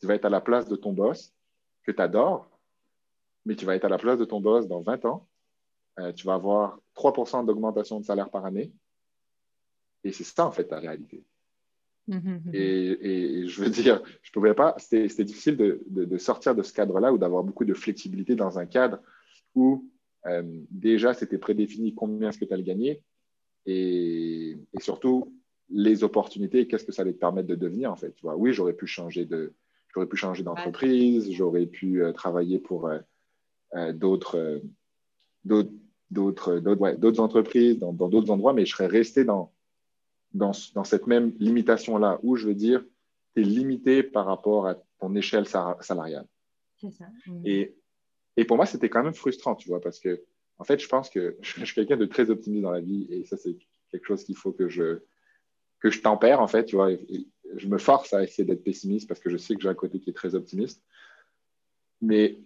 tu 0.00 0.06
vas 0.06 0.14
être 0.14 0.24
à 0.24 0.30
la 0.30 0.40
place 0.40 0.68
de 0.68 0.76
ton 0.76 0.92
boss, 0.92 1.34
que 1.84 1.92
tu 1.92 2.00
adores, 2.00 2.48
mais 3.44 3.56
tu 3.56 3.64
vas 3.64 3.74
être 3.74 3.84
à 3.84 3.88
la 3.88 3.98
place 3.98 4.18
de 4.18 4.24
ton 4.24 4.40
boss 4.40 4.66
dans 4.68 4.80
20 4.80 5.04
ans. 5.04 5.28
Euh, 5.98 6.12
tu 6.12 6.26
vas 6.26 6.34
avoir 6.34 6.78
3 6.94 7.44
d'augmentation 7.44 8.00
de 8.00 8.04
salaire 8.04 8.30
par 8.30 8.44
année. 8.44 8.72
Et 10.04 10.12
c'est 10.12 10.24
ça, 10.24 10.46
en 10.46 10.50
fait, 10.50 10.64
ta 10.64 10.78
réalité. 10.78 11.24
Mm 12.08 12.18
-hmm. 12.18 12.54
et, 12.54 12.88
et, 13.10 13.46
je 13.46 13.62
veux 13.62 13.70
dire, 13.70 14.02
je 14.22 14.30
ne 14.30 14.32
pouvais 14.32 14.54
pas, 14.54 14.74
c'était 14.78 15.24
difficile 15.24 15.56
de, 15.56 15.68
de, 15.86 16.04
de, 16.04 16.18
sortir 16.18 16.52
de 16.54 16.62
ce 16.62 16.72
cadre-là 16.72 17.12
ou 17.12 17.18
d'avoir 17.18 17.44
beaucoup 17.44 17.64
de 17.64 17.74
flexibilité 17.74 18.34
dans 18.34 18.54
un 18.58 18.66
cadre 18.66 18.98
où 19.54 19.68
euh, 20.26 20.42
déjà 20.88 21.14
c'était 21.14 21.38
prédéfini 21.46 21.94
combien 21.94 22.28
est-ce 22.28 22.38
que 22.38 22.48
tu 22.48 22.54
allais 22.54 22.70
gagner 22.74 22.94
et, 23.66 24.56
et, 24.74 24.80
surtout 24.80 25.32
les 25.86 26.02
opportunités, 26.02 26.66
qu'est-ce 26.66 26.84
que 26.84 26.92
ça 26.92 27.02
allait 27.02 27.12
te 27.18 27.24
permettre 27.26 27.48
de 27.48 27.54
devenir 27.54 27.92
en 27.94 27.96
fait. 27.96 28.12
Tu 28.16 28.22
vois, 28.22 28.36
oui, 28.36 28.52
j'aurais 28.52 28.74
pu 28.74 28.86
changer 28.86 29.24
de, 29.24 29.54
j'aurais 29.92 30.06
pu 30.06 30.16
changer 30.16 30.42
d'entreprise, 30.42 31.30
j'aurais 31.32 31.66
pu 31.66 32.02
euh, 32.02 32.12
travailler 32.12 32.58
pour 32.58 32.88
euh, 32.88 32.98
euh, 33.74 33.92
d'autres, 33.92 34.60
d'autres, 36.12 36.58
d'autres, 36.58 36.80
ouais, 36.80 37.20
entreprises, 37.20 37.78
dans, 37.78 37.92
d'autres 37.92 38.30
endroits, 38.30 38.52
mais 38.52 38.66
je 38.66 38.72
serais 38.72 38.86
resté 38.86 39.24
dans, 39.24 39.52
dans, 40.34 40.52
dans 40.74 40.84
cette 40.84 41.06
même 41.06 41.32
limitation 41.38 41.98
là 41.98 42.18
où 42.22 42.36
je 42.36 42.46
veux 42.46 42.54
dire, 42.54 42.84
tu 43.34 43.42
es 43.42 43.44
limité 43.44 44.02
par 44.02 44.26
rapport 44.26 44.66
à 44.66 44.76
ton 45.00 45.14
échelle 45.14 45.46
salariale. 45.46 46.26
Ça. 46.78 47.06
Mmh. 47.26 47.42
Et, 47.44 47.76
et 48.36 48.44
pour 48.44 48.56
moi, 48.56 48.66
c'était 48.66 48.88
quand 48.88 49.04
même 49.04 49.14
frustrant, 49.14 49.54
tu 49.54 49.68
vois, 49.68 49.80
parce 49.80 50.00
que 50.00 50.24
en 50.58 50.64
fait, 50.64 50.80
je 50.80 50.88
pense 50.88 51.10
que 51.10 51.36
je 51.42 51.64
suis 51.64 51.74
quelqu'un 51.74 51.96
de 51.96 52.06
très 52.06 52.30
optimiste 52.30 52.62
dans 52.62 52.70
la 52.70 52.80
vie 52.80 53.06
et 53.10 53.24
ça, 53.24 53.36
c'est 53.36 53.56
quelque 53.90 54.06
chose 54.06 54.24
qu'il 54.24 54.36
faut 54.36 54.52
que 54.52 54.68
je, 54.68 55.00
que 55.80 55.90
je 55.90 56.00
tempère, 56.00 56.40
en 56.40 56.46
fait, 56.46 56.64
tu 56.64 56.76
vois. 56.76 56.90
je 57.56 57.68
me 57.68 57.78
force 57.78 58.12
à 58.12 58.22
essayer 58.22 58.44
d'être 58.44 58.64
pessimiste 58.64 59.08
parce 59.08 59.20
que 59.20 59.30
je 59.30 59.36
sais 59.36 59.54
que 59.54 59.62
j'ai 59.62 59.68
un 59.68 59.74
côté 59.74 59.98
qui 60.00 60.10
est 60.10 60.14
très 60.14 60.34
optimiste. 60.34 60.82
Mais, 62.00 62.38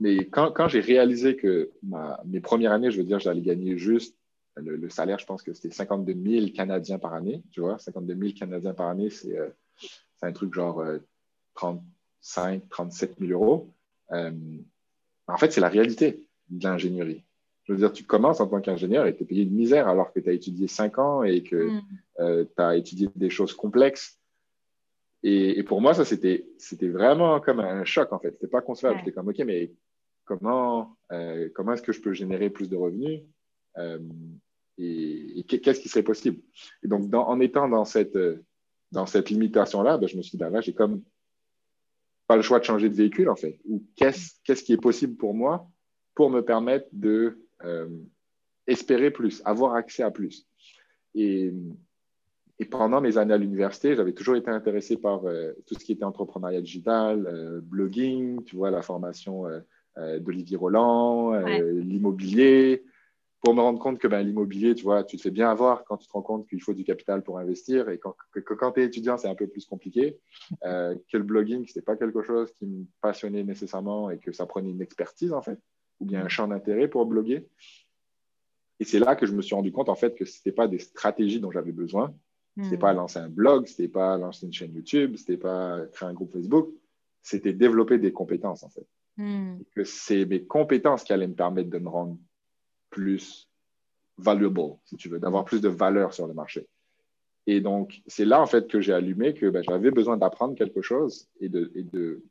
mais 0.00 0.26
quand, 0.26 0.52
quand 0.52 0.68
j'ai 0.68 0.80
réalisé 0.80 1.36
que 1.36 1.70
ma, 1.82 2.20
mes 2.24 2.40
premières 2.40 2.72
années, 2.72 2.90
je 2.90 2.98
veux 2.98 3.04
dire, 3.04 3.18
j'allais 3.18 3.42
gagner 3.42 3.78
juste 3.78 4.16
le, 4.56 4.88
salaire, 4.88 5.18
je 5.18 5.26
pense 5.26 5.42
que 5.42 5.52
c'était 5.52 5.74
52 5.74 6.14
000 6.14 6.46
Canadiens 6.54 6.98
par 6.98 7.14
année. 7.14 7.42
Tu 7.50 7.60
vois, 7.60 7.78
52 7.78 8.14
000 8.14 8.38
Canadiens 8.38 8.72
par 8.72 8.88
année, 8.88 9.10
c'est 9.10 9.36
euh, 9.36 9.48
un 10.22 10.32
truc 10.32 10.54
genre 10.54 10.82
35, 11.54 12.68
37 12.68 13.16
000 13.20 13.32
euros. 13.32 13.74
Euh, 14.12 14.30
en 15.26 15.36
fait, 15.36 15.52
c'est 15.52 15.60
la 15.60 15.68
réalité 15.68 16.26
de 16.48 16.64
l'ingénierie. 16.64 17.24
Je 17.64 17.72
veux 17.72 17.78
dire, 17.78 17.92
tu 17.92 18.04
commences 18.04 18.40
en 18.40 18.46
tant 18.46 18.60
qu'ingénieur 18.60 19.06
et 19.06 19.16
tu 19.16 19.22
es 19.22 19.26
payé 19.26 19.44
de 19.44 19.54
misère 19.54 19.88
alors 19.88 20.12
que 20.12 20.20
tu 20.20 20.28
as 20.28 20.32
étudié 20.32 20.68
5 20.68 20.98
ans 20.98 21.22
et 21.22 21.42
que 21.42 21.70
mm. 21.70 21.82
euh, 22.20 22.44
tu 22.44 22.62
as 22.62 22.76
étudié 22.76 23.08
des 23.16 23.30
choses 23.30 23.54
complexes. 23.54 24.18
Et, 25.26 25.62
pour 25.62 25.80
moi, 25.80 25.94
ça, 25.94 26.04
c'était 26.04 26.44
vraiment 26.82 27.40
comme 27.40 27.60
un 27.60 27.84
choc, 27.84 28.12
en 28.12 28.18
fait. 28.18 28.32
C'était 28.32 28.46
pas 28.46 28.60
concevable. 28.60 28.98
J'étais 28.98 29.12
comme, 29.12 29.28
OK, 29.28 29.38
mais 29.38 29.72
comment, 30.26 30.98
euh, 31.12 31.48
comment 31.54 31.72
est-ce 31.72 31.82
que 31.82 31.92
je 31.92 32.02
peux 32.02 32.12
générer 32.12 32.50
plus 32.50 32.68
de 32.68 32.76
revenus 32.76 33.22
et, 34.76 35.44
qu'est-ce 35.48 35.80
qui 35.80 35.88
serait 35.88 36.02
possible? 36.02 36.42
Et 36.82 36.88
donc, 36.88 37.12
en 37.14 37.40
étant 37.40 37.68
dans 37.68 37.84
cette, 37.84 38.18
dans 38.92 39.06
cette 39.06 39.30
limitation-là, 39.30 39.98
ben, 39.98 40.06
je 40.06 40.16
me 40.16 40.22
suis 40.22 40.32
dit, 40.32 40.36
ben 40.36 40.50
là, 40.50 40.60
j'ai 40.60 40.74
comme 40.74 41.02
pas 42.26 42.36
le 42.36 42.42
choix 42.42 42.58
de 42.58 42.64
changer 42.64 42.88
de 42.88 42.94
véhicule, 42.94 43.28
en 43.28 43.36
fait. 43.36 43.58
Ou 43.66 43.82
qu'est-ce 43.96 44.62
qui 44.62 44.72
est 44.72 44.80
possible 44.80 45.16
pour 45.16 45.34
moi 45.34 45.68
pour 46.14 46.30
me 46.30 46.42
permettre 46.42 46.86
de 46.92 47.38
euh, 47.64 47.88
espérer 48.66 49.10
plus, 49.10 49.42
avoir 49.44 49.74
accès 49.74 50.02
à 50.02 50.10
plus? 50.10 50.46
Et, 51.14 51.52
et 52.58 52.64
pendant 52.64 53.00
mes 53.00 53.18
années 53.18 53.34
à 53.34 53.38
l'université, 53.38 53.96
j'avais 53.96 54.12
toujours 54.12 54.36
été 54.36 54.50
intéressé 54.50 54.96
par 54.96 55.24
euh, 55.24 55.52
tout 55.66 55.74
ce 55.74 55.84
qui 55.84 55.92
était 55.92 56.04
entrepreneuriat 56.04 56.60
digital, 56.60 57.26
euh, 57.26 57.60
blogging, 57.62 58.42
tu 58.44 58.56
vois, 58.56 58.70
la 58.70 58.82
formation 58.82 59.44
d'Olivier 59.96 60.56
Roland, 60.56 61.34
l'immobilier, 61.36 62.84
pour 63.44 63.54
me 63.54 63.60
rendre 63.60 63.78
compte 63.78 63.98
que 63.98 64.08
ben, 64.08 64.22
l'immobilier, 64.22 64.74
tu 64.74 64.84
vois, 64.84 65.04
tu 65.04 65.18
te 65.18 65.22
fais 65.22 65.30
bien 65.30 65.50
avoir 65.50 65.84
quand 65.84 65.98
tu 65.98 66.06
te 66.06 66.12
rends 66.12 66.22
compte 66.22 66.48
qu'il 66.48 66.62
faut 66.62 66.72
du 66.72 66.82
capital 66.82 67.22
pour 67.22 67.38
investir 67.38 67.90
et 67.90 67.98
quand, 67.98 68.16
que, 68.32 68.40
quand 68.40 68.72
tu 68.72 68.80
es 68.80 68.84
étudiant, 68.84 69.18
c'est 69.18 69.28
un 69.28 69.34
peu 69.34 69.46
plus 69.46 69.66
compliqué. 69.66 70.18
Euh, 70.64 70.94
que 71.12 71.18
le 71.18 71.24
blogging, 71.24 71.66
ce 71.66 71.72
n'était 71.72 71.82
pas 71.82 71.96
quelque 71.96 72.22
chose 72.22 72.50
qui 72.52 72.64
me 72.64 72.86
passionnait 73.02 73.44
nécessairement 73.44 74.10
et 74.10 74.18
que 74.18 74.32
ça 74.32 74.46
prenait 74.46 74.70
une 74.70 74.80
expertise, 74.80 75.34
en 75.34 75.42
fait, 75.42 75.58
ou 76.00 76.06
bien 76.06 76.24
un 76.24 76.28
champ 76.28 76.48
d'intérêt 76.48 76.88
pour 76.88 77.04
bloguer. 77.04 77.46
Et 78.80 78.84
c'est 78.84 78.98
là 78.98 79.14
que 79.14 79.26
je 79.26 79.32
me 79.32 79.42
suis 79.42 79.54
rendu 79.54 79.72
compte, 79.72 79.90
en 79.90 79.94
fait, 79.94 80.14
que 80.14 80.24
ce 80.24 80.38
n'était 80.38 80.52
pas 80.52 80.66
des 80.66 80.78
stratégies 80.78 81.38
dont 81.38 81.50
j'avais 81.50 81.72
besoin. 81.72 82.14
Ce 82.56 82.62
n'était 82.62 82.78
pas 82.78 82.92
hmm. 82.92 82.98
lancer 82.98 83.18
un 83.18 83.28
blog, 83.28 83.66
ce 83.66 83.72
n'était 83.72 83.92
pas 83.92 84.16
lancer 84.16 84.46
une 84.46 84.52
chaîne 84.52 84.72
YouTube, 84.72 85.16
ce 85.16 85.22
n'était 85.22 85.36
pas 85.36 85.80
créer 85.92 86.08
un 86.08 86.12
groupe 86.12 86.32
Facebook. 86.32 86.70
C'était 87.22 87.52
développer 87.52 87.98
des 87.98 88.12
compétences, 88.12 88.62
en 88.62 88.68
fait. 88.68 88.86
Hmm. 89.16 89.56
Et 89.60 89.64
que 89.74 89.84
c'est 89.84 90.24
mes 90.24 90.44
compétences 90.44 91.02
qui 91.02 91.12
allaient 91.12 91.26
me 91.26 91.34
permettre 91.34 91.70
de 91.70 91.78
me 91.78 91.88
rendre 91.88 92.16
plus 92.90 93.48
valuable, 94.18 94.76
si 94.84 94.96
tu 94.96 95.08
veux, 95.08 95.18
d'avoir 95.18 95.44
plus 95.44 95.60
de 95.60 95.68
valeur 95.68 96.14
sur 96.14 96.26
le 96.26 96.34
marché. 96.34 96.68
Et 97.46 97.60
donc, 97.60 98.02
c'est 98.06 98.24
là, 98.24 98.40
en 98.40 98.46
fait, 98.46 98.68
que 98.68 98.80
j'ai 98.80 98.92
allumé 98.92 99.34
que 99.34 99.50
ben, 99.50 99.62
j'avais 99.62 99.90
besoin 99.90 100.16
d'apprendre 100.16 100.54
quelque 100.54 100.80
chose 100.80 101.28
et 101.40 101.48
de, 101.48 101.70
et 101.74 101.82
de, 101.82 102.22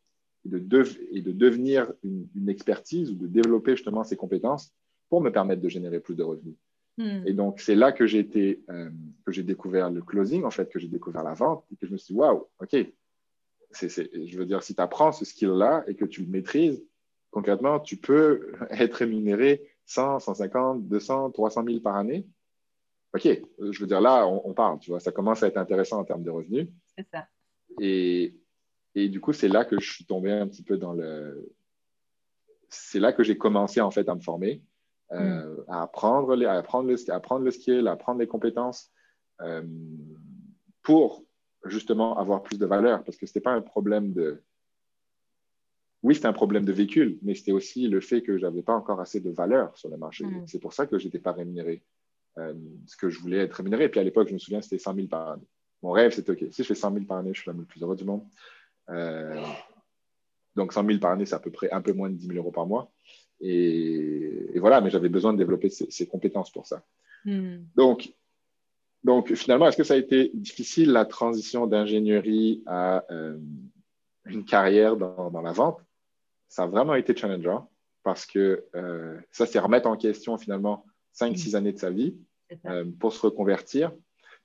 de, 0.46 0.84
et 1.12 1.22
de 1.22 1.32
devenir 1.32 1.92
une, 2.04 2.50
expertise 2.50 3.12
ou 3.12 3.16
de 3.16 3.28
développer 3.28 3.76
justement 3.76 4.04
ces 4.04 4.16
compétences 4.16 4.74
pour 5.10 5.22
me 5.22 5.30
permettre 5.30 5.62
de 5.62 5.70
générer 5.70 6.00
plus 6.00 6.16
de 6.16 6.24
revenus. 6.24 6.56
Hmm. 6.98 7.26
Et 7.26 7.34
donc, 7.34 7.60
c'est 7.60 7.76
là 7.76 7.92
que 7.92 8.06
j'ai 8.06 8.20
été, 8.20 8.64
euh, 8.70 8.90
que 9.26 9.32
j'ai 9.32 9.44
découvert 9.44 9.90
le 9.90 10.02
closing, 10.02 10.44
en 10.44 10.52
fait, 10.52 10.70
que 10.70 10.80
j'ai 10.80 10.88
découvert 10.88 11.24
la 11.24 11.34
vente 11.34 11.66
et 11.72 11.76
que 11.76 11.88
je 11.88 11.92
me 11.92 11.98
suis 11.98 12.14
dit, 12.14 12.20
waouh, 12.20 12.48
OK, 12.60 12.76
je 13.72 14.38
veux 14.38 14.46
dire, 14.46 14.62
si 14.62 14.76
tu 14.76 14.82
apprends 14.82 15.12
ce 15.12 15.26
skill-là 15.26 15.84
et 15.88 15.96
que 15.96 16.06
tu 16.06 16.22
le 16.22 16.28
maîtrises, 16.28 16.84
concrètement, 17.32 17.80
tu 17.80 17.98
peux 17.98 18.54
être 18.70 18.96
rémunéré 18.96 19.64
100, 19.86 20.20
150, 20.20 20.88
200, 20.88 21.32
300 21.32 21.64
000 21.66 21.80
par 21.80 21.96
année. 21.96 22.28
OK, 23.16 23.28
je 23.60 23.80
veux 23.80 23.88
dire, 23.88 24.02
là, 24.02 24.26
on, 24.28 24.54
parle, 24.54 24.80
tu 24.80 24.90
vois, 24.90 25.00
ça 25.00 25.12
commence 25.12 25.44
à 25.44 25.48
être 25.48 25.58
intéressant 25.58 26.00
en 26.00 26.04
termes 26.04 26.24
de 26.24 26.32
revenus. 26.32 26.68
C'est 26.98 27.08
ça. 27.12 27.28
Et, 27.80 28.36
et, 28.96 29.08
du 29.08 29.20
coup, 29.22 29.34
c'est 29.34 29.48
là 29.48 29.66
que 29.66 29.80
je 29.80 29.92
suis 29.92 30.06
tombé 30.06 30.32
un 30.32 30.48
petit 30.48 30.64
peu 30.64 30.78
dans 30.78 30.94
le. 30.94 31.54
C'est 32.70 33.00
là 33.00 33.14
que 33.14 33.24
j'ai 33.24 33.38
commencé, 33.38 33.82
en 33.82 33.92
fait, 33.92 34.10
à 34.10 34.16
me 34.16 34.20
former, 34.20 34.64
euh, 35.14 35.56
mm. 35.56 35.66
à, 35.68 35.82
apprendre 35.84 36.36
les, 36.36 36.46
à, 36.46 36.54
apprendre 36.54 36.90
le, 36.90 37.12
à 37.12 37.16
apprendre 37.16 37.46
le 37.46 37.52
skill, 37.52 37.88
à 37.88 37.94
apprendre 37.94 38.20
les 38.20 38.28
compétences 38.28 38.92
euh, 39.42 39.64
pour 40.82 41.24
justement 41.66 42.18
avoir 42.18 42.44
plus 42.44 42.58
de 42.58 42.66
valeur, 42.66 43.04
parce 43.04 43.18
que 43.18 43.26
ce 43.26 43.32
n'était 43.32 43.42
pas 43.42 43.54
un 43.54 43.62
problème 43.62 44.14
de 44.14 44.44
oui, 46.02 46.16
c'était 46.16 46.28
un 46.28 46.34
problème 46.34 46.66
de 46.66 46.74
véhicule, 46.74 47.18
mais 47.22 47.34
c'était 47.34 47.54
aussi 47.54 47.88
le 47.88 48.02
fait 48.02 48.22
que 48.22 48.38
je 48.38 48.46
n'avais 48.46 48.62
pas 48.62 48.74
encore 48.74 49.00
assez 49.00 49.22
de 49.22 49.30
valeur 49.30 49.78
sur 49.78 49.90
le 49.90 49.96
marché. 49.96 50.26
Mm. 50.26 50.46
C'est 50.48 50.60
pour 50.60 50.74
ça 50.74 50.86
que 50.86 51.00
je 51.00 51.06
n'étais 51.06 51.20
pas 51.20 51.32
rémunéré. 51.32 51.82
Euh, 52.40 52.54
ce 52.88 52.98
que 52.98 53.10
je 53.10 53.20
voulais 53.20 53.38
être 53.38 53.54
rémunéré. 53.54 53.86
Et 53.86 53.90
puis 53.90 54.00
à 54.00 54.04
l'époque, 54.04 54.28
je 54.28 54.34
me 54.34 54.40
souviens, 54.40 54.62
c'était 54.62 54.80
100 54.80 54.96
000 54.96 55.08
par 55.08 55.30
année. 55.30 55.48
Mon 55.84 55.92
rêve, 55.92 56.12
c'était 56.12 56.32
OK, 56.32 56.46
si 56.52 56.64
je 56.64 56.68
fais 56.68 56.76
100 56.76 56.94
000 56.94 57.06
par 57.06 57.18
année, 57.18 57.34
je 57.34 57.42
suis 57.42 57.50
l'homme 57.50 57.60
le 57.60 57.66
plus 57.66 57.82
heureux 57.82 57.96
du 57.96 58.06
monde. 58.06 58.26
Euh, 58.90 59.42
donc 60.56 60.74
100 60.74 60.86
000 60.86 61.00
par 61.00 61.12
année, 61.12 61.26
c'est 61.26 61.36
à 61.36 61.40
peu 61.40 61.52
près 61.52 61.72
un 61.72 61.82
peu 61.82 61.94
moins 61.94 62.10
de 62.10 62.16
10 62.16 62.28
000 62.28 62.40
euros 62.40 62.52
par 62.52 62.66
mois. 62.66 62.92
Et, 63.46 64.58
voilà, 64.60 64.80
mais 64.80 64.90
j'avais 64.90 65.10
besoin 65.10 65.34
de 65.34 65.38
développer 65.38 65.70
ces, 65.70 66.08
compétences 66.08 66.52
pour 66.52 66.66
ça. 66.66 66.84
Mm. 67.26 67.58
Donc, 67.76 68.14
donc 69.04 69.34
finalement, 69.34 69.68
est-ce 69.68 69.76
que 69.76 69.84
ça 69.84 69.96
a 69.96 69.98
été 69.98 70.32
difficile 70.34 70.92
la 70.92 71.06
transition 71.06 71.68
d'ingénierie 71.68 72.64
à 72.66 73.04
euh, 73.12 73.38
une 74.26 74.46
carrière 74.46 74.96
dans, 74.96 75.30
dans 75.30 75.42
la 75.42 75.52
vente? 75.52 75.82
Ça 76.48 76.64
a 76.64 76.68
vraiment 76.68 76.96
été 76.96 77.16
challengeant 77.16 77.70
parce 78.04 78.26
que 78.26 78.66
euh, 78.76 79.20
ça, 79.32 79.46
c'est 79.46 79.60
remettre 79.60 79.88
en 79.88 79.98
question 79.98 80.38
finalement 80.38 80.86
5-6 81.20 81.52
mm. 81.52 81.56
années 81.56 81.74
de 81.74 81.80
sa 81.80 81.90
vie 81.90 82.16
euh, 82.66 82.86
pour 83.00 83.12
se 83.12 83.22
reconvertir. 83.22 83.92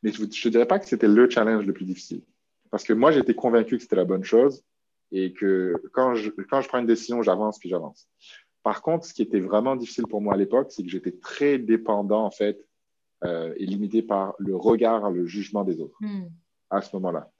Mais 0.03 0.13
je 0.13 0.23
ne 0.23 0.51
dirais 0.51 0.67
pas 0.67 0.79
que 0.79 0.87
c'était 0.87 1.09
le 1.09 1.31
challenge 1.31 1.67
le 1.67 1.73
plus 1.73 1.85
difficile. 1.85 2.23
Parce 2.71 2.85
que 2.85 2.93
moi, 2.93 3.13
j'étais 3.13 3.35
convaincu 3.35 3.77
que 3.77 3.83
c'était 3.83 3.97
la 3.97 4.05
bonne 4.05 4.25
chose 4.25 4.65
et 5.11 5.33
que 5.33 5.75
quand 5.93 6.15
je, 6.15 6.31
quand 6.31 6.61
je 6.61 6.69
prends 6.69 6.79
une 6.79 6.87
décision, 6.87 7.23
j'avance 7.23 7.59
puis 7.59 7.69
j'avance. 7.69 8.09
Par 8.63 8.83
contre, 8.83 9.07
ce 9.07 9.15
qui 9.15 9.23
était 9.23 9.41
vraiment 9.41 9.77
difficile 9.77 10.07
pour 10.07 10.21
moi 10.21 10.35
à 10.35 10.37
l'époque, 10.37 10.69
c'est 10.71 10.83
que 10.83 10.89
j'étais 10.89 11.13
très 11.13 11.59
dépendant 11.59 12.25
en 12.25 12.31
fait 12.31 12.65
euh, 13.25 13.55
et 13.57 13.67
limité 13.67 14.03
par 14.03 14.35
le 14.39 14.57
regard, 14.57 15.11
le 15.11 15.27
jugement 15.27 15.65
des 15.65 15.81
autres 15.81 15.97
mm. 16.01 16.29
à 16.71 16.83
ce 16.83 16.95
moment-là. 16.97 17.31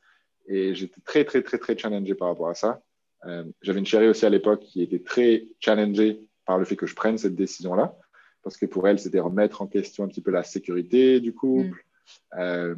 Et 0.47 0.75
j'étais 0.75 1.01
très, 1.03 1.25
très, 1.25 1.43
très, 1.43 1.59
très 1.59 1.77
challengé 1.77 2.15
par 2.15 2.29
rapport 2.29 2.49
à 2.49 2.55
ça. 2.55 2.83
Euh, 3.27 3.45
j'avais 3.63 3.79
une 3.79 3.87
chérie 3.87 4.09
aussi 4.09 4.25
à 4.25 4.31
l'époque 4.31 4.61
qui 4.61 4.83
était 4.83 5.01
très 5.01 5.47
challengée 5.61 6.21
par 6.47 6.59
le 6.59 6.65
fait 6.65 6.77
que 6.77 6.87
je 6.87 6.95
prenne 6.95 7.19
cette 7.19 7.35
décision-là, 7.35 7.97
parce 8.43 8.57
que 8.57 8.67
pour 8.67 8.89
elle, 8.89 8.99
c'était 8.99 9.21
remettre 9.21 9.61
en 9.61 9.67
question 9.67 10.05
un 10.05 10.09
petit 10.09 10.23
peu 10.23 10.31
la 10.31 10.45
sécurité 10.45 11.21
du 11.21 11.35
couple, 11.35 11.85
mm. 12.33 12.39
euh, 12.41 12.75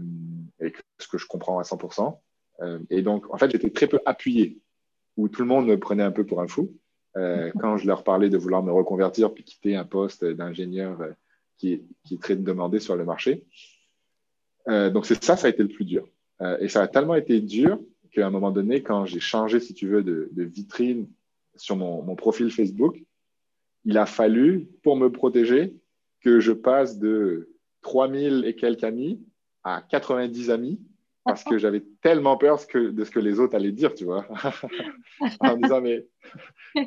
et 0.60 0.72
ce 0.98 1.08
que 1.08 1.18
je 1.18 1.26
comprends 1.26 1.58
à 1.58 1.62
100%. 1.62 2.18
Euh, 2.62 2.78
et 2.90 3.02
donc, 3.02 3.32
en 3.32 3.38
fait, 3.38 3.50
j'étais 3.50 3.70
très 3.70 3.86
peu 3.86 4.00
appuyé, 4.06 4.58
où 5.16 5.28
tout 5.28 5.42
le 5.42 5.48
monde 5.48 5.66
me 5.66 5.78
prenait 5.78 6.02
un 6.02 6.12
peu 6.12 6.24
pour 6.24 6.40
un 6.40 6.48
fou. 6.48 6.74
Mm. 7.16 7.50
Quand 7.60 7.76
je 7.76 7.86
leur 7.86 8.04
parlais 8.04 8.28
de 8.28 8.38
vouloir 8.38 8.62
me 8.62 8.72
reconvertir 8.72 9.32
puis 9.32 9.44
quitter 9.44 9.76
un 9.76 9.84
poste 9.84 10.24
d'ingénieur 10.24 10.98
qui, 11.58 11.74
est, 11.74 11.84
qui 12.04 12.14
est 12.14 12.22
très 12.22 12.36
demandé 12.36 12.80
sur 12.80 12.96
le 12.96 13.04
marché. 13.04 13.44
donc, 14.66 15.06
c'est 15.06 15.22
ça, 15.22 15.36
ça 15.36 15.48
a 15.48 15.50
été 15.50 15.62
le 15.62 15.68
plus 15.68 15.84
dur. 15.84 16.08
et 16.60 16.68
ça 16.68 16.82
a 16.82 16.88
tellement 16.88 17.16
été 17.16 17.40
dur 17.40 17.78
qu'à 18.10 18.26
un 18.26 18.30
moment 18.30 18.50
donné, 18.50 18.82
quand 18.82 19.06
j'ai 19.06 19.20
changé, 19.20 19.60
si 19.60 19.74
tu 19.74 19.88
veux, 19.88 20.02
de, 20.02 20.30
vitrine 20.36 21.08
sur 21.56 21.76
mon, 21.76 22.14
profil 22.16 22.50
Facebook, 22.50 23.02
il 23.84 23.96
a 23.98 24.06
fallu, 24.06 24.68
pour 24.82 24.96
me 24.96 25.10
protéger, 25.10 25.74
que 26.20 26.40
je 26.40 26.52
passe 26.52 26.98
de 26.98 27.50
3000 27.82 28.44
et 28.46 28.54
quelques 28.54 28.84
amis 28.84 29.22
à 29.62 29.82
90 29.82 30.50
amis 30.50 30.80
parce 31.24 31.44
que 31.44 31.58
j'avais 31.58 31.84
tellement 32.00 32.36
peur 32.36 32.56
de 32.56 33.04
ce 33.04 33.10
que 33.10 33.18
les 33.18 33.40
autres 33.40 33.54
allaient 33.54 33.72
dire, 33.72 33.94
tu 33.94 34.04
vois. 34.04 34.26
en 35.40 35.56
me 35.56 35.62
disant, 35.62 35.80
mais 35.80 36.06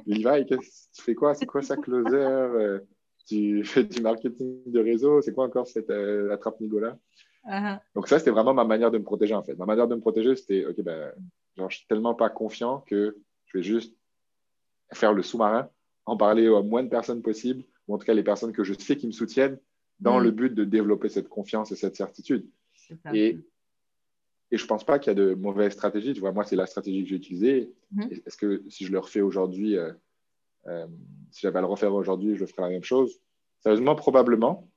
Levi, 0.05 0.45
tu 0.45 1.01
fais 1.01 1.15
quoi? 1.15 1.33
C'est 1.35 1.45
quoi 1.45 1.61
ça, 1.61 1.77
closer? 1.77 2.15
Euh, 2.15 2.79
Tu 3.27 3.63
fais 3.63 3.83
du 3.83 4.01
marketing 4.01 4.63
de 4.65 4.79
réseau? 4.79 5.21
C'est 5.21 5.33
quoi 5.33 5.45
encore 5.45 5.67
cette 5.67 5.89
euh, 5.89 6.33
attrape-nigo-là? 6.33 6.97
Uh-huh. 7.45 7.79
Donc 7.95 8.07
ça, 8.07 8.19
c'était 8.19 8.31
vraiment 8.31 8.53
ma 8.53 8.63
manière 8.63 8.91
de 8.91 8.97
me 8.97 9.03
protéger, 9.03 9.35
en 9.35 9.43
fait. 9.43 9.55
Ma 9.55 9.65
manière 9.65 9.87
de 9.87 9.95
me 9.95 10.01
protéger, 10.01 10.35
c'était, 10.35 10.65
OK, 10.65 10.81
ben, 10.81 11.13
genre, 11.55 11.69
je 11.69 11.77
suis 11.77 11.87
tellement 11.87 12.15
pas 12.15 12.29
confiant 12.29 12.83
que 12.87 13.17
je 13.45 13.57
vais 13.57 13.63
juste 13.63 13.95
faire 14.93 15.13
le 15.13 15.21
sous-marin, 15.21 15.69
en 16.05 16.17
parler 16.17 16.47
au 16.47 16.63
moins 16.63 16.83
de 16.83 16.89
personnes 16.89 17.21
possible, 17.21 17.63
ou 17.87 17.95
en 17.95 17.97
tout 17.97 18.05
cas 18.05 18.13
les 18.13 18.23
personnes 18.23 18.51
que 18.51 18.63
je 18.63 18.73
sais 18.73 18.97
qui 18.97 19.07
me 19.07 19.11
soutiennent, 19.11 19.59
dans 19.99 20.19
mm. 20.19 20.23
le 20.23 20.31
but 20.31 20.53
de 20.53 20.63
développer 20.63 21.09
cette 21.09 21.29
confiance 21.29 21.71
et 21.71 21.75
cette 21.75 21.95
certitude. 21.95 22.47
Et, 23.13 23.39
et 24.53 24.57
je 24.57 24.67
pense 24.67 24.83
pas 24.83 24.99
qu'il 24.99 25.09
y 25.09 25.15
a 25.15 25.15
de 25.15 25.33
mauvaises 25.33 25.73
stratégies. 25.73 26.13
Tu 26.13 26.19
vois, 26.19 26.31
moi, 26.31 26.43
c'est 26.43 26.55
la 26.55 26.67
stratégie 26.67 27.01
que 27.01 27.09
j'ai 27.09 27.15
utilisée. 27.15 27.73
Mm-hmm. 27.95 28.21
Est-ce 28.27 28.37
que 28.37 28.63
si 28.69 28.85
je 28.85 28.91
le 28.91 28.99
refais 28.99 29.21
aujourd'hui, 29.21 29.75
euh, 29.77 29.91
euh, 30.67 30.85
si 31.31 31.41
j'avais 31.41 31.57
à 31.57 31.61
le 31.61 31.67
refaire 31.67 31.91
aujourd'hui, 31.91 32.35
je 32.35 32.45
ferais 32.45 32.61
la 32.61 32.69
même 32.69 32.83
chose? 32.83 33.19
Sérieusement, 33.61 33.95
probablement, 33.95 34.69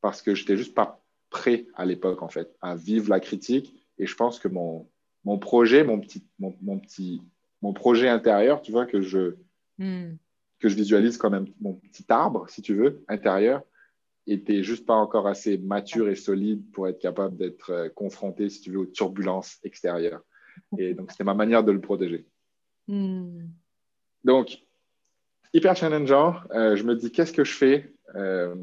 parce 0.00 0.22
que 0.22 0.34
j'étais 0.34 0.56
juste 0.56 0.74
pas 0.74 1.04
prêt 1.28 1.66
à 1.74 1.84
l'époque, 1.84 2.22
en 2.22 2.30
fait, 2.30 2.56
à 2.62 2.74
vivre 2.74 3.10
la 3.10 3.20
critique. 3.20 3.74
Et 3.98 4.06
je 4.06 4.16
pense 4.16 4.38
que 4.38 4.48
mon, 4.48 4.88
mon 5.24 5.38
projet, 5.38 5.84
mon 5.84 6.00
petit, 6.00 6.26
mon, 6.38 6.78
petit, 6.78 7.20
mon 7.60 7.74
projet 7.74 8.08
intérieur, 8.08 8.62
tu 8.62 8.72
vois, 8.72 8.86
que 8.86 9.02
je, 9.02 9.34
hmm. 9.76 10.16
que 10.58 10.70
je 10.70 10.74
visualise 10.74 11.18
comme 11.18 11.44
mon 11.60 11.74
petit 11.74 12.06
arbre, 12.08 12.48
si 12.48 12.62
tu 12.62 12.74
veux, 12.74 13.04
intérieur, 13.08 13.62
était 14.32 14.62
juste 14.62 14.86
pas 14.86 14.94
encore 14.94 15.26
assez 15.26 15.58
mature 15.58 16.08
et 16.08 16.14
solide 16.14 16.62
pour 16.72 16.88
être 16.88 16.98
capable 16.98 17.36
d'être 17.36 17.70
euh, 17.70 17.88
confronté, 17.88 18.48
si 18.48 18.60
tu 18.60 18.70
veux, 18.70 18.78
aux 18.80 18.86
turbulences 18.86 19.58
extérieures. 19.64 20.22
Et 20.78 20.94
donc, 20.94 21.10
c'était 21.10 21.24
ma 21.24 21.34
manière 21.34 21.64
de 21.64 21.72
le 21.72 21.80
protéger. 21.80 22.26
Hmm. 22.88 23.46
Donc, 24.24 24.58
hyper 25.54 25.76
challengeant. 25.76 26.36
Euh, 26.52 26.76
je 26.76 26.84
me 26.84 26.94
dis, 26.94 27.10
qu'est-ce 27.10 27.32
que 27.32 27.44
je 27.44 27.54
fais? 27.54 27.94
Euh, 28.14 28.54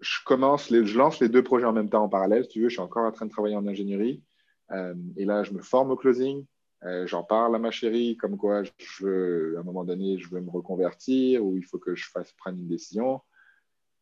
Je 0.00 0.18
commence, 0.24 0.70
les, 0.70 0.86
je 0.86 0.96
lance 0.96 1.20
les 1.20 1.28
deux 1.28 1.42
projets 1.42 1.66
en 1.66 1.72
même 1.72 1.90
temps 1.90 2.04
en 2.04 2.08
parallèle. 2.08 2.44
Si 2.44 2.50
tu 2.50 2.60
veux, 2.62 2.68
je 2.68 2.74
suis 2.74 2.82
encore 2.82 3.04
en 3.04 3.12
train 3.12 3.26
de 3.26 3.30
travailler 3.30 3.56
en 3.56 3.66
ingénierie. 3.66 4.22
Euh, 4.70 4.94
et 5.16 5.24
là, 5.24 5.42
je 5.42 5.52
me 5.52 5.60
forme 5.60 5.90
au 5.90 5.96
closing. 5.96 6.44
J'en 7.06 7.24
parle 7.24 7.56
à 7.56 7.58
ma 7.58 7.72
chérie, 7.72 8.16
comme 8.16 8.36
quoi, 8.36 8.62
je 8.62 9.56
à 9.56 9.60
un 9.60 9.62
moment 9.64 9.82
donné, 9.82 10.16
je 10.16 10.28
veux 10.28 10.40
me 10.40 10.48
reconvertir 10.48 11.44
ou 11.44 11.56
il 11.56 11.64
faut 11.64 11.78
que 11.78 11.96
je 11.96 12.08
fasse 12.08 12.30
prendre 12.34 12.56
une 12.56 12.68
décision. 12.68 13.20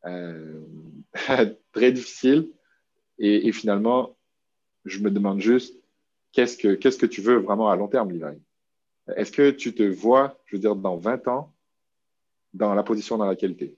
très 1.73 1.93
difficile. 1.93 2.51
Et, 3.19 3.51
finalement, 3.53 4.17
je 4.85 5.01
me 5.01 5.11
demande 5.11 5.41
juste, 5.41 5.75
qu'est-ce 6.33 6.57
que, 6.57 6.75
qu'est-ce 6.75 6.99
que 6.99 7.07
tu 7.07 7.21
veux 7.21 7.39
vraiment 7.39 7.71
à 7.71 7.77
long 7.77 7.89
terme, 7.89 8.11
Levi? 8.11 8.39
Est-ce 9.17 9.33
que 9.33 9.51
tu 9.51 9.75
te 9.75 9.83
vois, 9.83 10.39
je 10.47 10.57
veux 10.57 10.61
dire, 10.61 10.77
dans 10.77 10.97
20 10.97 11.29
ans, 11.29 11.55
dans 12.53 12.75
la 12.75 12.83
position 12.83 13.17
dans 13.17 13.27
laquelle 13.27 13.57
tu 13.57 13.65
es 13.65 13.77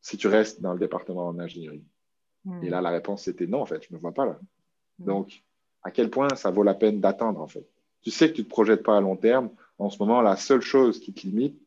si 0.00 0.16
tu 0.16 0.28
restes 0.28 0.60
dans 0.60 0.72
le 0.72 0.78
département 0.78 1.26
en 1.26 1.38
ingénierie 1.38 1.84
hmm. 2.44 2.64
Et 2.64 2.70
là, 2.70 2.80
la 2.80 2.90
réponse 2.90 3.28
était 3.28 3.46
non, 3.46 3.60
en 3.60 3.66
fait, 3.66 3.82
je 3.82 3.88
ne 3.90 3.96
me 3.96 4.00
vois 4.00 4.12
pas 4.12 4.26
là. 4.26 4.38
Hmm. 4.98 5.04
Donc, 5.04 5.44
à 5.82 5.90
quel 5.90 6.10
point 6.10 6.28
ça 6.34 6.50
vaut 6.50 6.62
la 6.62 6.74
peine 6.74 7.00
d'attendre, 7.00 7.40
en 7.40 7.48
fait? 7.48 7.66
Tu 8.02 8.10
sais 8.10 8.30
que 8.30 8.34
tu 8.34 8.42
ne 8.42 8.44
te 8.46 8.50
projettes 8.50 8.82
pas 8.82 8.96
à 8.96 9.00
long 9.00 9.16
terme. 9.16 9.50
En 9.78 9.90
ce 9.90 9.98
moment, 9.98 10.20
la 10.22 10.36
seule 10.36 10.60
chose 10.60 11.00
qui 11.00 11.12
te 11.12 11.26
limite, 11.26 11.60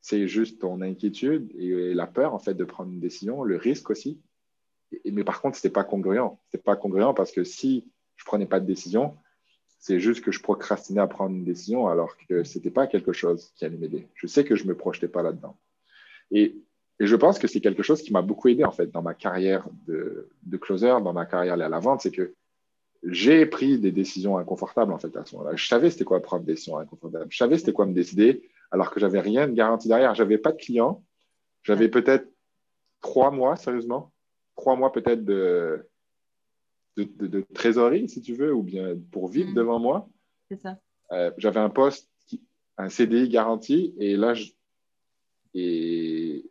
c'est 0.00 0.28
juste 0.28 0.60
ton 0.60 0.80
inquiétude 0.80 1.52
et 1.58 1.94
la 1.94 2.06
peur, 2.06 2.34
en 2.34 2.38
fait, 2.38 2.54
de 2.54 2.64
prendre 2.64 2.92
une 2.92 3.00
décision, 3.00 3.42
le 3.42 3.56
risque 3.56 3.90
aussi. 3.90 4.20
mais 5.04 5.24
par 5.24 5.40
contre, 5.40 5.56
ce 5.56 5.60
n'était 5.60 5.72
pas 5.72 5.84
congruent. 5.84 6.38
Ce 6.52 6.56
pas 6.58 6.76
congruent 6.76 7.14
parce 7.14 7.32
que 7.32 7.44
si 7.44 7.84
je 8.16 8.22
ne 8.22 8.26
prenais 8.26 8.46
pas 8.46 8.60
de 8.60 8.66
décision, 8.66 9.16
c'est 9.78 10.00
juste 10.00 10.24
que 10.24 10.32
je 10.32 10.40
procrastinais 10.40 11.00
à 11.00 11.06
prendre 11.06 11.34
une 11.34 11.44
décision 11.44 11.86
alors 11.86 12.16
que 12.28 12.44
ce 12.44 12.58
n'était 12.58 12.70
pas 12.70 12.86
quelque 12.86 13.12
chose 13.12 13.52
qui 13.56 13.64
allait 13.64 13.76
m'aider. 13.76 14.08
Je 14.14 14.26
sais 14.26 14.44
que 14.44 14.56
je 14.56 14.64
ne 14.64 14.70
me 14.70 14.76
projetais 14.76 15.08
pas 15.08 15.22
là-dedans. 15.22 15.56
Et, 16.30 16.56
je 16.98 17.14
pense 17.14 17.38
que 17.38 17.46
c'est 17.46 17.60
quelque 17.60 17.82
chose 17.82 18.00
qui 18.00 18.10
m'a 18.10 18.22
beaucoup 18.22 18.48
aidé 18.48 18.64
en 18.64 18.72
fait 18.72 18.90
dans 18.90 19.02
ma 19.02 19.12
carrière 19.12 19.68
de, 19.86 20.30
closer, 20.58 20.86
dans 21.04 21.12
ma 21.12 21.26
carrière 21.26 21.52
à 21.52 21.68
la 21.68 21.78
vente, 21.78 22.00
c'est 22.00 22.10
que 22.10 22.34
j'ai 23.02 23.44
pris 23.44 23.78
des 23.78 23.92
décisions 23.92 24.38
inconfortables 24.38 24.94
en 24.94 24.98
fait 24.98 25.14
à 25.14 25.26
ce 25.26 25.36
moment-là. 25.36 25.54
Je 25.56 25.66
savais 25.68 25.90
c'était 25.90 26.04
quoi 26.04 26.22
prendre 26.22 26.44
des 26.44 26.54
décisions 26.54 26.78
inconfortables. 26.78 27.26
Je 27.28 27.36
savais 27.36 27.58
c'était 27.58 27.74
quoi 27.74 27.84
me 27.84 27.92
décider 27.92 28.48
alors 28.70 28.90
que 28.90 29.00
j'avais 29.00 29.20
rien 29.20 29.48
de 29.48 29.52
garanti 29.54 29.88
derrière. 29.88 30.14
J'avais 30.14 30.38
pas 30.38 30.52
de 30.52 30.58
clients. 30.58 31.04
J'avais 31.62 31.88
peut-être 31.88 32.28
trois 33.00 33.30
mois, 33.30 33.56
sérieusement, 33.56 34.12
trois 34.54 34.76
mois 34.76 34.92
peut-être 34.92 35.24
de, 35.24 35.88
de, 36.96 37.40
trésorerie, 37.54 38.08
si 38.08 38.22
tu 38.22 38.34
veux, 38.34 38.54
ou 38.54 38.62
bien 38.62 38.94
pour 39.10 39.28
vivre 39.28 39.50
mm. 39.50 39.54
devant 39.54 39.78
moi. 39.78 40.08
C'est 40.48 40.60
ça. 40.60 40.78
Euh, 41.12 41.30
j'avais 41.38 41.60
un 41.60 41.70
poste, 41.70 42.10
un 42.78 42.88
CDI 42.88 43.28
garanti, 43.28 43.94
et 43.98 44.16
là, 44.16 44.34
et 45.54 46.44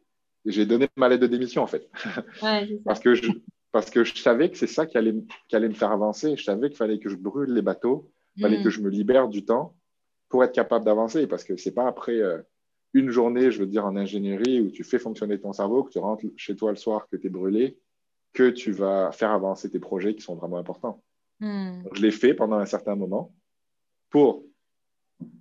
j'ai 0.45 0.65
donné 0.65 0.87
ma 0.95 1.09
lettre 1.09 1.21
de 1.21 1.27
démission, 1.27 1.63
en 1.63 1.67
fait. 1.67 1.89
parce, 2.85 2.99
que 2.99 3.15
je, 3.15 3.31
parce 3.71 3.89
que 3.89 4.03
je 4.03 4.15
savais 4.15 4.49
que 4.49 4.57
c'est 4.57 4.67
ça 4.67 4.85
qui 4.85 4.97
allait, 4.97 5.15
qui 5.47 5.55
allait 5.55 5.69
me 5.69 5.73
faire 5.73 5.91
avancer. 5.91 6.35
Je 6.35 6.43
savais 6.43 6.69
qu'il 6.69 6.77
fallait 6.77 6.99
que 6.99 7.09
je 7.09 7.15
brûle 7.15 7.53
les 7.53 7.61
bateaux, 7.61 8.11
il 8.35 8.41
fallait 8.41 8.61
que 8.61 8.67
mm. 8.67 8.71
je 8.71 8.81
me 8.81 8.89
libère 8.89 9.27
du 9.27 9.45
temps 9.45 9.75
pour 10.29 10.43
être 10.43 10.53
capable 10.53 10.85
d'avancer, 10.85 11.27
parce 11.27 11.43
que 11.43 11.55
c'est 11.57 11.73
pas 11.73 11.87
après 11.87 12.19
euh, 12.19 12.41
une 12.93 13.09
journée, 13.09 13.51
je 13.51 13.59
veux 13.59 13.67
dire, 13.67 13.85
en 13.85 13.95
ingénierie, 13.95 14.61
où 14.61 14.71
tu 14.71 14.83
fais 14.83 14.99
fonctionner 14.99 15.39
ton 15.39 15.53
cerveau, 15.53 15.83
que 15.83 15.91
tu 15.91 15.99
rentres 15.99 16.25
chez 16.37 16.55
toi 16.55 16.71
le 16.71 16.77
soir, 16.77 17.07
que 17.09 17.17
tu 17.17 17.27
es 17.27 17.29
brûlé, 17.29 17.77
que 18.33 18.49
tu 18.49 18.71
vas 18.71 19.11
faire 19.11 19.31
avancer 19.31 19.69
tes 19.69 19.79
projets 19.79 20.15
qui 20.15 20.21
sont 20.21 20.35
vraiment 20.35 20.57
importants. 20.57 21.01
Hmm. 21.41 21.83
je 21.91 22.01
l'ai 22.01 22.11
fait 22.11 22.33
pendant 22.33 22.55
un 22.55 22.65
certain 22.65 22.95
moment 22.95 23.33
pour, 24.09 24.45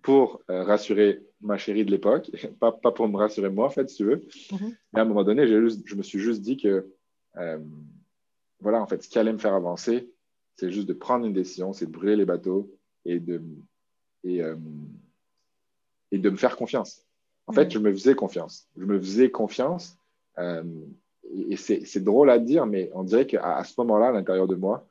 pour 0.03 0.43
euh, 0.51 0.65
rassurer 0.65 1.23
ma 1.41 1.57
chérie 1.57 1.85
de 1.85 1.91
l'époque, 1.93 2.33
pas, 2.61 2.73
pas, 2.73 2.91
pour 2.91 3.07
me 3.09 3.17
rassurer 3.17 3.51
moi, 3.51 3.67
en 3.67 3.71
fait, 3.71 3.89
si 3.89 3.99
tu 3.99 4.05
veux. 4.05 4.17
Mm-hmm. 4.17 4.77
Mais 4.93 5.01
à 5.01 5.03
un 5.03 5.07
moment 5.07 5.23
donné, 5.23 5.47
juste, 5.47 5.83
je 5.85 5.95
me 5.95 6.03
suis 6.03 6.19
juste 6.19 6.41
dit 6.41 6.57
que, 6.57 6.91
euh, 7.37 7.59
voilà, 8.61 8.83
en 8.83 8.87
fait, 8.87 9.03
ce 9.03 9.09
qui 9.09 9.19
allait 9.19 9.33
me 9.33 9.39
faire 9.39 9.55
avancer, 9.55 10.11
c'est 10.57 10.71
juste 10.71 10.89
de 10.89 10.95
prendre 10.95 11.27
une 11.27 11.33
décision, 11.33 11.73
c'est 11.73 11.87
de 11.87 11.93
brûler 11.93 12.17
les 12.17 12.25
bateaux 12.25 12.73
et 13.05 13.21
de, 13.21 13.43
et, 14.25 14.43
euh, 14.43 14.57
et 16.11 16.19
de 16.19 16.31
me 16.31 16.37
faire 16.37 16.57
confiance. 16.57 17.07
En 17.47 17.53
fait, 17.53 17.71
je 17.71 17.79
me 17.79 17.93
faisais 17.93 18.15
confiance. 18.15 18.69
Je 18.77 18.85
me 18.85 18.99
faisais 18.99 19.31
confiance 19.31 19.99
et 21.33 21.57
c'est 21.57 22.05
drôle 22.05 22.31
à 22.31 22.39
dire, 22.39 22.67
mais 22.67 22.91
on 22.95 23.03
dirait 23.03 23.27
qu'à 23.27 23.63
ce 23.65 23.75
moment-là, 23.79 24.09
à 24.09 24.13
l'intérieur 24.13 24.47
de 24.47 24.55
moi, 24.55 24.89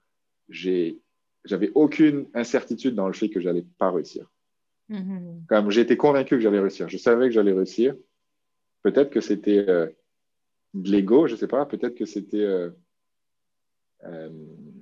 j'avais 0.50 1.72
aucune 1.76 2.28
incertitude 2.34 2.96
dans 2.96 3.08
le 3.08 3.14
fait 3.14 3.30
que 3.30 3.40
j'allais 3.40 3.66
pas 3.78 3.92
réussir. 3.92 4.30
Mm-hmm. 4.90 5.46
Comme 5.48 5.72
j'étais 5.72 5.98
convaincu 5.98 6.36
que 6.36 6.42
j'allais 6.42 6.60
réussir, 6.60 6.90
je 6.90 6.98
savais 6.98 7.28
que 7.28 7.34
j'allais 7.34 7.54
réussir. 7.54 7.96
Peut-être 8.82 9.10
que 9.10 9.22
c'était 9.22 9.66
euh, 9.68 9.88
de 10.74 10.92
l'ego, 10.92 11.28
je 11.28 11.36
sais 11.36 11.48
pas. 11.48 11.66
Peut-être 11.66 11.96
que 11.96 12.06
c'était 12.06 12.44
euh, 12.44 12.70
euh, 14.04 14.30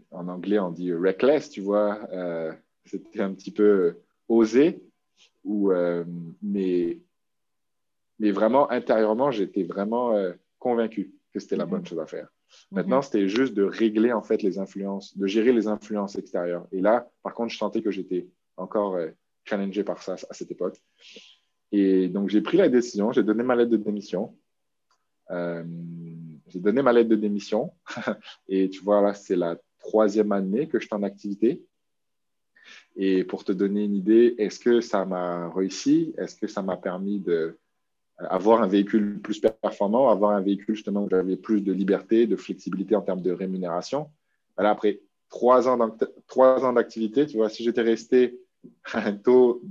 en 0.09 0.27
anglais 0.27 0.59
on 0.59 0.71
dit 0.71 0.93
reckless, 0.93 1.49
tu 1.49 1.61
vois. 1.61 1.99
c'était 2.85 3.21
un 3.21 3.33
petit 3.33 3.51
peu 3.51 3.97
osé, 4.27 4.84
ou 5.43 5.71
mais 6.41 6.99
mais 8.19 8.31
vraiment 8.31 8.69
intérieurement, 8.69 9.31
j'étais 9.31 9.63
vraiment 9.63 10.13
convaincu 10.60 11.12
que 11.34 11.39
c'était 11.39 11.55
la 11.55 11.65
bonne 11.65 11.81
mhm. 11.81 11.88
chose 11.88 11.99
à 11.99 12.05
faire. 12.05 12.27
Mhm. 12.71 12.77
Maintenant, 12.77 13.01
c'était 13.01 13.27
juste 13.27 13.53
de 13.53 13.63
régler 13.63 14.13
en 14.13 14.21
fait 14.21 14.41
les 14.41 14.60
influences, 14.60 15.17
de 15.17 15.27
gérer 15.27 15.51
les 15.51 15.67
influences 15.67 16.15
extérieures. 16.15 16.67
Et 16.71 16.81
là, 16.81 17.10
par 17.23 17.34
contre, 17.34 17.51
je 17.51 17.57
sentais 17.57 17.81
que 17.81 17.91
j'étais 17.91 18.27
encore 18.57 18.95
euh, 18.95 19.10
challengé 19.43 19.84
par 19.84 20.01
ça 20.01 20.15
à 20.29 20.34
cette 20.34 20.51
époque. 20.51 20.77
Et 21.71 22.10
donc, 22.10 22.29
j'ai 22.29 22.41
pris 22.41 22.57
la 22.57 22.69
décision, 22.69 23.12
j'ai 23.12 23.23
donné 23.23 23.43
ma 23.43 23.55
lettre 23.55 23.71
de 23.71 23.77
démission. 23.77 24.38
Euh, 25.31 25.63
j'ai 26.47 26.60
donné 26.60 26.81
ma 26.81 26.91
lettre 26.91 27.10
de 27.10 27.15
démission. 27.15 27.73
et 28.49 28.69
tu 28.69 28.84
vois, 28.84 29.01
là, 29.01 29.13
c'est 29.13 29.38
la 29.38 29.57
troisième 29.79 30.31
année 30.31 30.67
que 30.67 30.79
je 30.79 30.86
suis 30.86 30.95
en 30.95 31.03
activité. 31.03 31.63
Et 32.95 33.24
pour 33.24 33.43
te 33.43 33.52
donner 33.52 33.86
une 33.86 33.95
idée, 33.95 34.36
est-ce 34.38 34.60
que 34.60 34.82
ça 34.82 35.06
m'a 35.06 35.50
réussi? 35.50 36.13
Est-ce 36.17 36.36
que 36.36 36.47
ça 36.47 36.62
m'a 36.62 36.78
permis 36.78 37.19
de, 37.19 37.58
avoir 38.17 38.62
un 38.62 38.67
véhicule 38.67 39.19
plus 39.21 39.39
performant, 39.39 40.10
avoir 40.10 40.32
un 40.32 40.41
véhicule 40.41 40.76
justement 40.76 41.04
où 41.04 41.10
j'avais 41.10 41.38
plus 41.38 41.62
de 41.62 41.71
liberté, 41.71 42.28
de 42.28 42.36
flexibilité 42.36 42.95
en 42.95 43.02
termes 43.02 43.21
de 43.21 43.32
rémunération? 43.32 44.10
Voilà, 44.58 44.71
après 44.71 45.02
trois 45.30 45.67
ans 45.67 46.74
d'activité, 46.74 47.26
tu 47.26 47.38
vois, 47.38 47.50
si 47.50 47.63
j'étais 47.63 47.82
resté 47.82 48.39
à 48.93 49.08
un 49.08 49.13
taux 49.13 49.62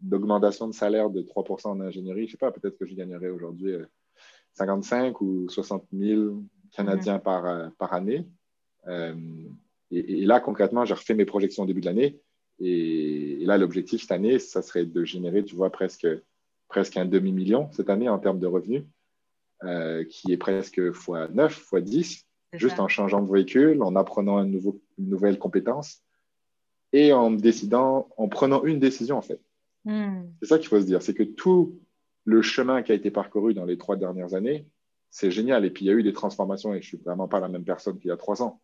d'augmentation 0.00 0.68
de, 0.68 0.72
salaire 0.72 1.10
de 1.10 1.22
3% 1.22 1.68
en 1.68 1.80
ingénierie, 1.80 2.22
je 2.22 2.26
ne 2.26 2.30
sais 2.32 2.36
pas, 2.36 2.50
peut-être 2.50 2.78
que 2.78 2.86
je 2.86 2.94
gagnerais 2.94 3.28
aujourd'hui 3.28 3.74
55 4.54 5.06
euh, 5.06 5.24
ou 5.24 5.48
60 5.48 5.84
000 5.92 6.42
Canadiens 6.72 7.18
par, 7.18 7.46
euh, 7.46 7.68
par 7.78 7.92
année. 7.94 8.26
Euh, 8.86 9.14
et, 9.90 10.24
là, 10.24 10.40
concrètement, 10.40 10.84
j'ai 10.84 10.94
refait 10.94 11.14
mes 11.14 11.24
projections 11.24 11.62
au 11.62 11.66
début 11.66 11.80
de 11.80 11.86
l'année. 11.86 12.20
Et, 12.60 13.42
et, 13.42 13.44
là, 13.46 13.56
l'objectif 13.56 14.02
cette 14.02 14.12
année, 14.12 14.38
ça 14.38 14.62
serait 14.62 14.84
de 14.84 15.04
générer, 15.04 15.44
tu 15.44 15.54
vois, 15.54 15.70
presque 15.70 16.06
presque 16.68 16.96
un 16.96 17.06
demi-million 17.06 17.70
cette 17.72 17.90
année 17.90 18.08
en 18.08 18.18
termes 18.18 18.38
de 18.38 18.46
revenus, 18.46 18.84
euh, 19.64 20.04
qui 20.04 20.32
est 20.32 20.36
presque 20.36 20.78
x9, 20.78 21.32
x10, 21.32 22.24
juste 22.52 22.78
en 22.78 22.88
changeant 22.88 23.22
de 23.22 23.32
véhicule, 23.32 23.82
en 23.82 23.96
apprenant 23.96 24.36
un 24.36 24.46
nouveau, 24.46 24.80
une 24.98 25.08
nouvelle 25.08 25.38
compétence 25.38 26.02
et 26.92 27.12
en 27.12 27.30
décidant, 27.30 28.08
en 28.16 28.28
prenant 28.28 28.64
une 28.64 28.78
décision 28.78 29.18
en 29.18 29.22
fait. 29.22 29.40
Hmm. 29.84 30.22
C'est 30.40 30.48
ça 30.48 30.58
qu'il 30.58 30.68
faut 30.68 30.80
se 30.80 30.86
dire, 30.86 31.02
c'est 31.02 31.14
que 31.14 31.22
tout 31.22 31.78
le 32.24 32.42
chemin 32.42 32.82
qui 32.82 32.92
a 32.92 32.94
été 32.94 33.10
parcouru 33.10 33.54
dans 33.54 33.64
les 33.64 33.78
trois 33.78 33.96
dernières 33.96 34.34
années, 34.34 34.66
c'est 35.10 35.30
génial. 35.30 35.64
Et 35.64 35.70
puis 35.70 35.86
il 35.86 35.88
y 35.88 35.90
a 35.90 35.94
eu 35.94 36.02
des 36.02 36.12
transformations 36.12 36.74
et 36.74 36.82
je 36.82 36.86
suis 36.86 36.98
vraiment 36.98 37.28
pas 37.28 37.40
la 37.40 37.48
même 37.48 37.64
personne 37.64 37.98
qu'il 37.98 38.08
y 38.08 38.12
a 38.12 38.16
trois 38.16 38.42
ans. 38.42 38.60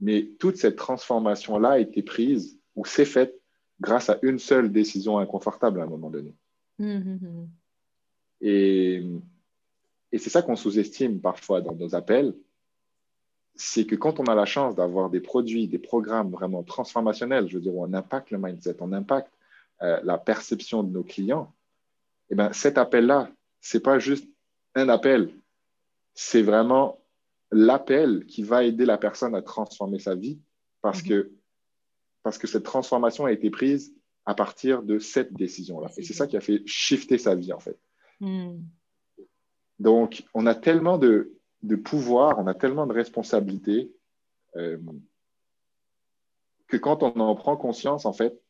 Mais 0.00 0.30
toute 0.38 0.56
cette 0.56 0.76
transformation-là 0.76 1.70
a 1.70 1.78
été 1.78 2.02
prise 2.02 2.58
ou 2.76 2.84
s'est 2.84 3.04
faite 3.04 3.40
grâce 3.80 4.10
à 4.10 4.18
une 4.22 4.38
seule 4.38 4.72
décision 4.72 5.18
inconfortable 5.18 5.80
à 5.80 5.84
un 5.84 5.88
moment 5.88 6.10
donné. 6.10 6.34
Mmh, 6.78 7.46
et, 8.40 9.02
et 10.12 10.18
c'est 10.18 10.30
ça 10.30 10.42
qu'on 10.42 10.56
sous-estime 10.56 11.20
parfois 11.20 11.60
dans 11.60 11.74
nos 11.74 11.94
appels, 11.94 12.34
c'est 13.54 13.86
que 13.86 13.94
quand 13.94 14.18
on 14.18 14.24
a 14.24 14.34
la 14.34 14.46
chance 14.46 14.74
d'avoir 14.74 15.10
des 15.10 15.20
produits, 15.20 15.68
des 15.68 15.78
programmes 15.78 16.30
vraiment 16.30 16.62
transformationnels, 16.62 17.48
je 17.48 17.56
veux 17.56 17.62
dire, 17.62 17.74
où 17.74 17.84
on 17.84 17.92
impacte 17.92 18.30
le 18.30 18.38
mindset, 18.38 18.76
on 18.80 18.92
impacte 18.92 19.32
euh, 19.82 20.00
la 20.02 20.18
perception 20.18 20.82
de 20.82 20.90
nos 20.90 21.04
clients, 21.04 21.54
et 22.30 22.32
eh 22.32 22.34
ben, 22.36 22.52
cet 22.52 22.78
appel-là, 22.78 23.30
ce 23.60 23.76
n'est 23.76 23.82
pas 23.82 23.98
juste 23.98 24.26
un 24.74 24.88
appel, 24.88 25.30
c'est 26.14 26.42
vraiment 26.42 26.98
l'appel 27.50 28.26
qui 28.26 28.42
va 28.42 28.64
aider 28.64 28.84
la 28.84 28.98
personne 28.98 29.34
à 29.34 29.42
transformer 29.42 29.98
sa 29.98 30.14
vie 30.14 30.40
parce 30.82 31.02
mmh. 31.02 31.08
que 31.08 31.32
parce 32.24 32.38
que 32.38 32.46
cette 32.46 32.64
transformation 32.64 33.26
a 33.26 33.32
été 33.32 33.50
prise 33.50 33.94
à 34.26 34.34
partir 34.34 34.82
de 34.82 34.98
cette 34.98 35.34
décision-là. 35.34 35.90
Et 35.98 36.02
c'est 36.02 36.14
ça 36.14 36.26
qui 36.26 36.36
a 36.36 36.40
fait 36.40 36.62
shifter 36.66 37.18
sa 37.18 37.34
vie, 37.34 37.52
en 37.52 37.60
fait. 37.60 37.78
Hmm. 38.20 38.62
Donc, 39.78 40.24
on 40.32 40.46
a 40.46 40.54
tellement 40.54 40.98
de, 40.98 41.36
pouvoir, 41.84 42.38
on 42.38 42.46
a 42.46 42.54
tellement 42.54 42.86
de 42.86 42.94
responsabilités 42.94 43.92
euh, 44.56 44.78
que 46.66 46.78
quand 46.78 47.02
on 47.02 47.20
en 47.20 47.34
prend 47.34 47.56
conscience, 47.56 48.06
en 48.06 48.14
fait, 48.14 48.40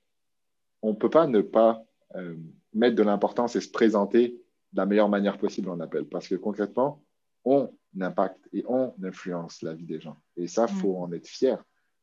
on 0.83 0.91
ne 0.91 0.97
peut 0.97 1.11
pas 1.11 1.27
ne 1.27 1.41
pas 1.41 1.85
euh, 2.15 2.37
mettre 2.73 2.95
de 2.95 3.03
l'importance 3.03 3.57
et 3.57 3.61
se 3.61 3.71
présenter 3.71 4.41
de 4.73 4.77
la 4.77 4.87
meilleure 4.87 5.09
manière 5.09 5.39
possible, 5.39 5.69
on 5.69 5.81
appelle. 5.81 6.07
Parce 6.07 6.29
que 6.29 6.37
concrètement, 6.37 7.03
on 7.45 7.73
impacte 8.01 8.49
et 8.53 8.65
on 8.69 8.95
influence 9.03 9.63
la 9.63 9.75
vie 9.75 9.87
des 9.87 10.01
gens. 10.01 10.17
Et 10.37 10.47
ça, 10.47 10.67
il 10.69 10.75
faut 10.75 10.95
mm. 10.95 11.03
en 11.03 11.13
être 11.13 11.29
fier. 11.29 11.63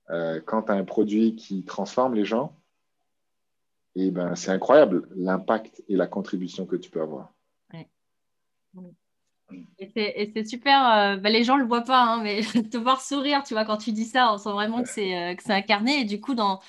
Euh, 0.09 0.41
quand 0.45 0.63
tu 0.63 0.71
as 0.71 0.75
un 0.75 0.83
produit 0.83 1.35
qui 1.35 1.63
transforme 1.63 2.13
les 2.13 2.25
gens, 2.25 2.55
et 3.95 4.07
eh 4.07 4.11
ben, 4.11 4.35
c'est 4.35 4.51
incroyable 4.51 5.07
l'impact 5.15 5.83
et 5.89 5.97
la 5.97 6.07
contribution 6.07 6.65
que 6.65 6.77
tu 6.77 6.89
peux 6.89 7.01
avoir. 7.01 7.33
Et 9.79 10.31
c'est 10.33 10.45
super, 10.45 10.91
euh, 10.91 11.17
bah, 11.17 11.29
les 11.29 11.43
gens 11.43 11.57
ne 11.57 11.63
le 11.63 11.67
voient 11.67 11.81
pas, 11.81 12.01
hein, 12.01 12.23
mais 12.23 12.41
te 12.71 12.77
voir 12.77 13.01
sourire, 13.01 13.43
tu 13.43 13.53
vois, 13.53 13.65
quand 13.65 13.77
tu 13.77 13.91
dis 13.91 14.05
ça, 14.05 14.33
on 14.33 14.37
sent 14.37 14.51
vraiment 14.51 14.81
que 14.81 14.89
c'est 14.89 15.15
euh, 15.15 15.35
incarné. 15.49 16.01
Et 16.01 16.05
du 16.05 16.21
coup, 16.21 16.35
dans 16.35 16.61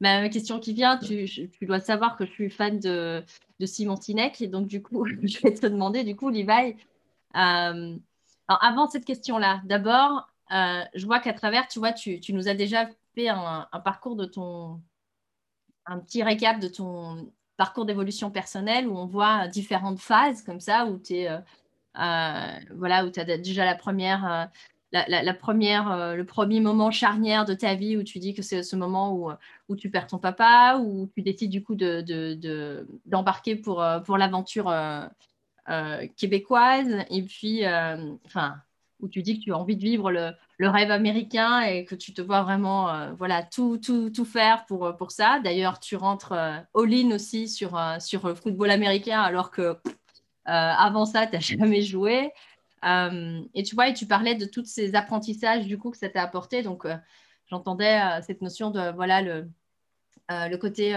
ma 0.00 0.28
question 0.30 0.58
qui 0.58 0.72
vient, 0.72 0.96
tu, 0.96 1.26
tu, 1.26 1.66
dois 1.66 1.80
savoir 1.80 2.16
que 2.16 2.24
je 2.24 2.30
suis 2.30 2.50
fan 2.50 2.78
de, 2.78 3.22
de 3.58 3.66
Simon 3.66 3.96
Sinek. 3.96 4.40
Et 4.40 4.46
donc, 4.46 4.66
du 4.66 4.82
coup, 4.82 5.04
je 5.22 5.40
vais 5.40 5.52
te 5.52 5.66
demander, 5.66 6.04
du 6.04 6.16
coup, 6.16 6.30
Levi, 6.30 6.76
alors, 8.50 8.64
avant 8.64 8.88
cette 8.88 9.04
question-là, 9.04 9.60
d'abord, 9.64 10.28
euh, 10.52 10.82
je 10.94 11.06
vois 11.06 11.20
qu'à 11.20 11.32
travers, 11.32 11.68
tu 11.68 11.78
vois, 11.78 11.92
tu, 11.92 12.20
nous 12.30 12.48
as 12.48 12.54
déjà 12.54 12.88
fait 13.14 13.28
un, 13.28 13.68
parcours 13.84 14.16
de 14.16 14.24
ton, 14.24 14.82
un 15.86 16.00
petit 16.00 16.24
récap 16.24 16.58
de 16.58 16.66
ton 16.66 17.30
parcours 17.56 17.86
d'évolution 17.86 18.32
personnelle 18.32 18.88
où 18.88 18.98
on 18.98 19.06
voit 19.06 19.46
différentes 19.46 20.00
phases 20.00 20.42
comme 20.42 20.58
ça, 20.58 20.86
où 20.86 20.98
tu 20.98 21.28
euh, 21.28 21.38
euh, 22.00 22.58
voilà, 22.74 23.06
où 23.06 23.12
as 23.16 23.38
déjà 23.38 23.64
la 23.64 23.76
première, 23.76 24.50
la, 24.90 25.34
première, 25.34 26.16
le 26.16 26.24
premier 26.24 26.58
moment 26.58 26.90
charnière 26.90 27.44
de 27.44 27.54
ta 27.54 27.76
vie 27.76 27.96
où 27.96 28.02
tu 28.02 28.18
dis 28.18 28.34
que 28.34 28.42
c'est 28.42 28.64
ce 28.64 28.74
moment 28.74 29.36
où, 29.68 29.76
tu 29.76 29.90
perds 29.92 30.08
ton 30.08 30.18
papa, 30.18 30.80
où 30.82 31.08
tu 31.14 31.22
décides 31.22 31.52
du 31.52 31.62
coup 31.62 31.76
d'embarquer 31.76 33.54
de, 33.54 33.60
pour, 33.60 33.86
pour 34.04 34.18
l'aventure 34.18 34.72
québécoise, 36.16 37.04
et 37.10 37.22
puis, 37.22 37.64
euh, 37.64 38.14
enfin, 38.26 38.56
où 39.00 39.08
tu 39.08 39.22
dis 39.22 39.38
que 39.38 39.44
tu 39.44 39.52
as 39.52 39.58
envie 39.58 39.76
de 39.76 39.82
vivre 39.82 40.10
le, 40.10 40.32
rêve 40.60 40.90
américain 40.90 41.62
et 41.62 41.84
que 41.84 41.94
tu 41.94 42.12
te 42.12 42.20
vois 42.20 42.42
vraiment 42.42 42.90
euh, 42.90 43.12
voilà, 43.12 43.42
tout, 43.42 43.78
tout, 43.78 44.10
tout, 44.10 44.24
faire 44.24 44.66
pour, 44.66 44.94
pour 44.96 45.10
ça. 45.10 45.40
D'ailleurs, 45.42 45.80
tu 45.80 45.96
rentres 45.96 46.32
all-in 46.32 47.10
aussi 47.12 47.48
sur, 47.48 47.80
sur 47.98 48.28
le 48.28 48.34
football 48.34 48.70
américain 48.70 49.20
alors 49.22 49.50
que 49.50 49.78
avant 50.44 51.06
ça, 51.06 51.26
tu 51.26 51.34
n'as 51.34 51.40
jamais 51.58 51.82
joué. 51.82 52.30
et 52.84 53.62
tu 53.62 53.74
vois, 53.74 53.88
et 53.88 53.94
tu 53.94 54.06
parlais 54.06 54.34
de 54.34 54.44
tous 54.44 54.66
ces 54.66 54.94
apprentissages 54.94 55.66
du 55.66 55.78
coup 55.78 55.90
que 55.90 55.98
ça 55.98 56.10
t'a 56.10 56.22
apporté. 56.22 56.62
Donc, 56.62 56.86
j'entendais 57.48 57.98
cette 58.20 58.42
notion 58.42 58.70
de 58.70 58.92
voilà 58.92 59.22
le, 59.22 59.48
le 60.28 60.56
côté 60.56 60.94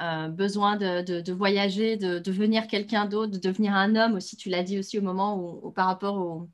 euh, 0.00 0.28
besoin 0.28 0.76
de, 0.76 1.32
voyager, 1.32 1.96
de, 1.96 2.20
devenir 2.20 2.68
quelqu'un 2.68 3.06
d'autre, 3.06 3.32
de 3.32 3.38
devenir 3.38 3.74
un 3.74 3.96
homme 3.96 4.14
aussi. 4.14 4.36
Tu 4.36 4.48
l'as 4.48 4.62
dit 4.62 4.78
aussi 4.78 4.96
au 4.96 5.02
moment 5.02 5.36
où, 5.36 5.72
par 5.72 5.86
rapport 5.86 6.18
au, 6.18 6.48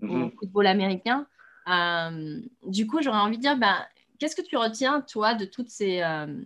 mhm. 0.00 0.30
football 0.38 0.66
américain. 0.66 1.26
Euh, 1.68 2.42
du 2.66 2.86
coup, 2.86 3.00
j'aurais 3.00 3.20
envie 3.20 3.38
de 3.38 3.42
dire, 3.42 3.56
ben, 3.56 3.76
qu'est-ce 4.18 4.36
que 4.36 4.42
tu 4.42 4.58
retiens, 4.58 5.00
toi, 5.00 5.34
de 5.34 5.46
toutes 5.46 5.70
ces... 5.70 6.02
Euh, 6.02 6.44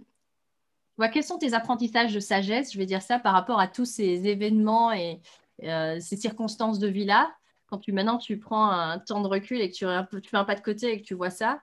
quels 1.12 1.24
sont 1.24 1.38
tes 1.38 1.54
apprentissages 1.54 2.14
de 2.14 2.20
sagesse, 2.20 2.72
je 2.72 2.78
vais 2.78 2.86
dire 2.86 3.02
ça, 3.02 3.18
par 3.18 3.32
rapport 3.32 3.58
à 3.58 3.66
tous 3.66 3.84
ces 3.84 4.28
événements 4.28 4.92
et 4.92 5.20
ces 5.60 6.16
circonstances 6.16 6.78
de 6.78 6.86
vie-là? 6.86 7.34
Quand 7.66 7.78
tu, 7.78 7.90
maintenant, 7.90 8.16
tu 8.16 8.38
prends 8.38 8.70
un 8.70 9.00
temps 9.00 9.20
de 9.20 9.26
recul 9.26 9.60
et 9.60 9.70
que 9.70 9.74
tu, 9.74 10.20
tu 10.20 10.30
fais 10.30 10.36
un 10.36 10.44
pas 10.44 10.54
de 10.54 10.60
côté 10.60 10.92
et 10.92 11.00
que 11.00 11.04
tu 11.04 11.14
vois 11.14 11.30
ça, 11.30 11.60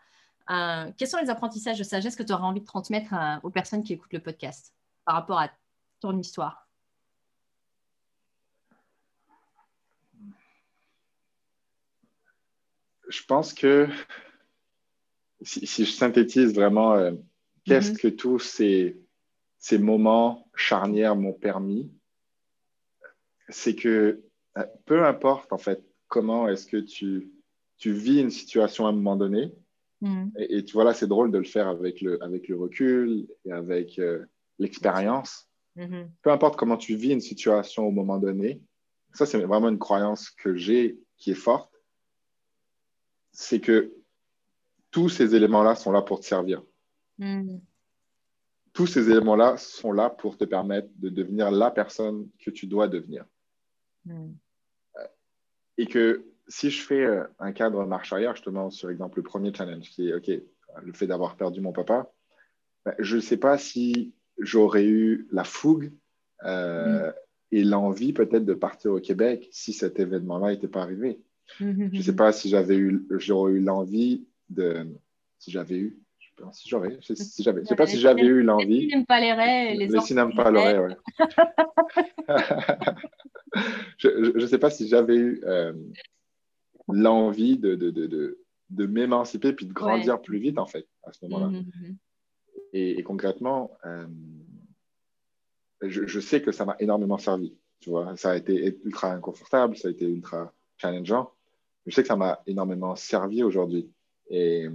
quels 0.97 1.07
sont 1.07 1.19
les 1.21 1.29
apprentissages 1.29 1.79
de 1.79 1.83
sagesse 1.85 2.17
que 2.17 2.23
tu 2.23 2.33
aurais 2.33 2.43
envie 2.43 2.59
de 2.59 2.65
transmettre 2.65 3.13
aux 3.43 3.49
personnes 3.49 3.83
qui 3.83 3.93
écoutent 3.93 4.11
le 4.11 4.19
podcast? 4.19 4.73
Par 5.05 5.15
rapport 5.15 5.39
à 5.39 5.51
ton 5.99 6.17
histoire 6.17 6.67
Je 13.07 13.23
pense 13.25 13.53
que 13.53 13.89
si, 15.41 15.85
je 15.85 15.91
synthétise 15.91 16.53
vraiment, 16.53 16.93
euh, 16.93 17.11
qu'est-ce 17.65 17.91
mhm. 17.91 17.97
que 17.97 18.07
tous 18.07 18.39
ces, 18.39 19.01
ces 19.57 19.77
moments 19.77 20.49
charnières 20.55 21.15
m'ont 21.15 21.33
permis, 21.33 21.91
c'est 23.49 23.75
que 23.75 24.23
euh, 24.57 24.65
peu 24.85 25.05
importe 25.05 25.51
en 25.51 25.57
fait 25.57 25.83
comment 26.07 26.47
est-ce 26.47 26.65
que 26.65 26.77
tu, 26.77 27.31
tu 27.77 27.91
vis 27.91 28.21
une 28.21 28.29
situation 28.29 28.85
à 28.85 28.89
un 28.89 28.93
moment 28.93 29.15
donné, 29.15 29.53
mhm. 30.01 30.31
et, 30.37 30.63
tu 30.63 30.73
vois 30.73 30.83
là 30.83 30.93
c'est 30.93 31.07
drôle 31.07 31.31
de 31.31 31.37
le 31.37 31.43
faire 31.43 31.67
avec 31.67 32.01
le, 32.01 32.23
avec 32.23 32.47
le 32.47 32.57
recul 32.57 33.27
et 33.45 33.51
avec 33.51 33.99
euh, 33.99 34.25
l'expérience. 34.61 35.49
Mm-hmm. 35.77 36.09
Peu 36.21 36.31
importe 36.31 36.57
comment 36.57 36.77
tu 36.77 36.95
vis 36.95 37.11
une 37.11 37.21
situation 37.21 37.87
au 37.87 37.91
moment 37.91 38.17
donné, 38.17 38.61
ça 39.13 39.25
c'est 39.25 39.41
vraiment 39.41 39.69
une 39.69 39.79
croyance 39.79 40.29
que 40.29 40.55
j'ai 40.55 40.99
qui 41.17 41.31
est 41.31 41.35
forte, 41.35 41.73
c'est 43.31 43.59
que 43.59 43.93
tous 44.91 45.09
ces 45.09 45.35
éléments-là 45.35 45.75
sont 45.75 45.91
là 45.91 46.01
pour 46.01 46.19
te 46.19 46.25
servir. 46.25 46.63
Mm. 47.17 47.57
Tous 48.73 48.87
ces 48.87 49.09
éléments-là 49.09 49.57
sont 49.57 49.91
là 49.91 50.09
pour 50.09 50.37
te 50.37 50.45
permettre 50.45 50.89
de 50.95 51.09
devenir 51.09 51.51
la 51.51 51.71
personne 51.71 52.29
que 52.39 52.51
tu 52.51 52.67
dois 52.67 52.87
devenir. 52.87 53.25
Mm. 54.05 54.31
Et 55.77 55.87
que 55.87 56.25
si 56.47 56.69
je 56.69 56.83
fais 56.83 57.05
euh, 57.05 57.23
un 57.39 57.53
cadre 57.53 57.85
marche 57.85 58.11
arrière, 58.11 58.35
justement, 58.35 58.69
sur 58.69 58.89
exemple 58.89 59.17
le 59.17 59.23
premier 59.23 59.53
challenge, 59.53 59.89
qui 59.89 60.09
est 60.09 60.13
OK, 60.13 60.29
le 60.83 60.93
fait 60.93 61.07
d'avoir 61.07 61.35
perdu 61.37 61.61
mon 61.61 61.71
papa, 61.71 62.11
ben, 62.85 62.93
je 62.99 63.17
ne 63.17 63.21
sais 63.21 63.37
pas 63.37 63.57
si 63.57 64.13
j'aurais 64.41 64.85
eu 64.85 65.27
la 65.31 65.43
fougue 65.43 65.91
euh, 66.43 67.07
mm. 67.07 67.13
et 67.51 67.63
l'envie 67.63 68.13
peut-être 68.13 68.45
de 68.45 68.53
partir 68.53 68.91
au 68.91 68.99
Québec 68.99 69.47
si 69.51 69.73
cet 69.73 69.99
événement-là 69.99 70.51
n'était 70.51 70.67
pas 70.67 70.81
arrivé. 70.81 71.19
Mm-hmm. 71.59 71.89
Je 71.93 71.97
ne 71.97 72.03
sais 72.03 72.15
pas 72.15 72.31
si 72.31 72.49
j'avais 72.49 72.77
eu, 72.77 73.05
j'aurais 73.11 73.53
eu 73.53 73.59
l'envie 73.59 74.25
de, 74.49 74.87
si 75.39 75.51
j'avais 75.51 75.77
eu, 75.77 75.99
je 76.19 76.43
pas 76.43 76.51
si 76.53 76.69
j'aurais, 76.69 76.97
si 77.01 77.43
j'avais, 77.43 77.61
je 77.61 77.67
sais 77.67 77.75
pas 77.75 77.87
si 77.87 77.99
j'avais 77.99 78.23
eu 78.23 78.41
l'envie. 78.41 78.87
Les 78.87 79.05
pas 79.05 79.19
les, 79.19 79.75
les 79.75 79.95
ouais. 80.81 80.95
je 83.97 84.39
ne 84.39 84.47
sais 84.47 84.57
pas 84.57 84.69
si 84.69 84.87
j'avais 84.87 85.15
eu 85.15 85.41
euh, 85.45 85.73
l'envie 86.87 87.57
de, 87.57 87.75
de, 87.75 87.91
de, 87.91 88.39
de, 88.69 88.85
m'émanciper 88.85 89.53
puis 89.53 89.65
de 89.65 89.73
grandir 89.73 90.21
plus 90.21 90.39
vite 90.39 90.57
en 90.57 90.65
fait 90.65 90.87
à 91.03 91.11
ce 91.11 91.25
moment-là. 91.25 91.47
Mm-hmm. 91.47 91.95
Et, 92.73 93.03
concrètement, 93.03 93.77
euh, 93.85 94.07
je, 95.81 96.19
sais 96.19 96.41
que 96.41 96.51
ça 96.51 96.65
m'a 96.65 96.75
énormément 96.79 97.17
servi. 97.17 97.57
Tu 97.79 97.89
vois, 97.89 98.15
ça 98.15 98.31
a 98.31 98.35
été 98.37 98.79
ultra 98.85 99.11
inconfortable, 99.11 99.75
ça 99.75 99.87
a 99.87 99.91
été 99.91 100.05
ultra 100.05 100.53
challengeant. 100.77 101.31
Je 101.85 101.95
sais 101.95 102.03
que 102.03 102.07
ça 102.07 102.15
m'a 102.15 102.41
énormément 102.45 102.95
servi 102.95 103.43
aujourd'hui. 103.43 103.91
Et, 104.29 104.67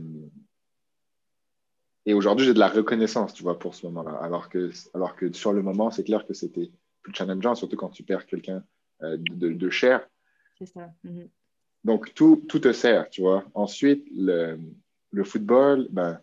et 2.05 2.15
aujourd'hui, 2.15 2.47
j'ai 2.47 2.55
de 2.55 2.59
la 2.59 2.69
reconnaissance, 2.69 3.33
tu 3.33 3.43
vois, 3.43 3.59
pour 3.59 3.75
ce 3.75 3.87
moment-là. 3.87 4.19
Alors 4.23 4.49
que, 4.49 4.71
alors 4.95 5.17
que 5.17 5.33
sur 5.33 5.53
le 5.53 5.63
moment, 5.63 5.91
c'est 5.91 6.05
clair 6.05 6.27
que 6.27 6.35
c'était 6.35 6.71
plus 7.03 7.15
challengeant, 7.15 7.55
surtout 7.55 7.77
quand 7.77 7.91
tu 7.91 8.03
perds 8.03 8.27
quelqu'un 8.27 8.65
euh, 9.03 9.17
de, 9.19 9.53
de, 9.53 9.71
cher. 9.71 10.07
C'est 10.59 10.67
ça. 10.67 10.91
Mhm. 11.05 11.29
Donc, 11.85 12.13
tout, 12.15 12.45
tout 12.49 12.59
te 12.59 12.73
sert, 12.73 13.09
tu 13.11 13.21
vois. 13.21 13.45
Ensuite, 13.55 14.07
le, 14.15 14.59
le 15.13 15.25
football, 15.25 15.87
ben, 15.91 16.21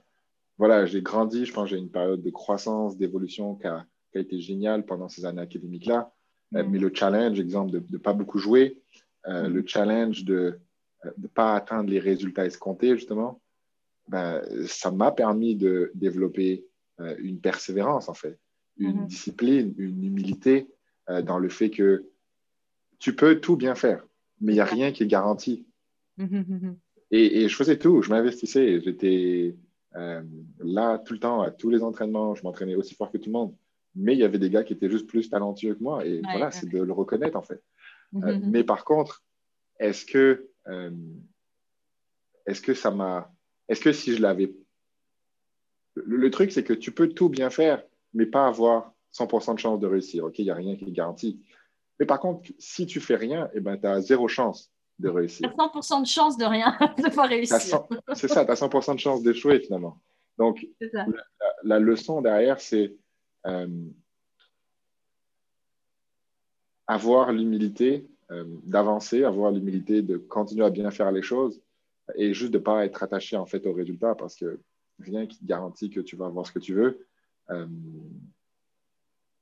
voilà, 0.57 0.85
j'ai 0.85 1.01
grandi, 1.01 1.45
je 1.45 1.53
pense 1.53 1.69
j'ai 1.69 1.77
une 1.77 1.89
période 1.89 2.21
de 2.21 2.29
croissance, 2.29 2.97
d'évolution 2.97 3.55
qui 3.55 3.67
a, 3.67 3.85
été 4.15 4.39
géniale 4.39 4.85
pendant 4.85 5.09
ces 5.09 5.25
années 5.25 5.41
académiques-là. 5.41 6.13
Euh, 6.55 6.63
mm. 6.63 6.69
mais 6.69 6.77
le 6.77 6.91
challenge, 6.93 7.39
exemple, 7.39 7.71
de 7.71 7.83
ne 7.89 7.97
pas 7.97 8.13
beaucoup 8.13 8.37
jouer, 8.37 8.79
euh, 9.27 9.49
mm. 9.49 9.53
le 9.53 9.63
challenge 9.65 10.23
de 10.23 10.59
ne 11.17 11.27
pas 11.27 11.55
atteindre 11.55 11.89
les 11.89 11.99
résultats 11.99 12.45
escomptés, 12.45 12.95
justement, 12.95 13.41
ben, 14.07 14.43
ça 14.67 14.91
m'a 14.91 15.11
permis 15.11 15.55
de 15.55 15.91
développer 15.95 16.65
euh, 16.99 17.15
une 17.19 17.39
persévérance, 17.39 18.07
en 18.07 18.13
fait, 18.13 18.37
une 18.77 19.01
mm-hmm. 19.01 19.07
discipline, 19.07 19.73
une 19.77 20.03
humilité 20.03 20.67
dans 21.23 21.37
le 21.37 21.49
fait 21.49 21.69
que 21.69 22.05
tu 22.97 23.13
peux 23.13 23.41
tout 23.41 23.57
bien 23.57 23.75
faire, 23.75 24.07
mais 24.39 24.53
il 24.53 24.55
n'y 24.55 24.61
a 24.61 24.65
rien 24.65 24.93
qui 24.93 25.03
est 25.03 25.07
garanti. 25.07 25.65
Mm-hmm, 26.17 26.45
mm-hmm. 26.45 26.75
Et, 27.11 27.41
et, 27.41 27.49
je 27.49 27.55
faisais 27.57 27.77
tout, 27.77 28.01
je 28.01 28.09
m'investissais, 28.09 28.79
j'étais 28.79 29.57
euh, 29.95 30.23
là, 30.59 30.97
tout 30.99 31.13
le 31.13 31.19
temps, 31.19 31.41
à 31.41 31.51
tous 31.51 31.69
les 31.69 31.83
entraînements, 31.83 32.35
je 32.35 32.43
m'entraînais 32.43 32.75
aussi 32.75 32.95
fort 32.95 33.11
que 33.11 33.17
tout 33.17 33.29
le 33.29 33.33
monde. 33.33 33.55
Mais 33.95 34.13
il 34.13 34.19
y 34.19 34.23
avait 34.23 34.39
des 34.39 34.49
gars 34.49 34.63
qui 34.63 34.73
étaient 34.73 34.89
juste 34.89 35.07
plus 35.07 35.29
talentueux 35.29 35.75
que 35.75 35.83
moi. 35.83 36.05
Et 36.05 36.21
voilà, 36.21 36.51
c'est 36.51 36.67
de 36.67 36.81
le 36.81 36.93
reconnaître, 36.93 37.37
en 37.37 37.43
fait. 37.43 37.61
Euh, 38.15 38.37
mhm. 38.39 38.51
mais 38.51 38.63
par 38.63 38.85
contre, 38.85 39.23
est-ce 39.79 40.05
que, 40.05 40.49
euh, 40.67 40.91
est-ce 42.45 42.61
que 42.61 42.73
ça 42.73 42.91
m'a. 42.91 43.31
Est-ce 43.69 43.81
que 43.81 43.91
si 43.91 44.15
je 44.15 44.21
l'avais 44.21 44.53
le, 45.95 46.29
truc, 46.31 46.51
c'est 46.51 46.63
que 46.63 46.73
tu 46.73 46.91
peux 46.91 47.09
tout 47.09 47.29
bien 47.29 47.51
faire, 47.51 47.83
mais 48.13 48.25
pas 48.25 48.47
avoir 48.47 48.93
100% 49.13 49.53
de 49.53 49.59
chance 49.59 49.79
de 49.79 49.85
réussir. 49.85 50.25
OK, 50.25 50.39
il 50.39 50.45
n'y 50.45 50.51
a 50.51 50.55
rien 50.55 50.75
qui 50.75 50.85
est 50.85 50.91
garanti. 50.91 51.39
Mais 51.99 52.07
par 52.07 52.19
contre, 52.19 52.49
si 52.57 52.87
tu 52.87 52.99
fais 52.99 53.15
rien, 53.15 53.49
eh 53.53 53.59
ben, 53.59 53.77
tu 53.77 53.85
as 53.85 54.01
zéro 54.01 54.27
chance 54.27 54.72
de 54.99 55.09
réussir. 55.09 55.53
Tu 55.53 55.61
as 55.61 55.67
100% 55.67 56.01
de 56.01 56.07
chance 56.07 56.37
de 56.37 56.45
rien, 56.45 56.77
de 56.97 57.13
pas 57.13 57.25
réussir. 57.25 57.57
C'est 58.13 58.27
ça, 58.27 58.45
tu 58.45 58.51
as 58.51 58.55
100% 58.55 58.95
de 58.95 58.99
chance 58.99 59.23
d'échouer 59.23 59.59
finalement. 59.59 59.99
Donc, 60.37 60.65
la, 61.63 61.79
leçon 61.79 62.21
derrière, 62.21 62.59
c'est 62.59 62.95
euh, 63.45 63.67
avoir 66.87 67.31
l'humilité 67.31 68.07
euh, 68.31 68.45
d'avancer, 68.63 69.23
avoir 69.23 69.51
l'humilité 69.51 70.01
de 70.01 70.17
continuer 70.17 70.65
à 70.65 70.69
bien 70.69 70.89
faire 70.91 71.11
les 71.11 71.21
choses 71.21 71.61
et 72.15 72.33
juste 72.33 72.51
de 72.51 72.57
ne 72.57 72.63
pas 72.63 72.85
être 72.85 73.03
attaché 73.03 73.37
en 73.37 73.45
fait 73.45 73.65
au 73.65 73.73
résultat 73.73 74.15
parce 74.15 74.35
que 74.35 74.59
rien 74.99 75.25
qui 75.27 75.37
te 75.39 75.45
garantit 75.45 75.89
que 75.89 75.99
tu 75.99 76.15
vas 76.15 76.25
avoir 76.25 76.45
ce 76.47 76.51
que 76.51 76.59
tu 76.59 76.73
veux. 76.73 77.05
Euh, 77.49 77.67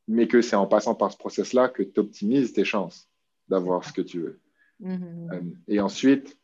mais 0.07 0.27
que 0.27 0.41
c'est 0.41 0.55
en 0.55 0.67
passant 0.67 0.95
par 0.95 1.11
ce 1.11 1.17
process-là 1.17 1.69
que 1.69 1.83
tu 1.83 1.99
optimises 1.99 2.53
tes 2.53 2.65
chances 2.65 3.07
d'avoir 3.47 3.85
ce 3.85 3.93
que 3.93 4.01
tu 4.01 4.19
veux. 4.19 4.39
Mm-hmm. 4.81 5.33
Euh, 5.33 5.41
et 5.67 5.79
ensuite, 5.79 6.37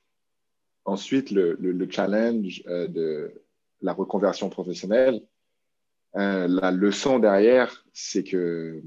ensuite 0.86 1.32
le, 1.32 1.54
le, 1.60 1.90
challenge 1.90 2.64
euh, 2.68 2.88
de 2.88 3.44
la 3.82 3.94
reconversion 3.94 4.50
professionnelle, 4.50 5.26
la 6.14 6.72
leçon 6.72 7.20
derrière, 7.20 7.86
c'est 7.94 8.24
que 8.24 8.82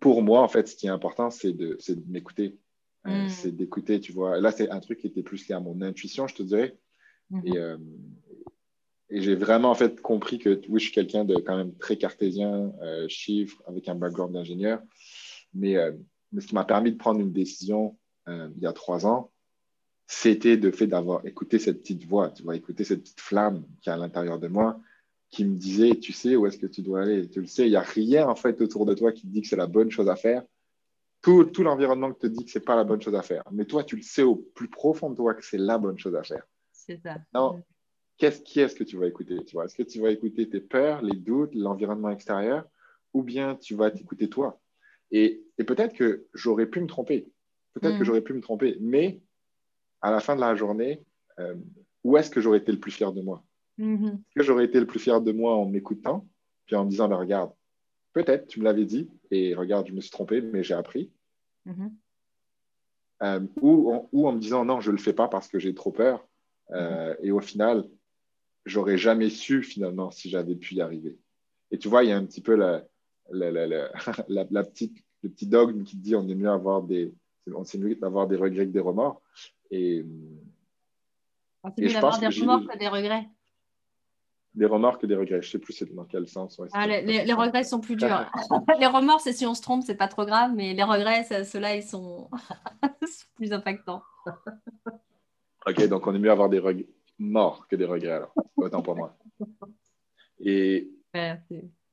pour 0.00 0.22
moi, 0.22 0.42
en 0.42 0.48
fait, 0.48 0.66
ce 0.66 0.74
qui 0.74 0.86
est 0.86 0.90
important, 0.90 1.30
c'est 1.30 1.52
de, 1.52 1.78
de 1.88 2.02
m'écouter. 2.08 2.58
Mm. 3.04 3.28
C'est 3.28 3.52
d'écouter, 3.52 4.00
tu 4.00 4.12
vois. 4.12 4.40
Là, 4.40 4.50
c'est 4.50 4.70
un 4.70 4.80
truc 4.80 4.98
qui 4.98 5.06
était 5.06 5.22
plus 5.22 5.48
lié 5.48 5.54
à 5.54 5.60
mon 5.60 5.80
intuition, 5.80 6.26
je 6.26 6.34
te 6.34 6.42
dirais. 6.42 6.76
Mhm. 7.30 7.46
Et, 7.46 7.58
euh, 7.58 7.78
et 9.10 9.20
j'ai 9.20 9.34
vraiment 9.34 9.70
en 9.70 9.74
fait 9.74 10.00
compris 10.00 10.38
que 10.38 10.60
oui, 10.68 10.80
je 10.80 10.84
suis 10.84 10.92
quelqu'un 10.92 11.24
de 11.24 11.36
quand 11.36 11.56
même 11.56 11.74
très 11.76 11.96
cartésien, 11.96 12.72
euh, 12.82 13.06
chiffre, 13.08 13.62
avec 13.66 13.88
un 13.88 13.94
background 13.94 14.34
d'ingénieur. 14.34 14.82
Mais, 15.54 15.76
euh, 15.76 15.92
mais, 16.32 16.40
ce 16.40 16.46
qui 16.46 16.54
m'a 16.54 16.64
permis 16.64 16.92
de 16.92 16.96
prendre 16.96 17.20
une 17.20 17.32
décision 17.32 17.96
il 18.26 18.60
y 18.60 18.66
a 18.66 18.74
trois 18.74 19.06
ans, 19.06 19.30
c'était 20.06 20.56
de 20.56 20.70
fait 20.70 20.86
d'avoir 20.86 21.24
écouté 21.26 21.58
cette 21.58 21.80
petite 21.80 22.04
voix, 22.04 22.30
tu 22.30 22.42
vois, 22.42 22.56
écouter 22.56 22.84
cette 22.84 23.02
petite 23.02 23.20
flamme 23.20 23.64
qui 23.80 23.88
est 23.88 23.92
à 23.92 23.96
l'intérieur 23.96 24.38
de 24.38 24.48
moi, 24.48 24.80
qui 25.30 25.44
me 25.44 25.56
disait, 25.56 25.96
tu 25.96 26.12
sais 26.12 26.36
où 26.36 26.46
est-ce 26.46 26.58
que 26.58 26.66
tu 26.66 26.82
dois 26.82 27.02
aller, 27.02 27.28
tu 27.28 27.40
le 27.40 27.46
sais, 27.46 27.66
il 27.66 27.70
n'y 27.70 27.76
a 27.76 27.82
rien 27.82 28.28
en 28.28 28.34
fait 28.34 28.60
autour 28.60 28.86
de 28.86 28.94
toi 28.94 29.12
qui 29.12 29.22
te 29.22 29.26
dit 29.28 29.42
que 29.42 29.48
c'est 29.48 29.56
la 29.56 29.66
bonne 29.66 29.90
chose 29.90 30.08
à 30.08 30.16
faire. 30.16 30.42
Tout, 31.20 31.44
tout 31.44 31.62
l'environnement 31.62 32.12
te 32.12 32.26
dit 32.26 32.44
que 32.44 32.50
c'est 32.50 32.64
pas 32.64 32.76
la 32.76 32.84
bonne 32.84 33.02
chose 33.02 33.14
à 33.14 33.22
faire. 33.22 33.42
Mais 33.50 33.64
toi, 33.64 33.82
tu 33.82 33.96
le 33.96 34.02
sais 34.02 34.22
au 34.22 34.36
plus 34.36 34.68
profond 34.68 35.10
de 35.10 35.16
toi 35.16 35.34
que 35.34 35.44
c'est 35.44 35.58
la 35.58 35.76
bonne 35.76 35.98
chose 35.98 36.14
à 36.14 36.22
faire. 36.22 36.44
C'est 36.70 37.00
ça. 37.02 37.16
Non. 37.34 37.62
Qu'est-ce, 38.16 38.40
qui 38.40 38.60
est-ce 38.60 38.76
que 38.76 38.84
tu 38.84 38.96
vas 38.96 39.06
écouter 39.06 39.44
tu 39.44 39.54
vois? 39.54 39.64
Est-ce 39.64 39.74
que 39.74 39.82
tu 39.82 40.00
vas 40.00 40.10
écouter 40.10 40.48
tes 40.48 40.60
peurs, 40.60 41.02
les 41.02 41.16
doutes, 41.16 41.54
l'environnement 41.54 42.10
extérieur, 42.10 42.66
ou 43.12 43.22
bien 43.22 43.56
tu 43.56 43.74
vas 43.74 43.90
t'écouter 43.90 44.28
toi? 44.28 44.60
Et, 45.10 45.42
et 45.58 45.64
peut-être 45.64 45.94
que 45.94 46.26
j'aurais 46.34 46.66
pu 46.66 46.80
me 46.80 46.86
tromper. 46.86 47.28
Peut-être 47.74 47.96
que 47.96 48.02
mm. 48.02 48.04
j'aurais 48.04 48.20
pu 48.22 48.32
me 48.32 48.40
tromper. 48.40 48.76
Mais 48.80 49.20
à 50.00 50.10
la 50.10 50.20
fin 50.20 50.36
de 50.36 50.40
la 50.40 50.54
journée, 50.54 51.02
euh, 51.38 51.54
où 52.04 52.16
est-ce 52.16 52.30
que 52.30 52.40
j'aurais 52.40 52.58
été 52.58 52.72
le 52.72 52.78
plus 52.80 52.90
fier 52.90 53.12
de 53.12 53.22
moi? 53.22 53.44
Mm-hmm. 53.78 54.14
Est-ce 54.14 54.34
que 54.34 54.42
j'aurais 54.42 54.64
été 54.64 54.80
le 54.80 54.86
plus 54.86 55.00
fier 55.00 55.20
de 55.20 55.32
moi 55.32 55.54
en 55.54 55.66
m'écoutant, 55.66 56.26
puis 56.66 56.76
en 56.76 56.84
me 56.84 56.90
disant, 56.90 57.08
ben, 57.08 57.16
regarde, 57.16 57.52
peut-être, 58.12 58.46
tu 58.48 58.60
me 58.60 58.64
l'avais 58.64 58.84
dit, 58.84 59.08
et 59.30 59.54
regarde, 59.54 59.86
je 59.86 59.92
me 59.92 60.00
suis 60.00 60.10
trompé, 60.10 60.40
mais 60.40 60.62
j'ai 60.62 60.74
appris. 60.74 61.12
Mm-hmm. 61.66 61.90
Euh, 63.22 63.40
ou, 63.60 63.92
en, 63.92 64.08
ou, 64.12 64.28
en, 64.28 64.32
me 64.32 64.40
disant, 64.40 64.64
non, 64.64 64.80
je 64.80 64.90
ne 64.90 64.96
le 64.96 65.02
fais 65.02 65.12
pas 65.12 65.28
parce 65.28 65.48
que 65.48 65.58
j'ai 65.58 65.74
trop 65.74 65.92
peur, 65.92 66.26
euh, 66.70 67.14
et 67.22 67.30
au 67.30 67.40
final, 67.40 67.88
j'aurais 68.64 68.98
jamais 68.98 69.30
su 69.30 69.62
finalement 69.62 70.10
si 70.10 70.28
j'avais 70.28 70.54
pu 70.54 70.74
y 70.74 70.80
arriver. 70.80 71.16
Et 71.70 71.78
tu 71.78 71.88
vois, 71.88 72.04
il 72.04 72.10
y 72.10 72.12
a 72.12 72.16
un 72.16 72.24
petit 72.24 72.40
peu 72.40 72.54
la, 72.54 72.84
la, 73.30 73.50
la, 74.28 74.46
la 74.50 74.64
petite, 74.64 75.04
le 75.22 75.30
petit 75.30 75.46
dogme 75.46 75.84
qui 75.84 75.96
dit 75.96 76.14
on 76.14 76.28
est 76.28 76.34
mieux 76.34 76.50
avoir 76.50 76.82
des, 76.82 77.12
on 77.54 77.64
mieux 77.78 77.94
d'avoir 77.96 78.26
des 78.26 78.36
regrets 78.36 78.66
que 78.66 78.72
des 78.72 78.80
remords. 78.80 79.22
Et, 79.70 80.04
c'est 81.76 81.82
mieux 81.82 81.92
d'avoir 81.92 82.18
des 82.18 82.28
remords 82.28 82.66
que 82.66 82.78
des 82.78 82.88
regrets. 82.88 83.28
Des 84.54 84.66
remords 84.66 84.98
que 84.98 85.06
des 85.06 85.14
regrets. 85.14 85.42
Je 85.42 85.48
ne 85.48 85.50
sais 85.52 85.58
plus 85.58 85.94
dans 85.94 86.04
quel 86.04 86.26
sens. 86.26 86.60
ah, 86.72 86.86
les, 86.86 87.02
les, 87.02 87.32
regrets 87.32 87.64
sont 87.64 87.80
plus 87.80 87.96
durs. 87.96 88.30
les 88.80 88.86
remords, 88.86 89.20
c'est 89.20 89.32
si 89.32 89.46
on 89.46 89.54
se 89.54 89.62
trompe, 89.62 89.82
c'est 89.84 89.96
pas 89.96 90.08
trop 90.08 90.24
grave, 90.24 90.52
mais 90.54 90.74
les 90.74 90.82
regrets, 90.82 91.24
ceux-là, 91.44 91.76
ils 91.76 91.82
sont 91.82 92.30
plus 93.34 93.52
impactants. 93.52 94.02
OK, 95.66 95.88
donc 95.88 96.06
on 96.06 96.14
est 96.14 96.18
mieux 96.18 96.30
avoir 96.30 96.48
des 96.48 96.62
morts 97.18 97.66
que 97.68 97.76
des 97.76 97.84
regrets, 97.84 98.12
alors. 98.12 98.32
Autant 98.56 98.82
pour 98.82 98.96
moi. 98.96 99.16
Et, 100.40 100.90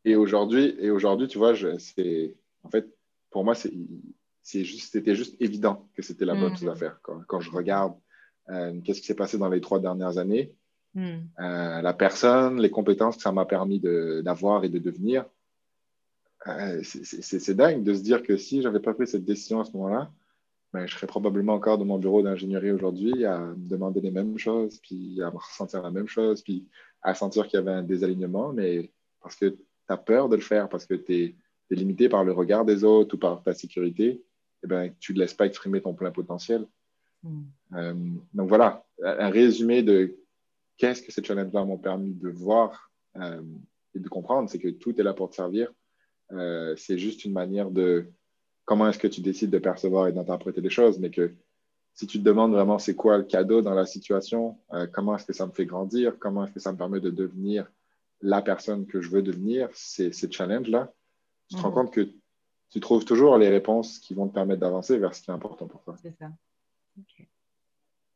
et 0.06 0.16
aujourd'hui, 0.16 0.76
et 0.80 0.92
aujourd'hui, 0.92 1.28
tu 1.28 1.38
vois, 1.38 1.54
c'est 1.80 2.36
en 2.64 2.70
fait, 2.70 2.88
pour 3.32 3.44
moi, 3.44 3.56
c'est 3.56 4.64
juste, 4.64 4.94
c'était 4.94 5.16
juste 5.16 5.36
évident 5.42 5.90
que 5.96 6.02
c'était 6.02 6.26
la 6.26 6.36
bonne 6.36 6.54
mm. 6.54 6.58
chose 6.58 6.70
à 6.70 6.76
faire. 6.76 7.00
Quand, 7.02 7.22
quand 7.28 7.40
je 7.42 7.52
regarde 7.52 7.96
euh, 8.50 8.80
qu'est-ce 8.82 9.02
qui 9.02 9.08
s'est 9.08 9.16
passé 9.16 9.38
dans 9.38 9.50
les 9.50 9.62
trois 9.62 9.80
dernières 9.80 10.20
années, 10.20 10.54
mm. 10.94 11.18
euh, 11.40 11.82
la 11.82 11.94
personne, 11.94 12.62
les 12.62 12.70
compétences 12.70 13.18
que 13.18 13.24
ça 13.24 13.32
m'a 13.32 13.46
permis 13.46 13.80
d'avoir 13.80 14.64
et 14.64 14.70
de 14.70 14.80
devenir, 14.80 15.26
euh, 16.48 16.82
c'est 16.84 17.56
dingue 17.56 17.84
de 17.84 17.94
se 17.96 18.04
dire 18.04 18.22
que 18.22 18.38
si 18.38 18.62
j'avais 18.62 18.80
pas 18.80 18.94
pris 18.94 19.08
cette 19.08 19.26
décision 19.26 19.60
à 19.60 19.66
ce 19.66 19.72
moment-là, 19.72 20.12
ben, 20.74 20.86
je 20.86 20.94
serais 20.94 21.08
probablement 21.08 21.54
encore 21.54 21.80
dans 21.80 21.86
mon 21.86 21.98
bureau 21.98 22.22
d'ingénierie 22.22 22.72
aujourd'hui 22.72 23.26
à 23.26 23.40
me 23.40 23.68
demander 23.68 24.02
les 24.02 24.12
mêmes 24.12 24.38
choses, 24.38 24.78
puis 24.80 25.20
à 25.24 25.32
me 25.32 25.38
ressentir 25.38 25.82
la 25.82 25.90
même 25.90 26.08
chose, 26.08 26.44
puis 26.44 26.68
à 27.02 27.16
sentir 27.16 27.48
qu'il 27.48 27.58
y 27.58 27.62
avait 27.62 27.72
un 27.72 27.82
désalignement, 27.82 28.54
mais 28.54 28.92
parce 29.22 29.36
que 29.36 29.58
as 29.88 29.98
peur 29.98 30.30
de 30.30 30.36
le 30.36 30.42
faire, 30.42 30.70
parce 30.70 30.86
que 30.86 30.94
tu 30.94 31.14
es, 31.14 31.36
limité 31.72 32.10
par 32.10 32.24
le 32.24 32.32
regard 32.32 32.64
des 32.64 32.84
autres 32.84 33.16
ou 33.16 33.18
par 33.18 33.42
ta 33.44 33.54
sécurité, 33.54 34.24
eh 34.64 34.68
ben, 34.68 34.94
tu 35.00 35.14
ne 35.14 35.20
laisses 35.20 35.34
pas 35.34 35.46
exprimer 35.46 35.82
ton 35.82 35.94
plein 35.94 36.12
potentiel. 36.12 36.66
Hmm. 37.24 37.44
Euh, 37.74 37.94
donc 38.34 38.48
voilà, 38.48 38.86
un 39.04 39.30
résumé 39.30 39.84
de 39.84 40.16
qu'est-ce 40.78 41.02
que 41.02 41.12
ces 41.12 41.24
challenges-là 41.24 41.66
m'ont 41.66 41.78
permis 41.78 42.14
de 42.14 42.30
voir 42.30 42.92
euh, 43.18 43.42
et 43.94 44.00
de 44.00 44.08
comprendre, 44.08 44.50
c'est 44.50 44.60
que 44.60 44.70
tout 44.70 45.00
est 45.00 45.04
là 45.04 45.14
pour 45.14 45.30
te 45.30 45.36
servir. 45.36 45.74
Euh, 46.32 46.76
c'est 46.78 46.98
juste 46.98 47.26
une 47.26 47.34
manière 47.34 47.72
de 47.72 48.06
comment 48.66 48.88
est-ce 48.88 49.00
que 49.00 49.08
tu 49.08 49.22
décides 49.22 49.50
de 49.50 49.60
percevoir 49.60 50.08
et 50.08 50.12
d'interpréter 50.12 50.62
les 50.62 50.70
choses, 50.70 51.00
mais 51.00 51.10
que 51.10 51.34
si 51.94 52.08
tu 52.08 52.20
te 52.20 52.24
demandes 52.24 52.52
vraiment 52.52 52.78
c'est 52.78 52.96
quoi 52.96 53.18
le 53.18 53.24
cadeau 53.24 53.62
dans 53.62 53.74
la 53.74 53.86
situation, 53.86 54.58
comment 54.92 55.16
est-ce 55.16 55.26
que 55.26 55.34
ça 55.34 55.46
me 55.46 55.52
fait 55.52 55.66
grandir, 55.66 56.18
comment 56.20 56.44
est-ce 56.44 56.54
que 56.54 56.60
ça 56.60 56.74
me 56.74 56.78
permet 56.78 57.00
de 57.00 57.10
devenir 57.10 57.72
la 58.22 58.42
personne 58.42 58.86
que 58.88 59.02
je 59.02 59.10
veux 59.10 59.22
devenir, 59.22 59.70
ces, 59.74 60.12
ces 60.12 60.32
challenges-là, 60.32 60.92
tu 61.50 61.56
te 61.56 61.62
rends 61.62 61.70
mhm. 61.70 61.76
compte 61.76 61.94
que 61.94 62.10
tu 62.70 62.80
trouves 62.80 63.06
toujours 63.06 63.38
les 63.38 63.50
réponses 63.50 64.00
qui 64.00 64.14
vont 64.14 64.28
te 64.28 64.34
permettre 64.34 64.62
d'avancer 64.62 64.98
vers 64.98 65.14
ce 65.14 65.22
qui 65.22 65.32
est 65.32 65.34
important 65.34 65.68
pour 65.68 65.84
toi. 65.84 65.96
C'est 66.02 66.16
ça. 66.18 66.30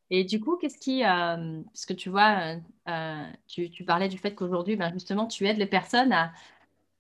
Et 0.10 0.24
du 0.24 0.39
coup, 0.39 0.58
qu'est-ce 0.58 0.78
qui, 0.78 1.04
euh, 1.04 1.62
parce 1.66 1.86
que 1.86 1.93
tu 1.93 2.10
vois, 2.10 2.56
euh, 2.88 3.24
tu, 3.47 3.70
tu, 3.70 3.84
parlais 3.84 4.08
du 4.08 4.18
fait 4.18 4.34
qu'aujourd'hui, 4.34 4.76
ben 4.76 4.91
justement, 4.91 5.28
tu 5.28 5.45
aides 5.45 5.60
les 5.60 5.68
personnes 5.68 6.12
à, 6.12 6.32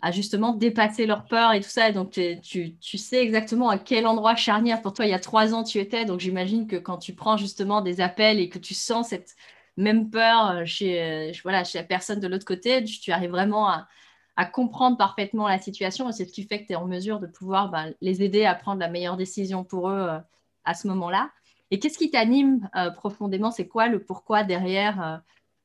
à 0.01 0.11
justement 0.11 0.53
dépasser 0.53 1.05
leur 1.05 1.25
peur 1.25 1.53
et 1.53 1.59
tout 1.59 1.69
ça. 1.69 1.91
donc, 1.91 2.11
tu, 2.11 2.75
tu, 2.77 2.97
sais 2.97 3.21
exactement 3.21 3.69
à 3.69 3.77
quel 3.77 4.05
endroit 4.05 4.35
charnière 4.35 4.81
pour 4.81 4.93
toi, 4.93 5.05
il 5.05 5.11
y 5.11 5.13
a 5.13 5.19
trois 5.19 5.53
ans, 5.53 5.63
tu 5.63 5.79
étais. 5.79 6.05
Donc, 6.05 6.19
j'imagine 6.19 6.67
que 6.67 6.75
quand 6.75 6.97
tu 6.97 7.13
prends 7.13 7.35
justement 7.35 7.81
des 7.81 7.99
appels 7.99 8.39
et 8.39 8.47
que 8.47 8.59
tu 8.59 8.73
sens 8.73 9.09
cette 9.09 9.35
même 9.79 10.09
peur 10.09 10.51
euh, 10.51 10.65
chez, 10.65 11.01
euh, 11.01 11.31
voilà, 11.43 11.63
chez 11.63 11.77
la 11.79 11.83
personne 11.83 12.19
de 12.19 12.27
l'autre 12.27 12.45
côté, 12.45 12.83
tu, 12.83 13.11
arrives 13.11 13.31
vraiment 13.31 13.69
à, 13.69 13.87
à, 14.35 14.45
comprendre 14.45 14.97
parfaitement 14.97 15.47
la 15.47 15.57
situation. 15.57 16.09
Et 16.09 16.11
c'est 16.11 16.25
ce 16.25 16.33
qui 16.33 16.43
fait 16.43 16.61
que 16.61 16.67
tu 16.67 16.73
es 16.73 16.75
en 16.75 16.85
mesure 16.85 17.19
de 17.19 17.27
pouvoir 17.27 17.69
bah, 17.69 17.85
les 18.01 18.21
aider 18.21 18.45
à 18.45 18.55
prendre 18.55 18.79
la 18.79 18.89
meilleure 18.89 19.17
décision 19.17 19.63
pour 19.63 19.89
eux 19.89 20.07
euh, 20.09 20.19
à 20.65 20.73
ce 20.73 20.87
moment-là. 20.89 21.31
Et 21.71 21.79
qu'est-ce 21.79 21.97
qui 21.99 22.09
t'anime 22.09 22.67
profondément? 22.95 23.51
C'est 23.51 23.67
quoi 23.67 23.89
le 23.89 24.03
pourquoi 24.03 24.43
derrière 24.43 25.21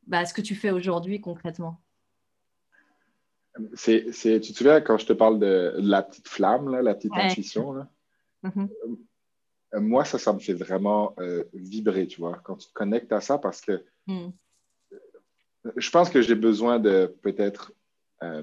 bah, 0.07 0.27
ce 0.27 0.35
que 0.35 0.43
tu 0.43 0.55
fais 0.55 0.71
aujourd'hui 0.71 1.23
concrètement? 1.23 1.81
C'est, 3.73 4.11
tu 4.13 4.53
te 4.53 4.59
souviens 4.59 4.83
quand 4.83 4.99
je 4.99 5.07
te 5.07 5.15
parle 5.15 5.39
de 5.39 5.73
la 5.79 6.03
petite 6.03 6.29
flamme, 6.29 6.79
la 6.79 6.95
petite 6.95 7.15
intuition? 7.15 7.87
Mm-hmm. 8.45 8.69
Moi, 9.81 10.05
ça, 10.05 10.19
ça 10.19 10.33
me 10.33 10.39
fait 10.39 10.55
vraiment 10.55 11.15
euh, 11.19 11.45
vibrer, 11.53 12.07
tu 12.07 12.21
vois, 12.21 12.41
quand 12.45 12.57
tu 12.57 12.69
te 12.69 12.73
connectes 12.73 13.13
à 13.13 13.21
ça, 13.21 13.39
parce 13.39 13.61
que 13.61 13.85
mm. 14.07 14.29
je 15.77 15.91
pense 15.91 16.11
que 16.11 16.23
j'ai 16.23 16.35
besoin 16.35 16.79
de 16.79 17.15
peut-être 17.23 17.73
euh, 18.23 18.43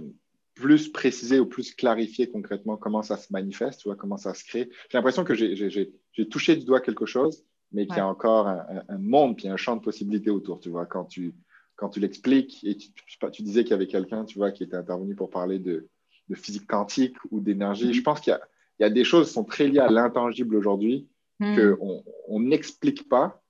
plus 0.54 0.90
préciser 0.90 1.40
ou 1.40 1.46
plus 1.46 1.74
clarifier 1.74 2.30
concrètement 2.30 2.78
comment 2.78 3.02
ça 3.02 3.18
se 3.18 3.32
manifeste, 3.32 3.82
tu 3.82 3.88
vois, 3.88 3.96
comment 3.96 4.18
ça 4.18 4.34
se 4.34 4.44
crée. 4.44 4.70
J'ai 4.90 4.98
l'impression 4.98 5.24
que 5.24 5.34
j'ai, 5.34 5.94
touché 6.30 6.56
du 6.56 6.66
doigt 6.66 6.82
quelque 6.82 7.06
chose, 7.06 7.46
mais 7.72 7.88
qu'il 7.88 7.98
y 7.98 8.00
a 8.00 8.08
encore 8.08 8.48
un, 8.48 8.84
un, 8.90 8.98
monde, 8.98 9.38
puis 9.38 9.48
un 9.48 9.58
champ 9.58 9.76
de 9.76 9.82
possibilités 9.82 10.30
autour, 10.30 10.60
tu 10.60 10.70
vois, 10.70 10.86
quand 10.86 11.06
tu, 11.06 11.34
quand 11.82 11.90
tu 11.90 12.00
l'expliques, 12.00 12.64
et 12.64 12.78
tu, 12.78 12.90
tu 13.32 13.42
disais 13.42 13.64
qu'il 13.64 13.72
y 13.72 13.74
avait 13.74 13.88
quelqu'un, 13.88 14.24
tu 14.26 14.38
vois, 14.38 14.52
qui 14.52 14.64
était 14.64 14.76
intervenu 14.76 15.16
pour 15.16 15.30
parler 15.30 15.58
de, 15.58 15.88
physique 16.36 16.68
quantique 16.68 17.18
ou 17.30 17.42
d'énergie. 17.42 17.90
Mm-hmm. 17.90 17.94
Je 17.94 18.02
pense 18.04 18.22
qu'il 18.22 18.40
y, 18.80 18.84
a 18.84 18.90
des 18.90 19.04
choses 19.04 19.28
qui 19.28 19.34
sont 19.34 19.44
très 19.44 19.68
liées 19.68 19.80
à 19.80 19.90
l'intangible 19.90 20.56
aujourd'hui 20.56 21.10
mm. 21.42 21.76
qu'on 21.76 22.40
n'explique 22.40 23.10
pas, 23.10 23.42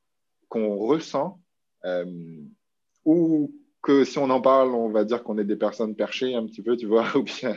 qu'on 0.49 0.77
ressent, 0.77 1.39
euh, 1.85 2.41
ou 3.05 3.53
que 3.81 4.03
si 4.03 4.17
on 4.19 4.29
en 4.29 4.41
parle, 4.41 4.73
on 4.75 4.89
va 4.89 5.03
dire 5.03 5.23
qu'on 5.23 5.37
est 5.37 5.45
des 5.45 5.55
personnes 5.55 5.95
perchées 5.95 6.35
un 6.35 6.45
petit 6.45 6.61
peu, 6.61 6.77
tu 6.77 6.85
vois, 6.85 7.05
ou 7.15 7.23
bien, 7.23 7.55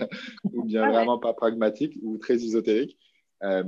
ou 0.52 0.64
bien 0.64 0.88
vraiment 0.88 1.18
pas 1.18 1.34
pragmatiques 1.34 1.98
ou 2.02 2.18
très 2.18 2.34
ésotériques. 2.34 2.98
Euh, 3.42 3.64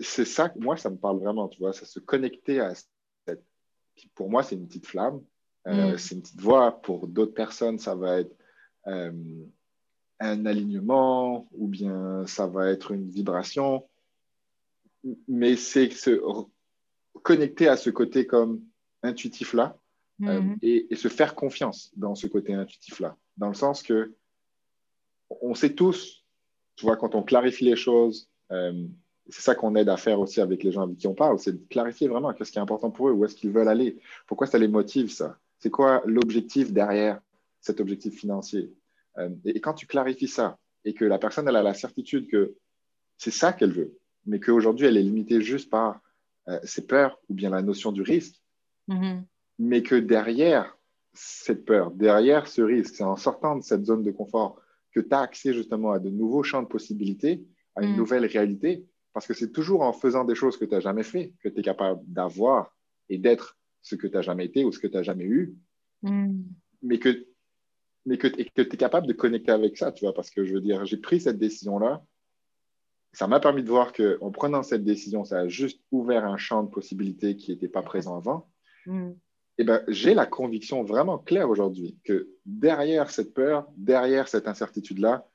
c'est 0.00 0.24
ça, 0.24 0.52
moi, 0.58 0.76
ça 0.76 0.90
me 0.90 0.96
parle 0.96 1.18
vraiment, 1.18 1.48
tu 1.48 1.58
vois, 1.58 1.72
ça 1.72 1.84
se 1.84 2.00
connecter 2.00 2.60
à 2.60 2.74
cette. 2.74 2.88
Pour 4.16 4.28
moi, 4.28 4.42
c'est 4.42 4.56
une 4.56 4.66
petite 4.66 4.86
flamme, 4.86 5.22
euh, 5.68 5.92
mm. 5.92 5.98
c'est 5.98 6.14
une 6.16 6.22
petite 6.22 6.40
voix. 6.40 6.80
Pour 6.82 7.06
d'autres 7.06 7.34
personnes, 7.34 7.78
ça 7.78 7.94
va 7.94 8.20
être 8.20 8.34
euh, 8.86 9.12
un 10.18 10.46
alignement 10.46 11.46
ou 11.52 11.68
bien 11.68 12.26
ça 12.26 12.46
va 12.46 12.70
être 12.70 12.90
une 12.90 13.08
vibration. 13.08 13.86
Mais 15.28 15.56
c'est 15.56 15.90
se 15.90 16.20
connecter 17.22 17.68
à 17.68 17.76
ce 17.76 17.90
côté 17.90 18.26
comme 18.26 18.62
intuitif-là 19.02 19.76
euh, 20.22 20.40
mm-hmm. 20.40 20.58
et, 20.62 20.96
se 20.96 21.08
faire 21.08 21.34
confiance 21.34 21.90
dans 21.96 22.14
ce 22.14 22.26
côté 22.26 22.54
intuitif-là. 22.54 23.16
Dans 23.36 23.48
le 23.48 23.54
sens 23.54 23.82
que 23.82 24.14
on 25.42 25.54
sait 25.54 25.74
tous, 25.74 26.24
tu 26.76 26.86
vois, 26.86 26.96
quand 26.96 27.14
on 27.14 27.22
clarifie 27.22 27.64
les 27.64 27.76
choses, 27.76 28.30
c'est 29.28 29.42
ça 29.42 29.54
qu'on 29.54 29.74
aide 29.74 29.88
à 29.88 29.96
faire 29.96 30.20
aussi 30.20 30.40
avec 30.40 30.62
les 30.62 30.72
gens 30.72 30.82
avec 30.82 30.98
qui 30.98 31.06
on 31.06 31.14
parle, 31.14 31.38
c'est 31.38 31.52
de 31.52 31.66
clarifier 31.68 32.08
vraiment 32.08 32.32
qu'est-ce 32.32 32.52
qui 32.52 32.58
est 32.58 32.62
important 32.62 32.90
pour 32.90 33.08
eux, 33.08 33.12
où 33.12 33.24
est-ce 33.24 33.34
qu'ils 33.34 33.50
veulent 33.50 33.68
aller, 33.68 33.98
pourquoi 34.26 34.46
ça 34.46 34.58
les 34.58 34.68
motive, 34.68 35.10
ça. 35.10 35.38
C'est 35.58 35.70
quoi 35.70 36.02
l'objectif 36.04 36.72
derrière 36.72 37.20
cet 37.60 37.80
objectif 37.80 38.18
financier? 38.18 38.72
Euh, 39.18 39.30
et, 39.44 39.60
quand 39.60 39.74
tu 39.74 39.86
clarifies 39.86 40.28
ça 40.28 40.58
et 40.84 40.92
que 40.92 41.04
la 41.04 41.18
personne 41.18 41.48
elle 41.48 41.56
a 41.56 41.62
la 41.62 41.74
certitude 41.74 42.28
que 42.28 42.56
c'est 43.16 43.30
ça 43.30 43.52
qu'elle 43.52 43.72
veut, 43.72 43.96
mais 44.26 44.40
qu'aujourd'hui 44.40 44.86
elle 44.86 44.96
est 44.96 45.02
limitée 45.02 45.40
juste 45.40 45.70
par 45.70 46.00
euh, 46.48 46.58
ses 46.64 46.86
peurs 46.86 47.18
ou 47.28 47.34
bien 47.34 47.50
la 47.50 47.62
notion 47.62 47.92
du 47.92 48.02
risque, 48.02 48.40
mm-hmm. 48.88 49.22
mais 49.58 49.82
que 49.82 49.94
derrière 49.94 50.76
cette 51.12 51.64
peur, 51.64 51.90
derrière 51.92 52.48
ce 52.48 52.60
risque, 52.60 52.96
c'est 52.96 53.04
en 53.04 53.16
sortant 53.16 53.56
de 53.56 53.62
cette 53.62 53.84
zone 53.84 54.02
de 54.02 54.10
confort 54.10 54.60
que 54.92 55.00
tu 55.00 55.12
as 55.12 55.20
accès 55.20 55.52
justement 55.52 55.92
à 55.92 55.98
de 55.98 56.10
nouveaux 56.10 56.42
champs 56.42 56.62
de 56.62 56.68
possibilités, 56.68 57.44
à 57.76 57.82
une 57.82 57.94
mm. 57.94 57.96
nouvelle 57.96 58.26
réalité, 58.26 58.86
parce 59.12 59.26
que 59.26 59.34
c'est 59.34 59.52
toujours 59.52 59.82
en 59.82 59.92
faisant 59.92 60.24
des 60.24 60.34
choses 60.34 60.56
que 60.56 60.64
tu 60.64 60.72
n'as 60.72 60.80
jamais 60.80 61.02
fait 61.02 61.34
que 61.42 61.48
tu 61.48 61.60
es 61.60 61.62
capable 61.62 62.00
d'avoir 62.06 62.76
et 63.08 63.18
d'être 63.18 63.56
ce 63.80 63.94
que 63.94 64.06
tu 64.06 64.14
n'as 64.14 64.22
jamais 64.22 64.46
été 64.46 64.64
ou 64.64 64.72
ce 64.72 64.78
que 64.78 64.86
tu 64.86 64.94
n'as 64.94 65.02
jamais 65.02 65.24
eu. 65.24 65.56
Mm. 66.02 66.42
Mais 66.82 66.98
que, 66.98 67.26
mais 68.06 68.18
que, 68.18 68.28
tu 68.28 68.42
es 68.60 68.66
capable 68.76 69.06
de 69.06 69.12
connecter 69.12 69.52
avec 69.52 69.76
ça, 69.78 69.92
tu 69.92 70.04
vois, 70.04 70.14
parce 70.14 70.30
que 70.30 70.44
je 70.44 70.54
veux 70.54 70.60
dire, 70.60 70.84
j'ai 70.84 70.96
pris 70.96 71.20
cette 71.20 71.38
décision-là. 71.38 72.04
Ça 73.14 73.28
m'a 73.28 73.40
permis 73.40 73.62
de 73.62 73.68
voir 73.68 73.92
qu'en 73.92 74.30
prenant 74.30 74.62
cette 74.62 74.84
décision, 74.84 75.24
ça 75.24 75.40
a 75.40 75.48
juste 75.48 75.80
ouvert 75.92 76.24
un 76.24 76.36
champ 76.36 76.62
de 76.62 76.70
possibilités 76.70 77.36
qui 77.36 77.52
n'était 77.52 77.68
pas 77.68 77.82
présent 77.82 78.16
avant. 78.16 78.50
Mm. 78.86 79.10
Et 79.56 79.62
eh 79.62 79.64
ben, 79.64 79.84
j'ai 79.86 80.14
la 80.14 80.26
conviction 80.26 80.82
vraiment 80.82 81.16
claire 81.16 81.48
aujourd'hui 81.48 81.96
que 82.02 82.28
derrière 82.44 83.08
cette 83.10 83.34
peur, 83.34 83.68
derrière 83.76 84.26
cette 84.26 84.48
incertitude-là, 84.48 85.28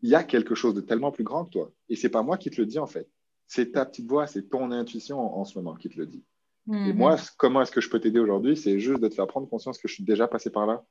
il 0.00 0.08
y 0.08 0.14
a 0.14 0.24
quelque 0.24 0.54
chose 0.54 0.72
de 0.72 0.80
tellement 0.80 1.12
plus 1.12 1.24
grand 1.24 1.44
que 1.44 1.50
toi. 1.50 1.70
Et 1.90 1.96
c'est 1.96 2.08
pas 2.08 2.22
moi 2.22 2.38
qui 2.38 2.50
te 2.50 2.58
le 2.58 2.66
dis 2.66 2.78
en 2.78 2.86
fait. 2.86 3.10
C'est 3.46 3.72
ta 3.72 3.84
petite 3.84 4.08
voix, 4.08 4.26
c'est 4.26 4.48
ton 4.48 4.70
intuition 4.70 5.18
en, 5.18 5.44
ce 5.44 5.58
moment 5.58 5.74
qui 5.74 5.90
te 5.90 5.98
le 5.98 6.06
dit. 6.06 6.24
Et 6.68 6.72
mhm. 6.72 6.96
moi, 6.96 7.16
comment 7.36 7.60
est-ce 7.60 7.70
que 7.70 7.82
je 7.82 7.90
peux 7.90 8.00
t'aider 8.00 8.18
aujourd'hui 8.18 8.56
C'est 8.56 8.80
juste 8.80 9.00
de 9.00 9.08
te 9.08 9.14
faire 9.14 9.26
prendre 9.26 9.48
conscience 9.48 9.78
que 9.78 9.86
je 9.86 9.94
suis 9.94 10.04
déjà 10.04 10.26
passé 10.26 10.48
par 10.48 10.66
là. 10.66 10.82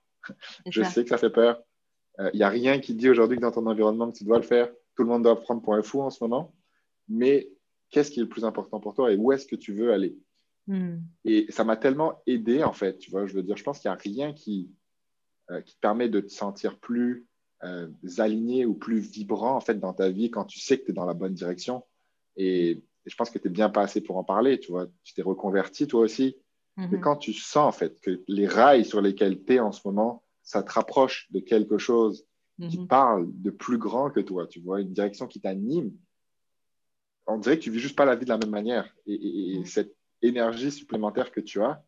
je 0.70 0.84
sais 0.84 1.04
que 1.04 1.10
ça 1.10 1.18
fait 1.18 1.32
peur. 1.32 1.64
Il 2.20 2.26
euh, 2.26 2.32
n'y 2.36 2.44
a 2.44 2.50
rien 2.50 2.80
qui 2.80 2.94
dit 2.94 3.10
aujourd'hui 3.10 3.38
que 3.38 3.42
dans 3.42 3.52
ton 3.52 3.66
environnement, 3.66 4.12
tu 4.12 4.24
dois 4.24 4.38
le 4.38 4.44
faire. 4.44 4.70
Tout 4.96 5.04
le 5.04 5.10
monde 5.10 5.24
doit 5.24 5.40
prendre 5.40 5.62
pour 5.62 5.76
un 5.76 5.82
fou 5.82 6.02
en 6.02 6.10
ce 6.10 6.24
moment. 6.24 6.54
Mais 7.08 7.50
qu'est-ce 7.90 8.12
qui 8.12 8.20
est 8.20 8.24
le 8.24 8.30
plus 8.30 8.46
important 8.46 8.80
pour 8.80 8.94
toi 8.94 9.12
et 9.12 9.18
où 9.18 9.32
est-ce 9.32 9.46
que 9.46 9.56
tu 9.56 9.74
veux 9.74 9.92
aller? 9.92 10.18
Mhm. 10.68 11.04
Et 11.26 11.46
ça 11.50 11.64
m'a 11.64 11.78
tellement 11.78 12.22
aidé, 12.26 12.64
en 12.64 12.74
fait. 12.74 12.98
Tu 12.98 13.12
vois, 13.12 13.26
je 13.26 13.34
veux 13.34 13.44
dire, 13.44 13.58
je 13.58 13.64
pense 13.64 13.80
qu'il 13.80 13.90
n'y 13.90 13.96
a 13.96 14.00
rien 14.00 14.34
qui, 14.34 14.72
euh, 15.52 15.62
qui 15.62 15.76
te 15.76 15.80
permet 15.80 16.10
de 16.10 16.20
te 16.20 16.32
sentir 16.32 16.80
plus 16.80 17.28
euh, 17.64 17.88
aligné 18.18 18.66
ou 18.66 18.74
plus 18.74 19.00
vibrant 19.00 19.56
en 19.56 19.62
fait 19.62 19.80
dans 19.80 19.94
ta 19.94 20.10
vie 20.10 20.30
quand 20.30 20.46
tu 20.46 20.60
sais 20.60 20.78
que 20.78 20.86
tu 20.86 20.92
es 20.92 20.94
dans 20.94 21.06
la 21.06 21.14
bonne 21.14 21.34
direction. 21.34 21.84
Et, 22.36 22.84
je 23.06 23.16
pense 23.16 23.30
que 23.30 23.38
tu 23.38 23.48
es 23.48 23.52
bien 23.52 23.70
passé 23.70 24.02
pour 24.02 24.18
en 24.18 24.24
parler, 24.24 24.60
tu 24.60 24.72
vois. 24.72 24.88
Tu 25.04 25.14
t'es 25.14 25.22
reconverti 25.22 25.86
toi 25.86 26.02
aussi. 26.02 26.38
Mais 26.76 26.88
mhm. 26.88 27.00
quand 27.00 27.18
tu 27.18 27.34
sens 27.34 27.68
en 27.68 27.72
fait 27.72 28.02
que 28.02 28.24
les 28.28 28.48
rails 28.48 28.84
sur 28.84 29.00
lesquels 29.00 29.44
tu 29.44 29.54
es 29.54 29.60
en 29.60 29.72
ce 29.72 29.82
moment, 29.86 30.24
ça 30.42 30.64
te 30.64 30.72
rapproche 30.72 31.32
de 31.32 31.40
quelque 31.40 31.78
chose 31.78 32.26
qui 32.60 32.80
mhm. 32.80 32.88
parle 32.88 33.28
de 33.34 33.50
plus 33.50 33.78
grand 33.78 34.10
que 34.10 34.20
toi, 34.20 34.48
tu 34.48 34.62
vois, 34.62 34.82
une 34.82 34.94
direction 34.94 35.28
qui 35.28 35.42
t'anime, 35.42 35.92
on 37.28 37.38
dirait 37.38 37.58
que 37.58 37.64
tu 37.64 37.72
vis 37.72 37.80
juste 37.80 37.96
pas 37.96 38.06
la 38.06 38.16
vie 38.16 38.26
de 38.26 38.30
la 38.30 38.38
même 38.38 38.50
manière. 38.50 38.96
Et, 39.08 39.62
cette 39.66 39.96
énergie 40.22 40.72
supplémentaire 40.72 41.32
que 41.32 41.42
tu 41.42 41.62
as, 41.62 41.84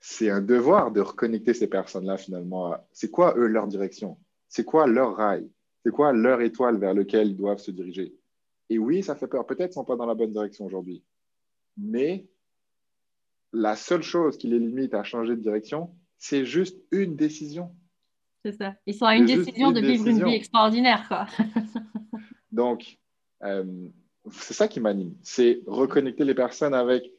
c'est 0.00 0.30
un 0.30 0.40
devoir 0.40 0.92
de 0.92 1.00
reconnecter 1.00 1.54
ces 1.54 1.66
personnes-là 1.66 2.16
finalement. 2.18 2.76
C'est 2.92 3.10
quoi 3.10 3.34
eux 3.36 3.46
leur 3.46 3.66
direction? 3.66 4.18
C'est 4.48 4.64
quoi 4.64 4.86
leur 4.86 5.16
rail? 5.16 5.50
C'est 5.84 5.90
quoi 5.90 6.12
leur 6.12 6.40
étoile 6.40 6.78
vers 6.78 6.94
lequel 6.94 7.28
ils 7.28 7.36
doivent 7.36 7.58
se 7.58 7.70
diriger? 7.70 8.14
Et 8.68 8.78
oui, 8.78 9.02
ça 9.02 9.14
fait 9.16 9.26
peur. 9.26 9.46
Peut-être 9.46 9.70
qu'ils 9.70 9.80
ne 9.80 9.84
sont 9.84 9.84
pas 9.84 9.96
dans 9.96 10.06
la 10.06 10.14
bonne 10.14 10.32
direction 10.32 10.66
aujourd'hui. 10.66 11.02
Mais 11.76 12.26
la 13.52 13.76
seule 13.76 14.02
chose 14.02 14.36
qui 14.36 14.48
les 14.48 14.58
limite 14.58 14.94
à 14.94 15.02
changer 15.02 15.36
de 15.36 15.40
direction, 15.40 15.94
c'est 16.18 16.44
juste 16.44 16.78
une 16.90 17.16
décision. 17.16 17.74
C'est 18.46 18.52
ça. 18.52 18.76
Ils 18.86 18.94
sont 18.94 19.06
à 19.06 19.16
une 19.16 19.24
décision 19.24 19.72
de 19.72 19.80
vivre 19.80 20.06
une 20.06 20.22
vie 20.22 20.34
extraordinaire. 20.34 21.08
Quoi. 21.08 21.26
Donc, 22.52 22.96
euh, 23.42 23.88
c'est 24.30 24.54
ça 24.54 24.68
qui 24.68 24.78
m'anime. 24.78 25.16
C'est 25.24 25.62
reconnecter 25.66 26.24
les 26.24 26.34
personnes 26.34 26.72
avec 26.72 27.10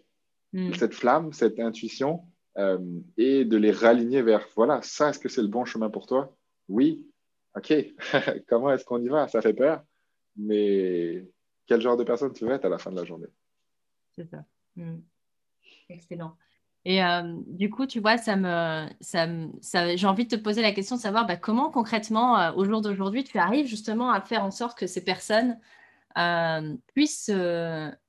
hmm. 0.54 0.74
cette 0.76 0.94
flamme, 0.94 1.34
cette 1.34 1.60
intuition, 1.60 2.24
euh, 2.58 2.80
et 3.18 3.44
de 3.44 3.58
les 3.58 3.72
raligner 3.72 4.22
vers, 4.22 4.48
voilà, 4.56 4.82
ça, 4.82 5.10
est-ce 5.10 5.20
que 5.20 5.28
c'est 5.28 5.42
le 5.42 5.50
bon 5.50 5.66
chemin 5.66 5.90
pour 5.90 6.08
toi? 6.08 6.34
Oui, 6.70 7.06
OK, 7.58 7.74
comment 8.48 8.72
est-ce 8.72 8.86
qu'on 8.86 9.04
y 9.04 9.10
va? 9.10 9.28
Ça 9.28 9.42
fait 9.42 9.54
peur, 9.54 9.84
mais 10.38 11.26
quel 11.66 11.82
genre 11.82 11.98
de 11.98 12.06
personne 12.06 12.32
tu 12.32 12.46
veux 12.46 12.54
être 12.54 12.64
à 12.64 12.70
la 12.70 12.78
fin 12.78 12.92
de 12.92 12.96
la 12.96 13.04
journée? 13.04 13.28
C'est 14.16 14.30
ça. 14.30 14.46
Hmm. 14.78 15.00
Excellent. 15.90 16.38
Et 16.86 17.04
euh, 17.04 17.34
du 17.48 17.70
coup, 17.70 17.86
tu 17.86 18.00
vois, 18.00 18.18
ça 18.18 18.36
me, 18.36 18.88
ça, 19.02 19.96
j'ai 19.96 20.08
envie 20.08 20.26
de 20.26 20.36
te 20.36 20.42
poser 20.42 20.62
la 20.62 20.72
question 20.72 20.96
de 20.96 21.02
savoir 21.02 21.26
bah, 21.26 21.36
comment 21.36 21.70
concrètement, 21.70 22.40
euh, 22.40 22.54
au 22.54 22.66
jour 22.66 22.82
d'aujourd'hui, 22.82 23.24
tu 23.24 23.38
arrives 23.38 23.68
justement 23.68 24.12
à 24.12 24.22
faire 24.22 24.44
en 24.44 24.52
sorte 24.52 24.78
que 24.78 24.88
ces 24.88 25.04
personnes 25.04 25.60
euh, 26.18 26.76
puissent, 26.94 27.32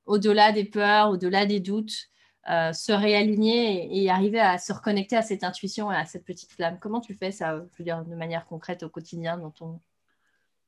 au-delà 0.05 0.51
des 0.51 0.65
peurs, 0.65 1.09
au-delà 1.09 1.45
des 1.45 1.59
doutes, 1.59 2.09
se 2.47 2.91
réaligner 2.91 4.01
et, 4.01 4.09
arriver 4.09 4.39
à 4.39 4.57
se 4.57 4.73
reconnecter 4.73 5.15
à 5.15 5.21
cette 5.21 5.43
intuition 5.43 5.91
et 5.91 5.95
à 5.95 6.05
cette 6.05 6.25
petite 6.25 6.51
flamme? 6.53 6.79
Comment 6.79 7.01
tu 7.01 7.13
fais 7.13 7.31
ça, 7.31 7.57
je 7.57 7.77
veux 7.77 7.83
dire, 7.83 8.03
de 8.05 8.15
manière 8.15 8.45
concrète 8.45 8.83
au 8.83 8.89
quotidien 8.89 9.37
dans 9.37 9.51
ton, 9.51 9.79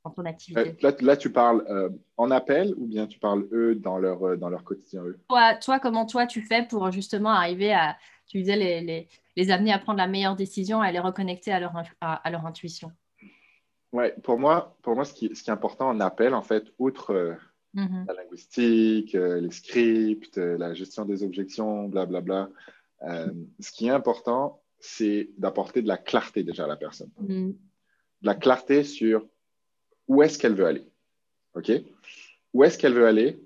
dans 0.04 0.12
ton 0.12 0.26
activité 0.26 0.76
là, 1.02 1.18
tu 1.18 1.32
parles 1.32 1.64
euh, 1.70 1.90
en 2.18 2.32
appel 2.32 2.74
ou 2.78 2.88
bien 2.88 3.08
tu 3.08 3.20
parles 3.20 3.48
eux 3.52 3.76
dans 3.76 3.98
leur, 3.98 4.24
euh, 4.24 4.38
dans 4.38 4.50
leur 4.50 4.64
quotidien 4.64 5.04
eux? 5.04 5.20
Toi, 5.30 5.56
toi, 5.56 5.80
comment 5.80 6.06
toi 6.06 6.26
tu 6.26 6.42
fais 6.42 6.66
pour 6.68 6.92
justement 6.92 7.30
arriver 7.30 7.74
à, 7.74 7.98
tu 8.28 8.40
disais, 8.40 8.56
les, 8.56 8.82
les, 8.82 9.08
les 9.36 9.52
amener 9.52 9.72
à 9.72 9.80
prendre 9.80 9.98
la 9.98 10.08
meilleure 10.08 10.36
décision 10.36 10.84
et 10.84 10.88
à 10.88 10.92
les 10.92 11.00
reconnecter 11.00 11.52
à 11.52 11.60
leur, 11.60 11.74
à, 12.02 12.32
leur 12.32 12.46
intuition? 12.46 12.92
Ouais, 13.92 14.16
pour 14.24 14.40
moi, 14.40 14.78
pour 14.82 14.96
moi 14.96 15.06
ce, 15.06 15.14
qui, 15.14 15.36
ce 15.36 15.44
qui 15.44 15.50
est 15.50 15.54
important 15.54 15.90
en 15.90 16.00
appel, 16.00 16.34
en 16.34 16.42
fait, 16.42 16.66
outre 16.80 17.38
Mhm. 17.74 18.06
La 18.08 18.14
linguistique, 18.14 19.16
euh, 19.16 19.40
les 19.40 19.52
scripts, 19.52 20.38
euh, 20.38 20.58
la 20.58 20.74
gestion 20.74 21.06
des 21.06 21.24
objections, 21.24 21.88
blablabla. 21.88 22.50
Bla, 23.00 23.08
bla. 23.08 23.24
Euh, 23.24 23.34
ce 23.60 23.72
qui 23.72 23.88
est 23.88 23.92
important, 23.92 24.62
c'est 24.80 25.30
d'apporter 25.38 25.82
de 25.82 25.88
la 25.88 25.98
clarté 25.98 26.44
déjà 26.44 26.66
à 26.66 26.68
la 26.68 26.76
personne. 26.76 27.12
Mhm. 27.20 27.52
De 27.52 28.28
la 28.28 28.36
clarté 28.36 28.84
sur 28.84 29.26
où 30.08 30.22
est-ce 30.22 30.38
qu'elle 30.38 30.56
veut 30.56 30.66
aller. 30.66 30.86
OK? 31.56 31.72
Où 32.54 32.64
est-ce 32.64 32.78
qu'elle 32.78 32.94
veut 32.94 33.08
aller 33.08 33.42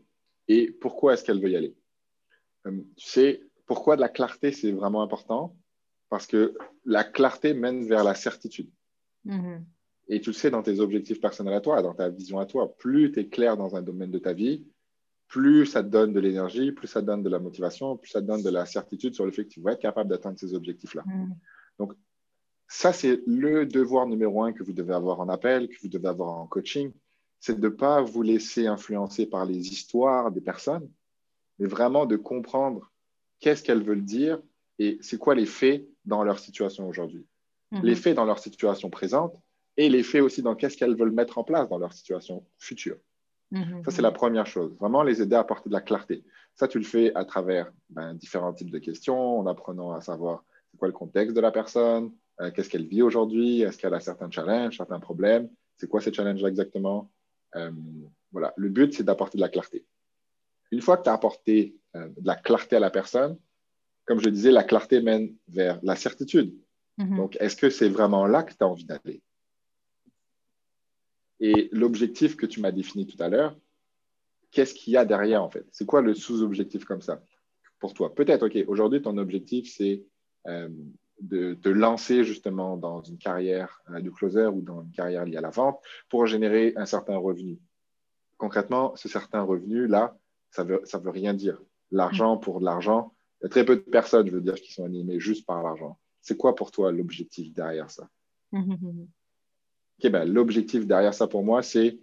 et 0.48 0.72
pourquoi 0.72 1.14
est-ce 1.14 1.24
qu'elle 1.24 1.42
veut 1.42 1.50
y 1.50 1.56
aller? 1.56 1.76
tu 2.66 2.84
sais, 2.98 3.44
pourquoi 3.68 3.96
de 3.96 4.02
la 4.02 4.10
clarté, 4.10 4.52
c'est 4.52 4.72
vraiment 4.72 5.04
important? 5.04 5.56
Parce 6.10 6.26
que 6.26 6.58
la 6.84 7.04
clarté 7.04 7.54
mène 7.54 7.86
vers 7.86 8.04
la 8.04 8.16
certitude. 8.16 8.70
Mhm. 9.24 9.64
Et 10.08 10.20
tu 10.20 10.30
le 10.32 10.34
sais 10.34 10.50
dans 10.50 10.64
tes 10.64 10.80
objectifs 10.80 11.20
personnels 11.20 11.54
à 11.54 11.62
toi, 11.62 11.82
dans 11.82 11.94
ta 11.94 12.10
vision 12.10 12.40
à 12.40 12.46
toi. 12.46 12.76
Plus 12.78 13.12
tu 13.12 13.20
es 13.20 13.28
clair 13.28 13.58
dans 13.58 13.76
un 13.76 13.82
domaine 13.82 14.12
de 14.12 14.20
ta 14.20 14.34
vie, 14.34 14.66
plus 15.28 15.66
ça 15.66 15.84
te 15.84 15.90
donne 15.90 16.14
de 16.14 16.20
l'énergie, 16.20 16.72
plus 16.72 16.88
ça 16.88 17.02
te 17.02 17.08
donne 17.08 17.24
de 17.24 17.30
la 17.30 17.40
motivation, 17.40 17.98
plus 17.98 18.10
ça 18.10 18.22
te 18.22 18.28
donne 18.28 18.44
de 18.44 18.50
la 18.50 18.66
certitude 18.66 19.16
sur 19.16 19.26
le 19.26 19.32
fait 19.32 19.46
que 19.46 19.50
tu 19.50 19.62
vas 19.62 19.74
être 19.74 19.82
capable 19.82 20.10
d'atteindre 20.10 20.40
ces 20.40 20.54
objectifs-là. 20.54 21.04
Mm. 21.06 21.36
Donc, 21.80 21.94
ça, 22.68 22.94
c'est 22.94 23.22
le 23.26 23.66
devoir 23.66 24.08
numéro 24.08 24.44
un 24.44 24.54
que 24.54 24.64
vous 24.64 24.74
devez 24.74 24.94
avoir 24.94 25.20
en 25.20 25.30
appel, 25.30 25.70
que 25.70 25.80
vous 25.82 25.88
devez 25.88 26.08
avoir 26.08 26.30
en 26.30 26.48
coaching, 26.48 26.92
c'est 27.40 27.60
de 27.60 27.68
ne 27.68 27.74
pas 27.74 28.02
vous 28.02 28.22
laisser 28.22 28.68
influencer 28.68 29.28
par 29.28 29.46
les 29.46 29.70
histoires 29.70 30.32
des 30.32 30.42
personnes, 30.42 30.90
mais 31.60 31.68
vraiment 31.68 32.06
de 32.06 32.16
comprendre 32.16 32.92
qu'est-ce 33.40 33.64
qu'elles 33.64 33.84
veulent 33.84 34.04
dire 34.04 34.42
et 34.80 34.98
c'est 35.02 35.18
quoi 35.18 35.36
les 35.36 35.46
faits 35.46 35.88
dans 36.06 36.24
leur 36.24 36.40
situation 36.40 36.88
aujourd'hui. 36.88 37.26
Mm-hmm. 37.72 37.84
Les 37.84 37.96
faits 37.96 38.16
dans 38.16 38.26
leur 38.26 38.40
situation 38.40 38.90
présente, 38.90 39.36
et 39.78 39.90
les 39.90 40.04
faits 40.04 40.22
aussi 40.22 40.42
dans 40.42 40.56
qu'est-ce 40.56 40.78
qu'elles 40.78 40.96
veulent 40.96 41.12
mettre 41.12 41.38
en 41.38 41.44
place 41.44 41.68
dans 41.70 41.78
leur 41.78 41.94
situation 41.94 42.46
future. 42.58 42.98
Mhm. 43.52 43.84
Ça, 43.84 43.92
c'est 43.92 44.02
la 44.02 44.12
première 44.12 44.48
chose. 44.48 44.76
Vraiment 44.80 45.04
les 45.04 45.22
aider 45.22 45.36
à 45.36 45.40
apporter 45.40 45.70
de 45.70 45.74
la 45.74 45.82
clarté. 45.82 46.24
Ça, 46.56 46.68
tu 46.68 46.80
le 46.80 46.86
fais 46.86 47.14
à 47.16 47.26
travers 47.26 47.72
ben, 47.90 48.14
différents 48.14 48.54
types 48.54 48.72
de 48.72 48.80
questions, 48.80 49.40
en 49.40 49.46
apprenant 49.48 49.92
à 49.92 50.02
savoir 50.02 50.44
c'est 50.72 50.78
quoi 50.78 50.88
le 50.88 50.94
contexte 50.94 51.36
de 51.36 51.42
la 51.42 51.52
personne, 51.52 52.12
euh, 52.42 52.52
qu'est-ce 52.52 52.70
qu'elle 52.70 52.86
vit 52.86 53.02
aujourd'hui, 53.02 53.62
est-ce 53.62 53.78
qu'elle 53.78 53.94
a 53.94 54.00
certains 54.00 54.30
challenges, 54.30 54.78
certains 54.78 55.00
problèmes, 55.00 55.50
c'est 55.78 55.88
quoi 55.88 56.02
ces 56.02 56.14
challenges-là 56.14 56.50
exactement? 56.50 57.12
Euh, 57.56 57.72
voilà, 58.32 58.54
le 58.58 58.70
but, 58.70 58.94
c'est 58.94 59.04
d'apporter 59.04 59.38
de 59.38 59.42
la 59.42 59.50
clarté. 59.50 59.86
Une 60.72 60.82
fois 60.82 60.98
que 60.98 61.04
tu 61.04 61.10
as 61.10 61.14
apporté 61.14 61.76
euh, 61.96 62.08
de 62.10 62.28
la 62.28 62.36
clarté 62.36 62.76
à 62.76 62.80
la 62.80 62.90
personne, 62.90 63.38
comme 64.06 64.20
je 64.20 64.30
disais, 64.30 64.52
la 64.52 64.64
clarté 64.64 65.02
mène 65.02 65.36
vers 65.48 65.80
la 65.84 65.96
certitude. 65.96 66.56
Mm-hmm. 66.98 67.16
Donc, 67.16 67.38
est-ce 67.40 67.56
que 67.56 67.70
c'est 67.70 67.90
vraiment 67.90 68.26
là 68.28 68.44
que 68.44 68.52
tu 68.52 68.64
as 68.64 68.68
envie 68.68 68.86
d'aller? 68.86 69.22
Et 71.40 71.70
l'objectif 71.72 72.36
que 72.36 72.46
tu 72.46 72.62
m'as 72.62 72.72
défini 72.72 73.08
tout 73.08 73.22
à 73.22 73.30
l'heure, 73.30 73.58
qu'est-ce 74.52 74.74
qu'il 74.74 74.94
y 74.94 74.98
a 74.98 75.06
derrière 75.06 75.44
en 75.44 75.50
fait? 75.50 75.66
C'est 75.72 75.86
quoi 75.86 76.02
le 76.02 76.14
sous-objectif 76.14 76.86
comme 76.86 77.02
ça 77.02 77.22
pour 77.80 77.94
toi? 77.94 78.14
Peut-être, 78.16 78.48
OK, 78.48 78.58
aujourd'hui, 78.68 79.02
ton 79.02 79.18
objectif, 79.18 79.70
c'est 79.70 80.04
euh, 80.48 80.70
de 81.22 81.54
te 81.54 81.70
lancer 81.70 82.24
justement 82.24 82.78
dans 82.78 83.02
une 83.02 83.18
carrière 83.18 83.82
euh, 83.90 84.02
de 84.02 84.10
closer 84.10 84.48
ou 84.48 84.62
dans 84.62 84.82
une 84.84 84.92
carrière 84.92 85.26
liée 85.26 85.38
à 85.38 85.42
la 85.42 85.50
vente 85.50 85.80
pour 86.10 86.26
générer 86.28 86.74
un 86.76 86.86
certain 86.86 87.18
revenu. 87.18 87.60
Concrètement, 88.38 88.96
ce 88.96 89.08
certain 89.08 89.42
revenu-là, 89.42 90.18
ça 90.52 90.64
ne 90.64 90.70
veut, 90.70 90.82
ça 90.84 90.98
veut 90.98 91.10
rien 91.10 91.34
dire. 91.34 91.62
L'argent 91.92 92.38
pour 92.38 92.60
de 92.60 92.66
l'argent, 92.66 93.14
il 93.40 93.46
y 93.46 93.48
a 93.48 93.50
très 93.50 93.66
peu 93.66 93.78
de 93.78 93.82
personnes, 93.82 94.28
je 94.28 94.34
veux 94.34 94.42
dire, 94.42 94.56
qui 94.56 94.74
sont 94.74 94.86
animées 94.86 95.20
juste 95.20 95.46
par 95.46 95.64
l'argent. 95.64 95.98
C'est 96.22 96.38
quoi 96.38 96.56
pour 96.56 96.72
toi 96.72 96.92
l'objectif 96.92 97.54
derrière 97.54 97.90
ça? 97.90 98.10
Ben, 100.04 100.26
L'objectif 100.26 100.86
derrière 100.86 101.14
ça 101.14 101.28
pour 101.28 101.44
moi, 101.44 101.62
c'est 101.62 102.00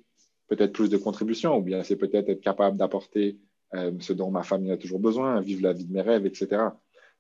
peut-être 0.49 0.73
plus 0.73 0.89
de 0.89 0.97
contributions 0.97 1.57
ou 1.57 1.63
bien 1.63 1.83
c'est 1.83 1.97
peut-être 1.97 2.29
être 2.29 2.41
capable 2.41 2.77
d'apporter 2.77 3.39
euh, 3.75 3.93
ce 4.01 4.13
dont 4.13 4.31
ma 4.31 4.43
famille 4.43 4.71
a 4.71 4.77
toujours 4.77 5.01
besoin, 5.01 5.41
vivre 5.41 5.63
la 5.63 5.73
vie 5.73 5.87
de 5.87 5.93
mes 5.93 6.03
rêves, 6.03 6.27
etc. 6.27 6.63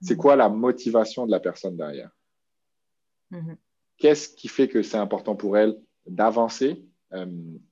C'est 0.02 0.16
quoi 0.16 0.36
la 0.36 0.48
motivation 0.48 1.26
de 1.26 1.30
la 1.30 1.40
personne 1.40 1.76
derrière? 1.76 2.10
Mhm. 3.30 3.56
Qu'est-ce 3.98 4.28
qui 4.28 4.48
fait 4.48 4.68
que 4.68 4.82
c'est 4.82 4.98
important 4.98 5.36
pour 5.36 5.56
elle 5.56 5.78
d'avancer 6.06 6.84
euh, 7.12 7.26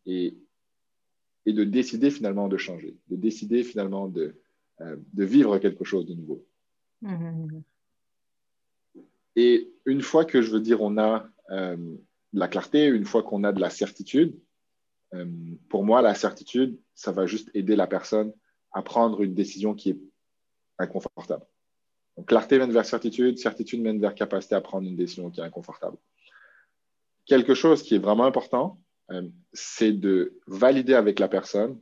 et, 0.06 0.36
et, 1.46 1.52
de 1.52 1.64
décider 1.64 2.10
finalement 2.10 2.48
de 2.48 2.56
changer, 2.56 2.96
de 3.08 3.16
décider 3.16 3.64
finalement 3.64 4.08
de, 4.08 4.40
euh, 4.80 4.96
de 5.12 5.24
vivre 5.24 5.58
quelque 5.58 5.84
chose 5.84 6.06
de 6.06 6.14
nouveau? 6.14 6.44
Mhm. 7.02 7.62
Et 9.36 9.72
une 9.84 10.02
fois 10.02 10.24
que 10.24 10.40
je 10.42 10.50
veux 10.52 10.60
dire 10.60 10.82
on 10.82 10.98
a 10.98 11.28
de 11.50 12.38
la 12.38 12.46
clarté, 12.46 12.86
une 12.86 13.04
fois 13.04 13.24
qu'on 13.24 13.42
a 13.42 13.52
de 13.52 13.60
la 13.60 13.70
certitude, 13.70 14.38
euh, 15.14 15.26
pour 15.68 15.84
moi, 15.84 16.02
la 16.02 16.14
certitude, 16.14 16.78
ça 16.94 17.12
va 17.12 17.26
juste 17.26 17.50
aider 17.54 17.76
la 17.76 17.86
personne 17.86 18.32
à 18.72 18.82
prendre 18.82 19.22
une 19.22 19.34
décision 19.34 19.74
qui 19.74 19.90
est 19.90 20.00
inconfortable. 20.78 21.44
Donc, 22.16 22.26
clarté 22.26 22.58
mène 22.58 22.72
vers 22.72 22.84
certitude, 22.84 23.38
certitude 23.38 23.80
mène 23.80 24.00
vers 24.00 24.14
capacité 24.14 24.54
à 24.54 24.60
prendre 24.60 24.86
une 24.86 24.96
décision 24.96 25.30
qui 25.30 25.40
est 25.40 25.44
inconfortable. 25.44 25.96
Quelque 27.26 27.54
chose 27.54 27.82
qui 27.82 27.94
est 27.94 27.98
vraiment 27.98 28.24
important, 28.24 28.80
euh, 29.10 29.28
c'est 29.52 29.92
de 29.92 30.38
valider 30.46 30.94
avec 30.94 31.18
la 31.18 31.28
personne, 31.28 31.78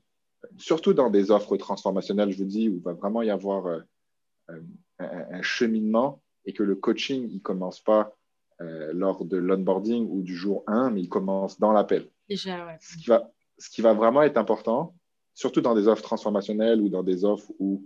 surtout 0.57 0.95
dans 0.95 1.11
des 1.11 1.31
offres 1.31 1.57
transformationnelles, 1.57 2.31
je 2.31 2.39
vous 2.39 2.45
dis, 2.45 2.68
où 2.68 2.76
il 2.76 2.83
va 2.83 2.93
vraiment 2.93 3.22
y 3.22 3.31
avoir 3.31 3.66
euh, 3.66 4.61
un, 4.99 5.43
cheminement 5.43 6.22
et 6.45 6.53
que 6.53 6.62
le 6.62 6.74
coaching, 6.74 7.26
il 7.29 7.37
ne 7.37 7.41
commence 7.41 7.81
pas 7.81 8.14
lors 8.61 9.24
de 9.24 9.37
l'onboarding 9.37 10.09
ou 10.11 10.22
du 10.22 10.35
jour 10.35 10.64
1, 10.66 10.91
mais 10.91 11.03
il 11.03 11.09
commence 11.09 11.61
dans 11.61 11.70
l'appel. 11.70 12.09
Ce, 12.29 12.97
qui 12.97 13.07
va, 13.07 13.31
ce 13.57 13.70
qui 13.70 13.83
va 13.83 13.93
vraiment 13.93 14.22
être 14.22 14.37
important, 14.37 14.97
surtout 15.39 15.61
dans 15.61 15.76
des 15.76 15.87
offres 15.87 16.03
transformationnelles 16.03 16.81
ou 16.81 16.89
dans 16.89 17.05
des 17.05 17.24
offres 17.24 17.53
où 17.61 17.85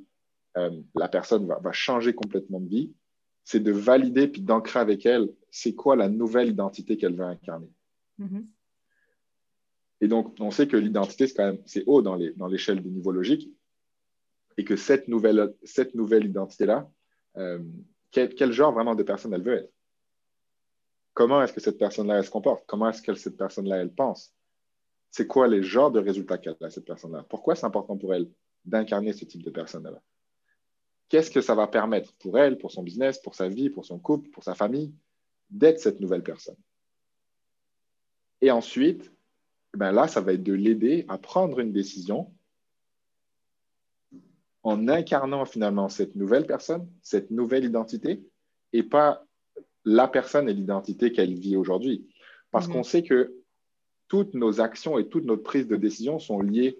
euh, 0.56 0.70
la 0.94 1.08
personne 1.08 1.46
va, 1.46 1.58
va, 1.58 1.72
changer 1.72 2.14
complètement 2.14 2.60
de 2.60 2.68
vie, 2.68 2.92
c'est 3.44 3.60
de 3.60 3.72
valider 3.72 4.28
puis 4.28 4.42
d'ancrer 4.42 4.80
avec 4.80 5.06
elle 5.06 5.28
c'est 5.50 5.74
quoi 5.74 5.96
la 5.96 6.08
nouvelle 6.08 6.48
identité 6.48 6.96
qu'elle 6.96 7.14
veut 7.14 7.24
incarner. 7.24 7.70
Mm-hmm. 8.18 8.46
Et 10.00 10.08
donc, 10.08 10.34
on 10.40 10.50
sait 10.50 10.66
que 10.66 10.76
l'identité, 10.76 11.26
c'est 11.26 11.34
quand 11.34 11.46
même 11.46 11.62
c'est 11.66 11.84
haut 11.86 12.02
dans 12.02 12.16
l'échelle 12.16 12.76
dans 12.76 12.82
du 12.82 12.90
niveau 12.90 13.12
logique 13.12 13.50
et 14.56 14.64
que 14.64 14.76
cette 14.76 15.08
nouvelle, 15.08 15.54
cette 15.62 15.94
nouvelle 15.94 16.26
identité-là, 16.26 16.90
euh, 17.36 17.60
quel, 18.10 18.34
quel, 18.34 18.52
genre 18.52 18.72
vraiment 18.72 18.94
de 18.94 19.02
personne 19.02 19.32
elle 19.32 19.42
veut 19.42 19.54
être? 19.54 19.72
Comment 21.14 21.42
est-ce 21.42 21.52
que 21.52 21.60
cette 21.60 21.78
personne-là, 21.78 22.18
elle 22.18 22.24
se 22.24 22.30
comporte? 22.30 22.64
Comment 22.66 22.88
est-ce 22.88 23.02
que 23.02 23.14
cette 23.14 23.36
personne-là, 23.36 23.76
elle 23.76 23.92
pense? 23.92 24.34
C'est 25.10 25.26
quoi 25.26 25.46
les 25.46 25.62
genres 25.62 25.90
de 25.90 26.00
résultats 26.00 26.38
qu'elle 26.38 26.56
a, 26.60 26.70
cette 26.70 26.86
personne-là? 26.86 27.24
Pourquoi 27.28 27.54
c'est 27.54 27.66
important 27.66 27.96
pour 27.96 28.14
elle 28.14 28.30
d'incarner 28.64 29.12
ce 29.12 29.24
type 29.24 29.42
de 29.42 29.50
personne-là? 29.50 30.00
Qu'est-ce 31.12 31.30
que 31.30 31.42
ça 31.42 31.54
va 31.54 31.66
permettre 31.66 32.14
pour 32.14 32.38
elle, 32.38 32.56
pour 32.56 32.72
son 32.72 32.82
business, 32.82 33.18
pour 33.18 33.34
sa 33.34 33.46
vie, 33.46 33.68
pour 33.68 33.84
son 33.84 33.98
couple, 33.98 34.30
pour 34.30 34.44
sa 34.44 34.54
famille, 34.54 34.94
d'être 35.50 35.78
cette 35.78 36.00
nouvelle 36.00 36.22
personne? 36.22 36.56
Et 38.40 38.50
ensuite, 38.50 39.12
ben 39.74 39.92
là, 39.92 40.08
ça 40.08 40.22
va 40.22 40.32
être 40.32 40.42
de 40.42 40.54
l'aider 40.54 41.04
à 41.08 41.18
prendre 41.18 41.60
une 41.60 41.70
décision 41.70 42.32
en 44.62 44.88
incarnant 44.88 45.44
finalement 45.44 45.90
cette 45.90 46.16
nouvelle 46.16 46.46
personne, 46.46 46.90
cette 47.02 47.30
nouvelle 47.30 47.66
identité, 47.66 48.24
et 48.72 48.82
pas 48.82 49.22
la 49.84 50.08
personne 50.08 50.48
et 50.48 50.54
l'identité 50.54 51.12
qu'elle 51.12 51.34
vit 51.34 51.56
aujourd'hui. 51.56 52.08
Parce 52.52 52.68
mhm. 52.68 52.72
qu'on 52.72 52.84
sait 52.84 53.02
que 53.02 53.34
toutes 54.08 54.32
nos 54.32 54.62
actions 54.62 54.98
et 54.98 55.10
toutes 55.10 55.26
nos 55.26 55.36
prises 55.36 55.68
de 55.68 55.76
décision 55.76 56.18
sont 56.18 56.40
liées 56.40 56.78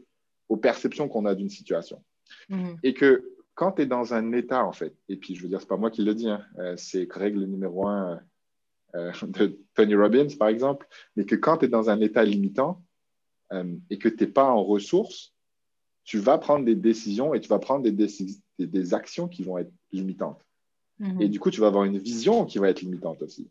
aux 0.49 0.57
perceptions 0.57 1.11
qu'on 1.11 1.26
a 1.26 1.35
d'une 1.35 1.51
situation. 1.51 2.03
Mhm. 2.49 2.78
Et 2.83 2.95
que 2.95 3.28
quand 3.55 3.73
tu 3.73 3.83
es 3.83 3.87
dans 3.87 4.15
un 4.15 4.33
état, 4.33 4.65
en 4.65 4.73
fait, 4.73 4.95
et 5.09 5.17
puis 5.17 5.35
je 5.35 5.43
veux 5.43 5.49
dire, 5.49 5.61
ce 5.61 5.65
n'est 5.65 5.69
pas 5.69 5.77
moi 5.77 5.91
qui 5.91 6.03
le 6.03 6.15
dis, 6.15 6.29
hein, 6.29 6.45
euh, 6.59 6.75
c'est 6.77 7.07
règle 7.13 7.45
numéro 7.45 7.87
un 7.87 8.21
euh, 8.95 9.13
de 9.23 9.59
Tony 9.75 9.95
Robbins, 9.95 10.29
par 10.39 10.49
exemple, 10.49 10.87
mais 11.17 11.25
que 11.25 11.35
quand 11.35 11.59
tu 11.59 11.67
es 11.67 11.69
dans 11.69 11.91
un 11.91 12.01
état 12.01 12.25
limitant 12.25 12.83
euh, 13.53 13.77
et 13.91 13.99
que 13.99 14.09
tu 14.09 14.25
n'es 14.25 14.31
pas 14.31 14.45
en 14.45 14.63
ressources, 14.63 15.35
tu 16.05 16.19
vas 16.19 16.39
prendre 16.39 16.65
des 16.65 16.75
décisions 16.75 17.33
et 17.35 17.41
tu 17.41 17.49
vas 17.49 17.61
prendre 17.61 17.89
des, 17.89 18.09
des 18.59 18.95
actions 18.95 19.29
qui 19.29 19.45
vont 19.45 19.59
être 19.59 19.73
limitantes. 19.93 20.45
Et 21.01 21.05
mhm. 21.05 21.29
du 21.29 21.41
coup, 21.41 21.51
tu 21.51 21.61
vas 21.61 21.69
avoir 21.69 21.85
une 21.85 21.99
vision 21.99 22.45
qui 22.45 22.59
va 22.59 22.69
être 22.69 22.81
limitante 22.81 23.23
aussi. 23.23 23.51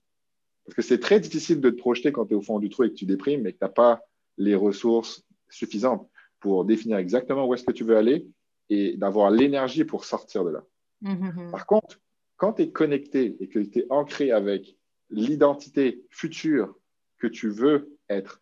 Parce 0.66 0.76
que 0.76 0.82
c'est 0.82 1.00
très 1.00 1.20
difficile 1.20 1.60
de 1.60 1.70
te 1.70 1.76
projeter 1.76 2.12
quand 2.12 2.26
tu 2.26 2.34
es 2.34 2.36
au 2.36 2.42
fond 2.42 2.60
du 2.60 2.70
trou 2.70 2.84
et 2.84 2.90
que 2.90 2.96
tu 2.96 3.06
déprimes 3.06 3.48
et 3.48 3.54
que 3.54 3.58
tu 3.58 3.64
n'as 3.64 3.70
pas 3.70 4.02
les 4.38 4.56
ressources 4.56 5.24
suffisantes 5.50 6.10
pour 6.40 6.66
définir 6.66 6.98
exactement 6.98 7.46
où 7.46 7.54
est-ce 7.54 7.64
que 7.64 7.72
tu 7.72 7.84
veux 7.84 7.98
aller 7.98 8.28
et 8.72 8.96
d'avoir 8.96 9.30
l'énergie 9.32 9.84
pour 9.84 10.06
sortir 10.06 10.46
de 10.46 10.52
là. 10.52 10.64
Mhm. 11.02 11.52
Par 11.52 11.66
contre, 11.66 12.00
quand 12.38 12.54
tu 12.54 12.64
es 12.64 12.72
connecté 12.72 13.36
et 13.42 13.50
que 13.50 13.60
tu 13.60 13.80
es 13.80 13.88
ancré 13.90 14.32
avec 14.32 14.78
l'identité 15.10 16.06
future 16.10 16.74
que 17.20 17.28
tu 17.28 17.50
veux 17.50 17.98
être, 18.10 18.42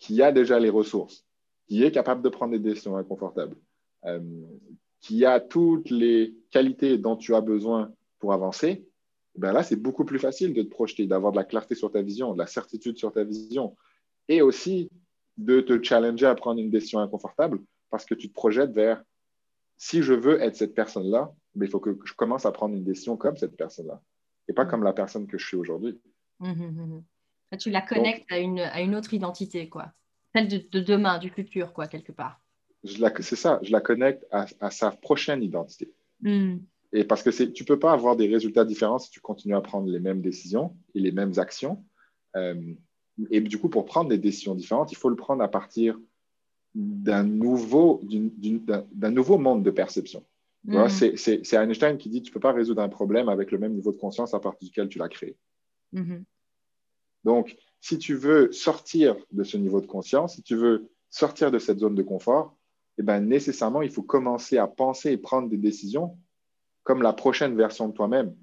qui 0.00 0.20
a 0.20 0.32
déjà 0.32 0.58
les 0.58 0.68
ressources, 0.68 1.24
qui 1.68 1.84
est 1.84 1.92
capable 1.92 2.22
de 2.22 2.28
prendre 2.28 2.52
des 2.52 2.58
décisions 2.58 2.96
inconfortables, 2.96 3.56
euh, 4.04 4.20
qui 5.00 5.24
a 5.24 5.38
toutes 5.38 5.90
les 5.90 6.34
qualités 6.50 6.98
dont 6.98 7.16
tu 7.16 7.36
as 7.36 7.40
besoin 7.40 7.92
pour 8.18 8.32
avancer, 8.32 8.84
ben 9.36 9.52
là, 9.52 9.62
c'est 9.62 9.76
beaucoup 9.76 10.04
plus 10.04 10.18
facile 10.18 10.54
de 10.54 10.62
te 10.62 10.68
projeter, 10.68 11.06
d'avoir 11.06 11.30
de 11.30 11.36
la 11.36 11.44
clarté 11.44 11.76
sur 11.76 11.92
ta 11.92 12.02
vision, 12.02 12.32
de 12.32 12.38
la 12.38 12.48
certitude 12.48 12.98
sur 12.98 13.12
ta 13.12 13.22
vision, 13.22 13.76
et 14.26 14.42
aussi 14.42 14.90
de 15.36 15.60
te 15.60 15.80
challenger 15.80 16.26
à 16.26 16.34
prendre 16.34 16.60
une 16.60 16.70
décision 16.70 16.98
inconfortable 16.98 17.60
parce 17.90 18.04
que 18.04 18.14
tu 18.14 18.28
te 18.28 18.34
projettes 18.34 18.72
vers 18.72 19.04
si 19.78 20.02
je 20.02 20.12
veux 20.12 20.42
être 20.42 20.56
cette 20.56 20.74
personne-là, 20.74 21.32
ben, 21.54 21.66
il 21.66 21.70
faut 21.70 21.80
que 21.80 21.96
je 22.04 22.12
commence 22.12 22.44
à 22.44 22.52
prendre 22.52 22.74
une 22.74 22.84
décision 22.84 23.16
comme 23.16 23.36
cette 23.36 23.56
personne-là 23.56 24.02
et 24.48 24.52
pas 24.52 24.64
mm. 24.64 24.68
comme 24.68 24.82
la 24.82 24.92
personne 24.92 25.26
que 25.26 25.38
je 25.38 25.46
suis 25.46 25.56
aujourd'hui. 25.56 25.98
Mm, 26.40 26.50
mm, 26.50 27.04
tu 27.58 27.70
la 27.70 27.80
connectes 27.80 28.30
à, 28.30 28.38
une, 28.38 28.60
à 28.60 28.80
une 28.80 28.94
autre 28.94 29.14
identité, 29.14 29.68
quoi. 29.68 29.92
Celle 30.34 30.48
de, 30.48 30.80
demain, 30.80 31.18
du 31.18 31.30
futur, 31.30 31.72
quoi, 31.72 31.86
quelque 31.86 32.12
part. 32.12 32.40
C'est 32.84 33.36
ça, 33.36 33.58
je 33.62 33.72
la 33.72 33.80
connecte 33.80 34.26
à, 34.30 34.46
à 34.60 34.70
sa 34.70 34.90
prochaine 34.90 35.42
identité. 35.42 35.92
Et 36.92 37.04
parce 37.04 37.22
que 37.22 37.30
tu 37.30 37.62
ne 37.62 37.66
peux 37.66 37.78
pas 37.78 37.92
avoir 37.92 38.16
des 38.16 38.28
résultats 38.28 38.64
différents 38.64 38.98
si 38.98 39.10
tu 39.10 39.20
continues 39.20 39.56
à 39.56 39.60
prendre 39.60 39.88
les 39.88 40.00
mêmes 40.00 40.20
décisions 40.20 40.76
et 40.94 41.00
les 41.00 41.12
mêmes 41.12 41.32
actions. 41.38 41.84
Euh, 42.36 42.74
et 43.30 43.40
du 43.40 43.58
coup, 43.58 43.68
pour 43.68 43.84
prendre 43.84 44.08
des 44.08 44.18
décisions 44.18 44.54
différentes, 44.54 44.92
il 44.92 44.96
faut 44.96 45.08
le 45.08 45.16
prendre 45.16 45.42
à 45.42 45.48
partir 45.48 45.98
d'un 46.74 47.24
nouveau, 47.24 48.00
nouveau 48.94 49.38
monde 49.38 49.62
de 49.62 49.70
perception. 49.70 50.24
Mm. 50.64 50.88
C'est 50.88 51.54
Einstein 51.54 51.98
qui 51.98 52.08
dit 52.08 52.22
tu 52.22 52.30
ne 52.30 52.34
peux 52.34 52.40
pas 52.40 52.52
résoudre 52.52 52.82
un 52.82 52.88
problème 52.88 53.28
avec 53.28 53.50
le 53.50 53.58
même 53.58 53.74
niveau 53.74 53.92
de 53.92 53.98
conscience 53.98 54.34
à 54.34 54.40
partir 54.40 54.68
duquel 54.68 54.88
tu 54.88 54.98
l'as 54.98 55.08
créé. 55.08 55.36
Mm-hmm. 55.94 56.24
Donc, 57.24 57.56
si 57.80 57.98
tu 57.98 58.14
veux 58.14 58.52
sortir 58.52 59.16
de 59.32 59.44
ce 59.44 59.56
niveau 59.56 59.80
de 59.80 59.86
conscience, 59.86 60.34
si 60.34 60.42
tu 60.42 60.56
veux 60.56 60.88
sortir 61.10 61.50
de 61.50 61.58
cette 61.58 61.78
zone 61.78 61.94
de 61.94 62.02
confort, 62.02 62.56
eh 62.98 63.02
ben, 63.02 63.20
nécessairement, 63.20 63.82
il 63.82 63.90
faut 63.90 64.02
commencer 64.02 64.58
à 64.58 64.66
penser 64.66 65.12
et 65.12 65.16
prendre 65.16 65.48
des 65.48 65.56
décisions 65.56 66.18
comme 66.82 67.02
la 67.02 67.12
prochaine 67.12 67.54
version 67.56 67.88
de 67.88 67.92
toi-même, 67.92 68.34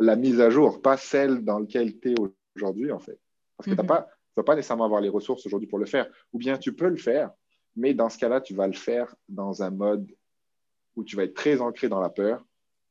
la 0.00 0.16
mise 0.16 0.40
à 0.40 0.50
jour, 0.50 0.82
pas 0.82 0.96
celle 0.96 1.44
dans 1.44 1.60
laquelle 1.60 1.98
tu 2.00 2.12
es 2.12 2.14
aujourd'hui, 2.56 2.92
en 2.92 2.98
fait. 2.98 3.18
Parce 3.56 3.68
que 3.68 3.74
tu 3.74 3.80
ne 3.80 3.88
vas 3.88 4.08
pas 4.44 4.54
nécessairement 4.56 4.84
avoir 4.84 5.00
les 5.00 5.08
ressources 5.08 5.46
aujourd'hui 5.46 5.68
pour 5.68 5.78
le 5.78 5.86
faire. 5.86 6.08
Ou 6.32 6.38
bien 6.38 6.58
tu 6.58 6.74
peux 6.74 6.88
le 6.88 6.96
faire, 6.96 7.30
mais 7.78 7.94
dans 7.94 8.08
ce 8.08 8.18
cas-là, 8.18 8.40
tu 8.40 8.54
vas 8.54 8.66
le 8.66 8.72
faire 8.72 9.14
dans 9.28 9.62
un 9.62 9.70
mode 9.70 10.10
où 10.96 11.04
tu 11.04 11.16
vas 11.16 11.22
être 11.22 11.34
très 11.34 11.60
ancré 11.60 11.88
dans 11.88 12.00
la 12.00 12.10
peur, 12.10 12.44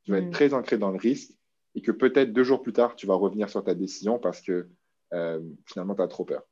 tu 0.04 0.12
vas 0.12 0.18
être 0.18 0.24
mhm. 0.24 0.32
très 0.32 0.54
ancré 0.54 0.78
dans 0.78 0.90
le 0.90 0.98
risque, 0.98 1.32
et 1.74 1.82
que 1.82 1.92
peut-être 1.92 2.32
deux 2.32 2.42
jours 2.42 2.62
plus 2.62 2.72
tard, 2.72 2.96
tu 2.96 3.06
vas 3.06 3.14
revenir 3.14 3.50
sur 3.50 3.62
ta 3.62 3.74
décision 3.74 4.18
parce 4.18 4.40
que 4.40 4.68
euh, 5.12 5.40
finalement, 5.66 5.94
tu 5.94 6.02
as 6.02 6.08
trop 6.08 6.24
peur. 6.24 6.42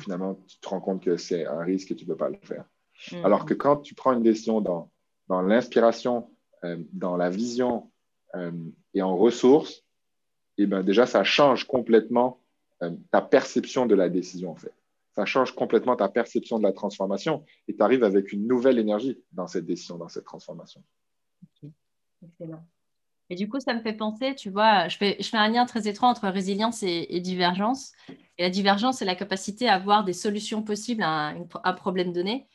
Finalement, 0.00 0.34
tu 0.46 0.58
te 0.58 0.68
rends 0.68 0.80
compte 0.80 1.02
que 1.02 1.16
c'est 1.16 1.46
un 1.46 1.60
risque 1.60 1.92
et 1.92 1.96
tu 1.96 2.04
ne 2.04 2.10
peux 2.10 2.16
pas 2.16 2.28
le 2.28 2.38
faire. 2.42 2.64
Mm. 3.12 3.24
Alors 3.24 3.46
que 3.46 3.54
quand 3.54 3.78
tu 3.78 3.94
prends 3.94 4.12
une 4.12 4.22
décision 4.22 4.60
dans, 4.60 4.90
dans 5.28 5.40
l'inspiration, 5.40 6.30
euh, 6.64 6.76
dans 6.92 7.16
la 7.16 7.30
vision 7.30 7.90
euh, 8.34 8.52
et 8.94 9.02
en 9.02 9.16
ressources, 9.16 9.84
et 10.56 10.62
eh 10.62 10.66
ben 10.66 10.82
déjà, 10.82 11.06
ça 11.06 11.22
change 11.22 11.64
complètement 11.64 12.40
ta 13.10 13.22
perception 13.22 13.86
de 13.86 13.94
la 13.94 14.08
décision, 14.08 14.52
en 14.52 14.56
fait. 14.56 14.72
Ça 15.18 15.24
change 15.24 15.52
complètement 15.52 15.96
ta 15.96 16.08
perception 16.08 16.58
de 16.58 16.62
la 16.62 16.72
transformation 16.72 17.44
et 17.66 17.74
tu 17.74 17.82
arrives 17.82 18.04
avec 18.04 18.32
une 18.32 18.46
nouvelle 18.46 18.78
énergie 18.78 19.18
dans 19.32 19.48
cette 19.48 19.66
décision, 19.66 19.98
dans 19.98 20.06
cette 20.06 20.22
transformation. 20.22 20.80
Excellent. 22.22 22.64
Et 23.28 23.34
du 23.34 23.48
coup, 23.48 23.58
ça 23.58 23.74
me 23.74 23.80
fait 23.80 23.94
penser, 23.94 24.36
tu 24.36 24.48
vois, 24.48 24.86
je 24.86 24.96
fais, 24.96 25.18
un 25.32 25.48
lien 25.48 25.66
très 25.66 25.88
étroit 25.88 26.08
entre 26.08 26.28
résilience 26.28 26.84
et, 26.84 27.18
divergence. 27.18 27.94
Et 28.38 28.44
la 28.44 28.50
divergence, 28.50 28.98
c'est 28.98 29.04
la 29.04 29.16
capacité 29.16 29.68
à 29.68 29.74
avoir 29.74 30.04
des 30.04 30.12
solutions 30.12 30.62
possibles 30.62 31.02
à 31.02 31.34
un, 31.64 31.72
problème 31.72 32.12
donné. 32.12 32.46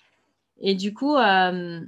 Et 0.61 0.74
du 0.74 0.93
coup, 0.93 1.18
euh, 1.18 1.82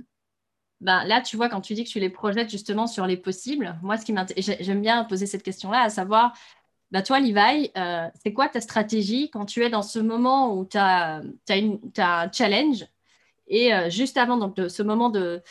ben 0.82 1.06
là, 1.06 1.22
tu 1.22 1.38
vois, 1.38 1.48
quand 1.48 1.62
tu 1.62 1.74
dis 1.74 1.86
que 1.86 1.90
tu 1.90 2.02
les 2.02 2.10
projettes 2.10 2.50
justement 2.50 2.86
sur 2.86 3.08
les 3.08 3.16
possibles, 3.16 3.80
moi, 3.82 3.96
ce 3.96 4.04
qui 4.04 4.14
j'aime 4.60 4.82
bien 4.82 5.06
poser 5.06 5.26
cette 5.26 5.44
question-là, 5.44 5.84
à 5.84 5.90
savoir, 5.90 6.38
ben 6.92 7.02
toi, 7.02 7.20
Levi, 7.20 7.72
euh, 7.78 8.08
c'est 8.24 8.34
quoi 8.34 8.48
ta 8.48 8.62
stratégie 8.62 9.30
quand 9.30 9.46
tu 9.46 9.64
es 9.64 9.70
dans 9.70 9.82
ce 9.82 10.00
moment 10.00 10.56
où 10.56 10.66
tu 10.66 10.78
as, 10.78 11.22
un 11.50 12.32
challenge 12.32 12.86
et 13.48 13.74
euh, 13.74 13.90
juste 13.90 14.18
avant 14.18 14.38
donc, 14.38 14.58
ce 14.70 14.84
moment 14.84 15.10
de, 15.10 15.42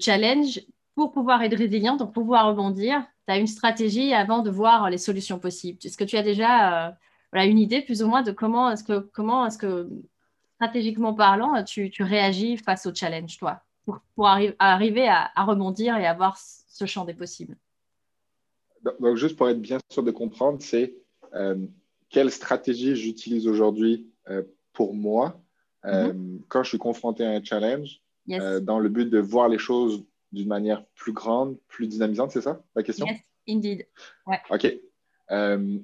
challenge, 0.00 0.60
pour 0.94 1.12
pouvoir 1.12 1.42
être 1.42 1.56
résilient, 1.56 1.96
pour 1.96 2.12
pouvoir 2.12 2.48
rebondir, 2.48 3.02
tu 3.26 3.34
as 3.34 3.38
une 3.38 3.46
stratégie 3.46 4.14
avant 4.14 4.40
de 4.40 4.50
voir 4.50 4.90
les 4.90 4.98
solutions 4.98 5.38
possibles? 5.38 5.78
Est-ce 5.84 5.96
que 5.96 6.04
tu 6.04 6.16
as 6.16 6.22
déjà 6.22 6.88
euh, 6.88 6.92
une 7.32 7.58
idée 7.58 7.82
plus 7.82 8.02
ou 8.02 8.08
moins 8.08 8.22
de 8.22 8.32
comment 8.32 8.70
est-ce 8.70 8.84
que, 8.84 8.98
comment 9.12 9.46
est-ce 9.46 9.58
que 9.58 9.90
stratégiquement 10.56 11.14
parlant, 11.14 11.62
tu, 11.64 11.90
réagis 12.00 12.56
face 12.56 12.86
au 12.86 12.94
challenge, 12.94 13.36
toi, 13.38 13.62
pour, 13.84 14.28
arriver 14.58 15.08
à, 15.08 15.30
rebondir 15.44 15.96
et 15.96 16.06
avoir 16.06 16.38
ce 16.38 16.86
champ 16.86 17.04
des 17.04 17.14
possibles? 17.14 17.56
Donc, 19.00 19.16
juste 19.16 19.36
pour 19.36 19.48
être 19.48 19.60
bien 19.60 19.78
sûr 19.90 20.02
de 20.02 20.10
comprendre, 20.10 20.58
c'est 20.60 20.94
euh, 21.34 21.56
quelle 22.10 22.30
stratégie 22.30 22.96
j'utilise 22.96 23.46
aujourd'hui 23.46 24.08
euh, 24.28 24.42
pour 24.72 24.94
moi 24.94 25.40
mm-hmm. 25.84 26.40
quand 26.48 26.62
je 26.62 26.70
suis 26.70 26.78
confronté 26.78 27.24
à 27.24 27.30
un 27.30 27.42
challenge, 27.42 28.00
dans 28.26 28.78
le 28.78 28.88
but 28.88 29.10
de 29.10 29.18
voir 29.18 29.48
les 29.48 29.58
choses 29.58 30.04
d'une 30.32 30.48
manière 30.48 30.84
plus 30.94 31.12
grande, 31.12 31.58
plus 31.68 31.86
dynamisante, 31.86 32.30
c'est 32.30 32.40
ça 32.40 32.62
la 32.74 32.82
question? 32.82 33.06
Yes, 33.06 33.20
indeed. 33.48 33.86
Ouais. 34.26 34.40
OK. 34.50 34.66
Euh, 35.30 35.78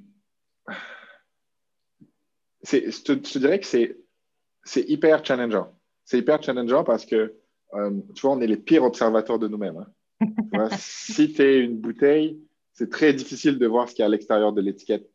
je, 2.65 3.03
te, 3.03 3.39
dirais 3.39 3.61
que 3.61 3.67
c'est 3.67 4.89
hyper 4.89 5.25
challengeant. 5.25 5.73
C'est 6.05 6.19
hyper 6.19 6.43
challengeant 6.43 6.85
parce 6.85 7.07
que, 7.07 7.35
euh, 7.75 7.91
tu 8.15 8.23
vois, 8.23 8.33
on 8.33 8.41
est 8.41 8.47
les 8.47 8.57
pires 8.57 8.85
observateurs 8.85 9.39
de 9.39 9.49
nous-mêmes. 9.49 9.87
Hein. 10.23 10.69
si 10.79 11.33
tu 11.33 11.43
es 11.43 11.61
une 11.61 11.79
bouteille, 11.79 12.39
c'est 12.73 12.91
très 12.91 13.13
difficile 13.13 13.59
de 13.59 13.67
voir 13.67 13.89
ce 13.89 13.95
qu'il 13.95 14.03
y 14.03 14.05
a 14.05 14.07
à 14.07 14.11
l'extérieur 14.11 14.53
de 14.53 14.61
l'étiquette. 14.61 15.11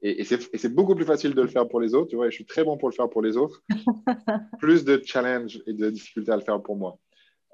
Et, 0.00 0.20
et 0.20 0.24
c'est 0.24 0.74
beaucoup 0.74 0.94
plus 0.94 1.04
facile 1.04 1.34
de 1.34 1.42
le 1.42 1.48
faire 1.48 1.66
pour 1.68 1.80
les 1.80 1.94
autres. 1.94 2.08
Tu 2.08 2.16
vois, 2.16 2.30
je 2.30 2.34
suis 2.34 2.46
très 2.46 2.62
bon 2.62 2.76
pour 2.76 2.88
le 2.88 2.94
faire 2.94 3.10
pour 3.10 3.22
les 3.22 3.36
autres. 3.36 3.64
plus 4.60 4.84
de 4.84 5.02
challenge 5.04 5.60
et 5.66 5.72
de 5.72 5.90
difficultés 5.90 6.30
à 6.30 6.36
le 6.36 6.42
faire 6.42 6.62
pour 6.62 6.76
moi. 6.76 6.98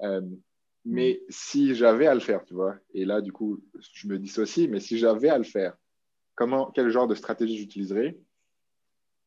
Euh, 0.01 0.21
mais 0.85 1.23
si 1.29 1.73
j'avais 1.73 2.05
à 2.05 2.13
le 2.13 2.19
faire, 2.19 2.45
tu 2.45 2.53
vois, 2.53 2.75
et 2.93 3.05
là, 3.05 3.21
du 3.21 3.31
coup, 3.31 3.63
je 3.93 4.07
me 4.07 4.19
dissocie, 4.19 4.69
mais 4.69 4.79
si 4.79 4.99
j'avais 4.99 5.29
à 5.29 5.39
le 5.39 5.43
faire, 5.43 5.75
comment, 6.35 6.71
quel 6.75 6.89
genre 6.89 7.07
de 7.07 7.15
stratégie 7.15 7.57
j'utiliserais? 7.57 8.19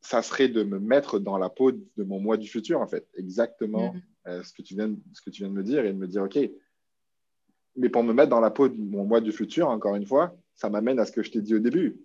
Ça 0.00 0.22
serait 0.22 0.48
de 0.48 0.62
me 0.62 0.78
mettre 0.78 1.18
dans 1.18 1.36
la 1.36 1.48
peau 1.48 1.72
de 1.72 2.04
mon 2.04 2.20
moi 2.20 2.36
du 2.36 2.48
futur, 2.48 2.80
en 2.80 2.86
fait. 2.86 3.08
Exactement 3.14 3.92
mm-hmm. 3.92 4.02
euh, 4.28 4.42
ce, 4.44 4.52
que 4.52 4.62
tu 4.62 4.74
viens, 4.74 4.94
ce 5.12 5.20
que 5.20 5.30
tu 5.30 5.42
viens 5.42 5.50
de 5.50 5.56
me 5.56 5.64
dire 5.64 5.84
et 5.84 5.92
de 5.92 5.98
me 5.98 6.06
dire, 6.06 6.22
OK, 6.22 6.38
mais 7.78 7.88
pour 7.88 8.02
me 8.02 8.12
mettre 8.12 8.30
dans 8.30 8.40
la 8.40 8.50
peau 8.50 8.68
de 8.68 8.76
mon 8.76 9.04
moi 9.04 9.20
du 9.20 9.32
futur, 9.32 9.68
encore 9.68 9.94
une 9.94 10.06
fois, 10.06 10.36
ça 10.54 10.68
m'amène 10.68 10.98
à 10.98 11.06
ce 11.06 11.12
que 11.12 11.22
je 11.22 11.30
t'ai 11.30 11.40
dit 11.40 11.54
au 11.54 11.60
début. 11.60 11.98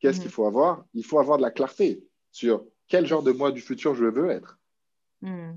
Qu'est-ce 0.00 0.18
mm-hmm. 0.18 0.22
qu'il 0.22 0.30
faut 0.30 0.46
avoir? 0.46 0.84
Il 0.94 1.04
faut 1.04 1.18
avoir 1.18 1.36
de 1.36 1.42
la 1.42 1.50
clarté 1.50 2.04
sur 2.30 2.64
quel 2.88 3.06
genre 3.06 3.22
de 3.22 3.32
moi 3.32 3.50
du 3.50 3.60
futur 3.60 3.94
je 3.94 4.04
veux 4.04 4.30
être. 4.30 4.58
Mm. 5.22 5.52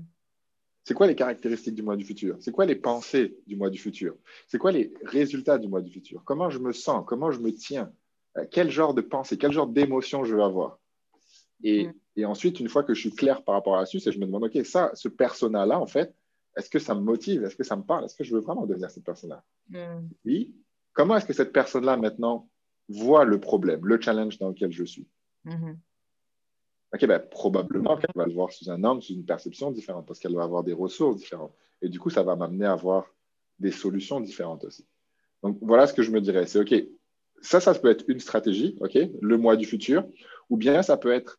C'est 0.84 0.94
quoi 0.94 1.06
les 1.06 1.14
caractéristiques 1.14 1.74
du 1.74 1.82
mois 1.82 1.96
du 1.96 2.04
futur? 2.04 2.36
C'est 2.40 2.50
quoi 2.50 2.66
les 2.66 2.74
pensées 2.74 3.36
du 3.46 3.54
mois 3.54 3.70
du 3.70 3.78
futur? 3.78 4.16
C'est 4.48 4.58
quoi 4.58 4.72
les 4.72 4.92
résultats 5.04 5.58
du 5.58 5.68
mois 5.68 5.82
du 5.82 5.90
futur? 5.90 6.22
Comment 6.24 6.50
je 6.50 6.58
me 6.58 6.72
sens? 6.72 7.04
Comment 7.06 7.30
je 7.30 7.38
me 7.38 7.52
tiens? 7.52 7.92
Euh, 8.38 8.44
Quel 8.50 8.70
genre 8.70 8.94
de 8.94 9.02
pensée? 9.02 9.38
Quel 9.38 9.52
genre 9.52 9.68
d'émotion 9.68 10.24
je 10.24 10.34
veux 10.34 10.42
avoir? 10.42 10.78
Mm. 11.62 11.92
et, 12.16 12.24
ensuite, 12.24 12.58
une 12.58 12.68
fois 12.68 12.82
que 12.82 12.94
je 12.94 13.00
suis 13.00 13.14
clair 13.14 13.44
par 13.44 13.54
rapport 13.54 13.76
à 13.76 13.86
ça, 13.86 14.10
je 14.10 14.18
me 14.18 14.24
demande, 14.24 14.44
OK, 14.44 14.64
ça, 14.64 14.90
ce 14.94 15.08
persona-là, 15.08 15.78
en 15.78 15.86
fait, 15.86 16.14
est-ce 16.56 16.70
que 16.70 16.78
ça 16.78 16.94
me 16.94 17.00
motive? 17.00 17.44
Est-ce 17.44 17.56
que 17.56 17.64
ça 17.64 17.76
me 17.76 17.82
parle? 17.82 18.04
Est-ce 18.04 18.16
que 18.16 18.24
je 18.24 18.34
veux 18.34 18.40
vraiment 18.40 18.66
devenir 18.66 18.90
cette 18.90 19.04
personne-là? 19.04 19.44
Mm. 19.68 20.08
Oui. 20.24 20.54
Comment 20.92 21.16
est-ce 21.16 21.26
que 21.26 21.32
cette 21.32 21.52
personne-là, 21.52 21.96
maintenant, 21.96 22.48
voit 22.88 23.24
le 23.24 23.38
problème, 23.38 23.86
le 23.86 24.00
challenge 24.00 24.38
dans 24.38 24.48
lequel 24.48 24.72
je 24.72 24.84
suis? 24.84 25.06
OK, 26.92 27.06
ben, 27.06 27.20
probablement 27.20 27.96
qu'elle 27.96 28.10
va 28.14 28.26
le 28.26 28.32
voir 28.32 28.52
sous 28.52 28.68
un 28.68 28.82
angle, 28.82 29.02
sous 29.02 29.14
une 29.14 29.24
perception 29.24 29.70
différente, 29.70 30.06
parce 30.06 30.18
qu'elle 30.18 30.34
va 30.34 30.42
avoir 30.42 30.64
des 30.64 30.72
ressources 30.72 31.16
différentes. 31.16 31.54
Et 31.82 31.88
du 31.88 32.00
coup, 32.00 32.10
ça 32.10 32.24
va 32.24 32.34
m'amener 32.34 32.66
à 32.66 32.72
avoir 32.72 33.06
des 33.58 33.70
solutions 33.70 34.20
différentes 34.20 34.64
aussi. 34.64 34.86
Donc, 35.42 35.58
voilà 35.62 35.86
ce 35.86 35.94
que 35.94 36.02
je 36.02 36.10
me 36.10 36.20
dirais. 36.20 36.46
C'est 36.46 36.58
OK, 36.58 36.74
ça, 37.40 37.60
ça 37.60 37.74
peut 37.74 37.90
être 37.90 38.04
une 38.08 38.20
stratégie, 38.20 38.76
OK, 38.80 38.98
le 39.20 39.36
mois 39.38 39.56
du 39.56 39.66
futur, 39.66 40.04
ou 40.48 40.56
bien 40.56 40.82
ça 40.82 40.96
peut 40.96 41.12
être 41.12 41.38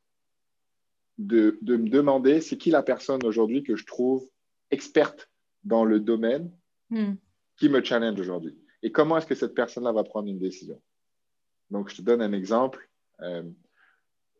de, 1.17 1.59
me 1.61 1.89
demander 1.89 2.41
c'est 2.41 2.57
qui 2.57 2.71
la 2.71 2.83
personne 2.83 3.23
aujourd'hui 3.23 3.63
que 3.63 3.75
je 3.75 3.85
trouve 3.85 4.27
experte 4.71 5.29
dans 5.63 5.85
le 5.85 5.99
domaine 5.99 6.51
hmm. 6.89 7.13
qui 7.57 7.69
me 7.69 7.83
challenge 7.83 8.19
aujourd'hui. 8.19 8.57
Et 8.83 8.91
comment 8.91 9.17
est-ce 9.17 9.27
que 9.27 9.35
cette 9.35 9.53
personne-là 9.53 9.91
va 9.91 10.03
prendre 10.03 10.27
une 10.27 10.39
décision? 10.39 10.81
Donc, 11.69 11.89
je 11.89 11.97
te 11.97 12.01
donne 12.01 12.21
un 12.21 12.33
exemple. 12.33 12.89
Euh, 13.21 13.43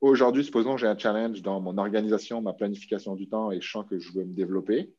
Aujourd'hui, 0.02 0.44
supposons 0.44 0.74
que 0.74 0.82
j'ai 0.82 0.88
un 0.88 0.98
challenge 0.98 1.44
dans 1.44 1.62
mon 1.62 1.78
organisation, 1.78 2.42
ma 2.42 2.54
planification 2.54 3.16
du 3.16 3.30
temps 3.30 3.52
et 3.52 3.62
je 3.62 3.70
sens 3.70 3.86
que 3.88 4.00
je 4.00 4.12
veux 4.12 4.26
me 4.26 4.34
développer. 4.34 4.92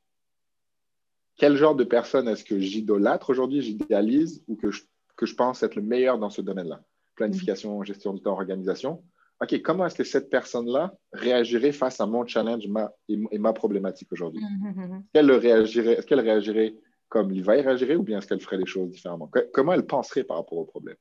Quel 1.37 1.57
genre 1.57 1.75
de 1.75 1.83
personne 1.83 2.29
est-ce 2.29 2.45
que 2.45 2.61
j'idolâtre 2.61 3.31
aujourd'hui, 3.31 3.63
j'idéalise 3.63 4.45
ou 4.47 4.55
que 4.55 4.71
je, 4.71 4.83
que 5.17 5.27
je 5.27 5.35
pense 5.35 5.65
être 5.65 5.75
le 5.75 5.83
meilleur 5.83 6.19
dans 6.19 6.31
ce 6.31 6.41
domaine-là? 6.41 6.85
Planification, 7.17 7.83
gestion 7.83 8.13
du 8.15 8.23
temps, 8.23 8.33
organisation. 8.33 9.03
OK, 9.43 9.61
comment 9.61 9.87
est-ce 9.87 9.97
que 9.97 10.05
cette 10.05 10.31
personne-là 10.31 10.95
réagirait 11.13 11.73
face 11.73 12.01
à 12.01 12.07
mon 12.07 12.25
challenge 12.25 12.69
ma, 12.69 12.93
et, 13.09 13.39
ma 13.39 13.53
problématique 13.53 14.13
aujourd'hui? 14.13 14.41
Est-ce 15.15 16.07
qu'elle 16.07 16.21
réagirait 16.21 16.77
comme 17.09 17.33
il 17.33 17.43
va 17.43 17.57
y 17.57 17.61
réagirait 17.61 17.97
ou 17.97 18.05
bien 18.05 18.19
est-ce 18.19 18.29
qu'elle 18.29 18.41
ferait 18.41 18.57
les 18.57 18.67
choses 18.67 18.91
différemment? 18.91 19.29
Comment 19.53 19.73
elle 19.73 19.85
penserait 19.85 20.23
par 20.23 20.37
rapport 20.37 20.59
au 20.59 20.65
problème? 20.65 20.97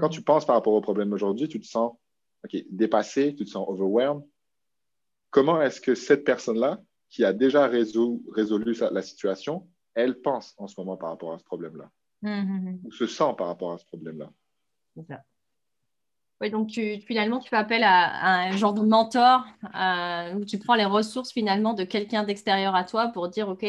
Quand 0.00 0.08
tu 0.08 0.22
penses 0.22 0.46
par 0.46 0.56
rapport 0.56 0.72
au 0.72 0.80
problème 0.80 1.12
aujourd'hui, 1.12 1.48
tu 1.48 1.60
te 1.60 1.66
sens 1.66 1.92
OK, 2.44 2.64
dépassé, 2.70 3.34
tu 3.34 3.44
te 3.44 3.50
sens 3.50 3.68
overwhelmed. 3.68 4.22
Comment 5.30 5.60
est-ce 5.60 5.80
que 5.80 5.94
cette 5.94 6.24
personne-là, 6.24 6.80
qui 7.10 7.24
a 7.24 7.32
déjà 7.32 7.66
résolu, 7.66 8.74
la 8.90 9.02
situation, 9.02 9.68
elle 9.94 10.20
pense 10.20 10.54
en 10.56 10.66
ce 10.66 10.80
moment 10.80 10.96
par 10.96 11.10
rapport 11.10 11.34
à 11.34 11.38
ce 11.38 11.44
problème-là? 11.44 11.90
Mm-hmm. 12.22 12.80
Ou 12.84 12.92
se 12.92 13.06
sent 13.06 13.34
par 13.36 13.48
rapport 13.48 13.72
à 13.72 13.78
ce 13.78 13.84
problème-là? 13.84 14.32
Oui, 16.40 16.50
donc 16.50 16.70
finalement, 17.06 17.38
tu 17.38 17.48
fais 17.48 17.56
appel 17.56 17.82
à, 17.82 18.48
un 18.48 18.52
genre 18.52 18.74
de 18.74 18.82
mentor 18.82 19.46
euh, 19.74 20.34
où 20.34 20.44
tu 20.44 20.58
prends 20.58 20.74
les 20.74 20.84
ressources 20.84 21.32
finalement 21.32 21.72
de 21.72 21.82
quelqu'un 21.82 22.24
d'extérieur 22.24 22.74
à 22.74 22.84
toi 22.84 23.08
pour 23.08 23.28
dire, 23.28 23.48
OK, 23.48 23.64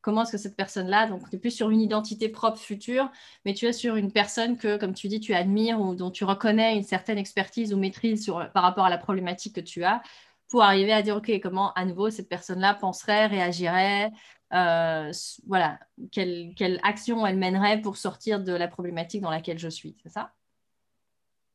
comment 0.00 0.22
est-ce 0.22 0.32
que 0.32 0.38
cette 0.38 0.56
personne-là, 0.56 1.06
donc 1.06 1.28
tu 1.28 1.36
n'es 1.36 1.40
plus 1.40 1.52
sur 1.52 1.70
une 1.70 1.80
identité 1.80 2.28
propre 2.28 2.58
future, 2.58 3.08
mais 3.44 3.54
tu 3.54 3.66
es 3.66 3.72
sur 3.72 3.94
une 3.94 4.10
personne 4.10 4.56
que, 4.56 4.76
comme 4.78 4.94
tu 4.94 5.06
dis, 5.06 5.20
tu 5.20 5.32
admires 5.32 5.80
ou 5.80 5.94
dont 5.94 6.10
tu 6.10 6.24
reconnais 6.24 6.76
une 6.76 6.82
certaine 6.82 7.18
expertise 7.18 7.72
ou 7.72 7.78
maîtrise 7.78 8.24
sur, 8.24 8.50
par 8.52 8.64
rapport 8.64 8.84
à 8.84 8.90
la 8.90 8.98
problématique 8.98 9.54
que 9.54 9.60
tu 9.60 9.84
as, 9.84 10.02
pour 10.48 10.62
arriver 10.62 10.92
à 10.92 11.02
dire, 11.02 11.16
OK, 11.16 11.30
comment 11.40 11.72
à 11.74 11.84
nouveau 11.84 12.10
cette 12.10 12.28
personne-là 12.28 12.74
penserait, 12.74 13.26
réagirait, 13.26 14.10
euh, 14.54 15.12
voilà, 15.46 15.78
quelle, 16.10 16.54
quelle, 16.56 16.80
action 16.82 17.26
elle 17.26 17.36
mènerait 17.36 17.80
pour 17.80 17.96
sortir 17.96 18.40
de 18.40 18.52
la 18.52 18.66
problématique 18.66 19.20
dans 19.20 19.30
laquelle 19.30 19.58
je 19.58 19.68
suis, 19.68 19.96
c'est 20.02 20.08
ça? 20.08 20.32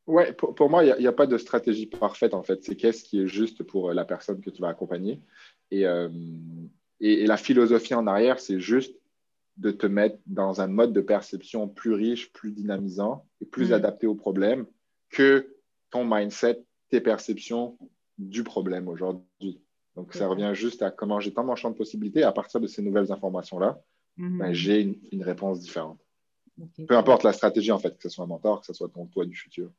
Oui, 0.06 0.24
pour, 0.36 0.54
pour, 0.54 0.68
moi, 0.68 0.84
il 0.84 0.94
n'y 0.98 1.06
a, 1.06 1.12
pas 1.12 1.26
de 1.26 1.38
stratégie 1.38 1.86
parfaite 1.86 2.34
en 2.34 2.42
fait. 2.42 2.62
C'est 2.62 2.76
qu'est-ce 2.76 3.04
qui 3.04 3.22
est 3.22 3.26
juste 3.26 3.62
pour 3.62 3.92
la 3.92 4.04
personne 4.04 4.40
que 4.40 4.50
tu 4.50 4.60
vas 4.60 4.68
accompagner. 4.68 5.20
Et, 5.70 5.86
euh, 5.86 6.10
et, 7.00 7.26
la 7.26 7.38
philosophie 7.38 7.94
en 7.94 8.06
arrière, 8.06 8.38
c'est 8.38 8.60
juste 8.60 8.94
de 9.56 9.70
te 9.70 9.86
mettre 9.86 10.18
dans 10.26 10.60
un 10.60 10.66
mode 10.66 10.92
de 10.92 11.00
perception 11.00 11.68
plus 11.68 11.94
riche, 11.94 12.32
plus 12.32 12.52
dynamisant 12.52 13.26
et 13.40 13.46
plus 13.46 13.70
mm. 13.70 13.74
adapté 13.74 14.06
au 14.06 14.14
problème 14.14 14.66
que 15.10 15.54
ton 15.90 16.04
mindset, 16.04 16.62
tes 16.90 17.00
perceptions 17.00 17.78
du 18.18 18.42
problème 18.42 18.88
aujourd'hui. 18.88 19.62
Donc, 19.96 20.12
ça 20.12 20.26
revient 20.26 20.50
juste 20.54 20.82
à 20.82 20.90
comment 20.90 21.20
j'ai 21.20 21.32
tant 21.32 21.44
mon 21.44 21.54
champ 21.54 21.70
de 21.70 21.76
possibilités. 21.76 22.24
À 22.24 22.32
partir 22.32 22.60
de 22.60 22.66
ces 22.66 22.82
nouvelles 22.82 23.12
informations-là, 23.12 23.80
mm-hmm. 24.18 24.38
ben, 24.38 24.52
j'ai 24.52 24.80
une, 24.80 25.22
réponse 25.22 25.60
différente. 25.60 26.00
Peu 26.88 26.96
importe 26.96 27.22
la 27.22 27.32
stratégie, 27.32 27.70
en 27.70 27.78
fait, 27.78 27.96
que 27.96 28.02
ce 28.02 28.08
soit 28.08 28.24
un 28.24 28.28
mentor, 28.28 28.60
que 28.60 28.66
ce 28.66 28.72
soit 28.72 28.88
ton 28.88 29.06
toi 29.06 29.24
du 29.24 29.36
futur. 29.36 29.70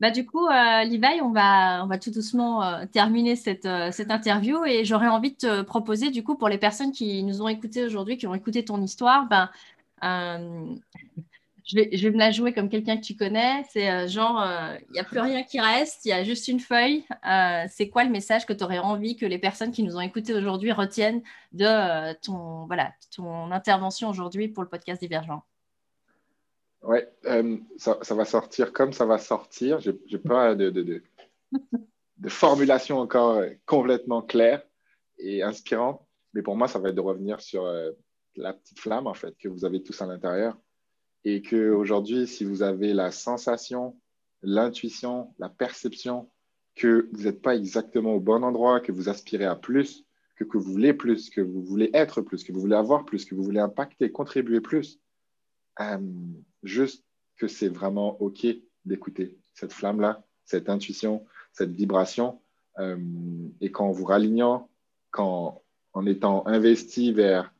Bah, 0.00 0.12
du 0.12 0.24
coup, 0.24 0.46
euh, 0.46 0.84
on 1.22 1.30
va, 1.32 1.82
on 1.82 1.86
va 1.88 1.98
tout 1.98 2.12
doucement 2.12 2.62
euh, 2.62 2.86
terminer 2.86 3.34
cette, 3.34 3.66
euh, 3.66 3.90
cette 3.90 4.12
interview 4.12 4.64
et 4.64 4.84
j'aurais 4.84 5.08
envie 5.08 5.32
de 5.32 5.36
te 5.36 5.62
proposer, 5.62 6.10
du 6.10 6.22
coup, 6.22 6.36
pour 6.36 6.48
les 6.48 6.58
personnes 6.58 6.92
qui 6.92 7.24
nous 7.24 7.42
ont 7.42 7.48
écoutés 7.48 7.84
aujourd'hui, 7.84 8.16
qui 8.16 8.28
ont 8.28 8.34
écouté 8.34 8.64
ton 8.64 8.80
histoire, 8.80 9.26
ben, 9.28 9.50
je, 11.66 11.74
vais, 11.74 11.90
je 11.92 12.08
vais 12.08 12.14
me 12.14 12.18
la 12.18 12.30
jouer 12.30 12.52
comme 12.52 12.68
quelqu'un 12.68 12.96
que 12.96 13.02
tu 13.02 13.16
connais. 13.16 13.64
C'est 13.70 14.06
genre, 14.08 14.46
il 14.88 14.92
n'y 14.92 15.00
a 15.00 15.04
plus 15.04 15.18
rien 15.18 15.42
qui 15.42 15.58
reste, 15.58 16.04
il 16.04 16.10
y 16.10 16.12
a 16.12 16.22
juste 16.22 16.46
une 16.46 16.60
feuille. 16.60 17.04
c'est 17.68 17.88
quoi 17.88 18.04
le 18.04 18.10
message 18.10 18.46
que 18.46 18.52
tu 18.52 18.62
aurais 18.62 18.78
envie 18.78 19.16
que 19.16 19.26
les 19.26 19.38
personnes 19.38 19.72
qui 19.72 19.82
nous 19.82 19.96
ont 19.96 20.00
écoutés 20.00 20.32
aujourd'hui 20.32 20.70
retiennent 20.70 21.22
de 21.52 22.12
ton, 22.22 22.66
voilà, 22.66 22.92
ton 23.14 23.50
intervention 23.50 24.08
aujourd'hui 24.08 24.46
pour 24.48 24.62
le 24.62 24.68
podcast 24.68 25.00
Divergent? 25.02 25.42
Ouais, 26.82 27.08
euh, 27.26 27.56
ça, 27.76 28.14
va 28.14 28.24
sortir 28.24 28.72
comme 28.72 28.92
ça 28.92 29.04
va 29.04 29.18
sortir. 29.18 29.80
Je 29.80 29.90
n'ai 29.90 30.18
pas 30.18 30.54
de, 30.54 31.02
formulation 32.28 32.98
encore 32.98 33.42
complètement 33.66 34.22
claire 34.22 34.62
et 35.18 35.42
inspirante. 35.42 36.00
Mais 36.34 36.42
pour 36.42 36.56
moi, 36.56 36.68
ça 36.68 36.78
va 36.78 36.90
être 36.90 36.94
de 36.94 37.00
revenir 37.00 37.40
sur 37.40 37.64
euh, 37.64 37.90
la 38.36 38.52
petite 38.52 38.78
flamme, 38.78 39.06
en 39.06 39.14
fait, 39.14 39.36
que 39.38 39.48
vous 39.48 39.64
avez 39.64 39.82
tous 39.82 40.00
à 40.02 40.06
l'intérieur. 40.06 40.56
Et 41.24 41.42
qu'aujourd'hui, 41.42 42.26
si 42.26 42.44
vous 42.44 42.62
avez 42.62 42.92
la 42.92 43.10
sensation, 43.10 43.98
l'intuition, 44.42 45.34
la 45.38 45.48
perception 45.48 46.30
que 46.76 47.08
vous 47.12 47.24
n'êtes 47.24 47.42
pas 47.42 47.56
exactement 47.56 48.14
au 48.14 48.20
bon 48.20 48.44
endroit, 48.44 48.80
que 48.80 48.92
vous 48.92 49.08
aspirez 49.08 49.46
à 49.46 49.56
plus, 49.56 50.04
que 50.36 50.44
vous 50.56 50.72
voulez 50.72 50.94
plus, 50.94 51.30
que 51.30 51.40
vous 51.40 51.62
voulez 51.62 51.90
être 51.92 52.22
plus, 52.22 52.44
que 52.44 52.52
vous 52.52 52.60
voulez 52.60 52.76
avoir 52.76 53.04
plus, 53.04 53.24
que 53.24 53.34
vous 53.34 53.42
voulez 53.42 53.58
impacter, 53.58 54.12
contribuer 54.12 54.60
plus, 54.60 55.00
euh, 55.80 55.98
juste 56.62 57.04
que 57.36 57.48
c'est 57.48 57.68
vraiment 57.68 58.20
OK 58.20 58.46
d'écouter 58.84 59.38
cette 59.54 59.72
flamme-là, 59.72 60.24
cette 60.44 60.68
intuition, 60.68 61.24
cette 61.52 61.72
vibration. 61.72 62.40
Euh, 62.78 62.96
et 63.60 63.72
qu'en 63.72 63.90
vous 63.90 64.04
ralignant, 64.04 64.68
quand, 65.10 65.62
en 65.94 66.06
étant 66.06 66.46
investi 66.46 67.12
vers 67.12 67.52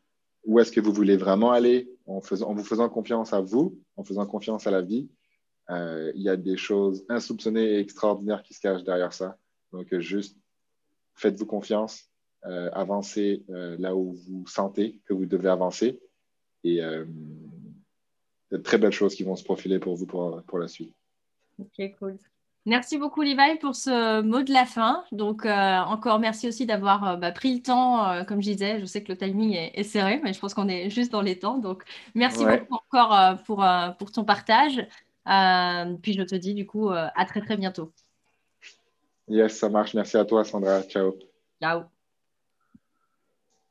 où 0.45 0.61
est-ce 0.61 0.71
que 0.71 0.81
vous 0.81 0.93
voulez 0.93 1.17
vraiment 1.17 1.51
aller, 1.51 1.91
en 2.07 2.21
vous 2.21 2.65
faisant 2.65 2.89
confiance 2.89 3.33
à 3.33 3.41
vous, 3.41 3.77
en 3.97 4.05
faisant 4.05 4.27
confiance 4.27 4.69
à 4.69 4.71
la 4.71 4.81
vie, 4.81 5.09
euh, 5.71 6.13
il 6.15 6.23
y 6.23 6.29
a 6.29 6.37
des 6.37 6.57
choses 6.57 7.05
insoupçonnées 7.09 7.75
et 7.75 7.79
extraordinaires 7.81 8.45
qui 8.45 8.55
se 8.55 8.61
cachent 8.61 8.85
derrière 8.85 9.13
ça. 9.13 9.37
Donc, 9.73 9.93
juste 9.99 10.39
faites-vous 11.15 11.47
confiance, 11.47 12.09
avancez 12.43 13.45
là 13.49 13.95
où 13.97 14.13
vous 14.13 14.47
sentez 14.47 15.01
que 15.05 15.13
vous 15.13 15.27
devez 15.27 15.49
avancer. 15.49 16.01
Et 16.63 16.81
de 18.51 18.57
très 18.57 18.79
belles 18.79 18.93
choses 18.93 19.15
qui 19.15 19.25
vont 19.25 19.37
se 19.37 19.45
profiler 19.45 19.79
pour 19.79 19.95
vous 19.95 20.07
pour, 20.07 20.43
pour 20.43 20.59
la 20.59 20.69
suite. 20.69 20.95
Ok, 21.59 21.95
cool. 21.99 22.19
Merci 22.69 22.99
beaucoup, 22.99 23.23
Levi, 23.23 23.59
pour 23.61 23.75
ce 23.75 24.21
mot 24.21 24.43
de 24.43 24.53
la 24.53 24.67
fin. 24.67 25.03
Donc, 25.11 25.47
euh, 25.47 25.79
encore 25.79 26.19
merci 26.19 26.49
aussi 26.49 26.67
d'avoir 26.67 27.09
euh, 27.09 27.17
bah, 27.17 27.33
pris 27.33 27.55
le 27.55 27.63
temps. 27.63 28.07
Euh, 28.07 28.25
comme 28.25 28.43
je 28.43 28.51
disais, 28.51 28.79
je 28.79 28.85
sais 28.85 29.03
que 29.03 29.11
le 29.11 29.17
timing 29.17 29.55
est, 29.55 29.83
serré, 29.85 30.21
mais 30.23 30.35
je 30.35 30.39
pense 30.39 30.53
qu'on 30.53 30.69
est 30.69 30.91
juste 30.91 31.11
dans 31.11 31.23
les 31.23 31.39
temps. 31.39 31.57
Donc, 31.57 31.83
merci 32.15 32.45
beaucoup 32.45 32.75
encore 32.75 33.39
pour, 33.47 33.65
pour 33.99 34.13
ton 34.13 34.25
partage. 34.25 34.87
puis, 36.03 36.13
je 36.13 36.23
te 36.25 36.35
dis 36.35 36.55
du 36.55 36.67
coup 36.67 36.91
à 36.91 37.25
très, 37.27 37.41
très 37.41 37.57
bientôt. 37.57 37.91
Yes, 39.29 39.59
ça 39.59 39.71
marche. 39.71 39.95
Merci 39.95 40.19
à 40.19 40.27
toi, 40.27 40.45
Sandra. 40.45 40.83
Ciao. 40.83 41.17
Ciao. 41.63 41.98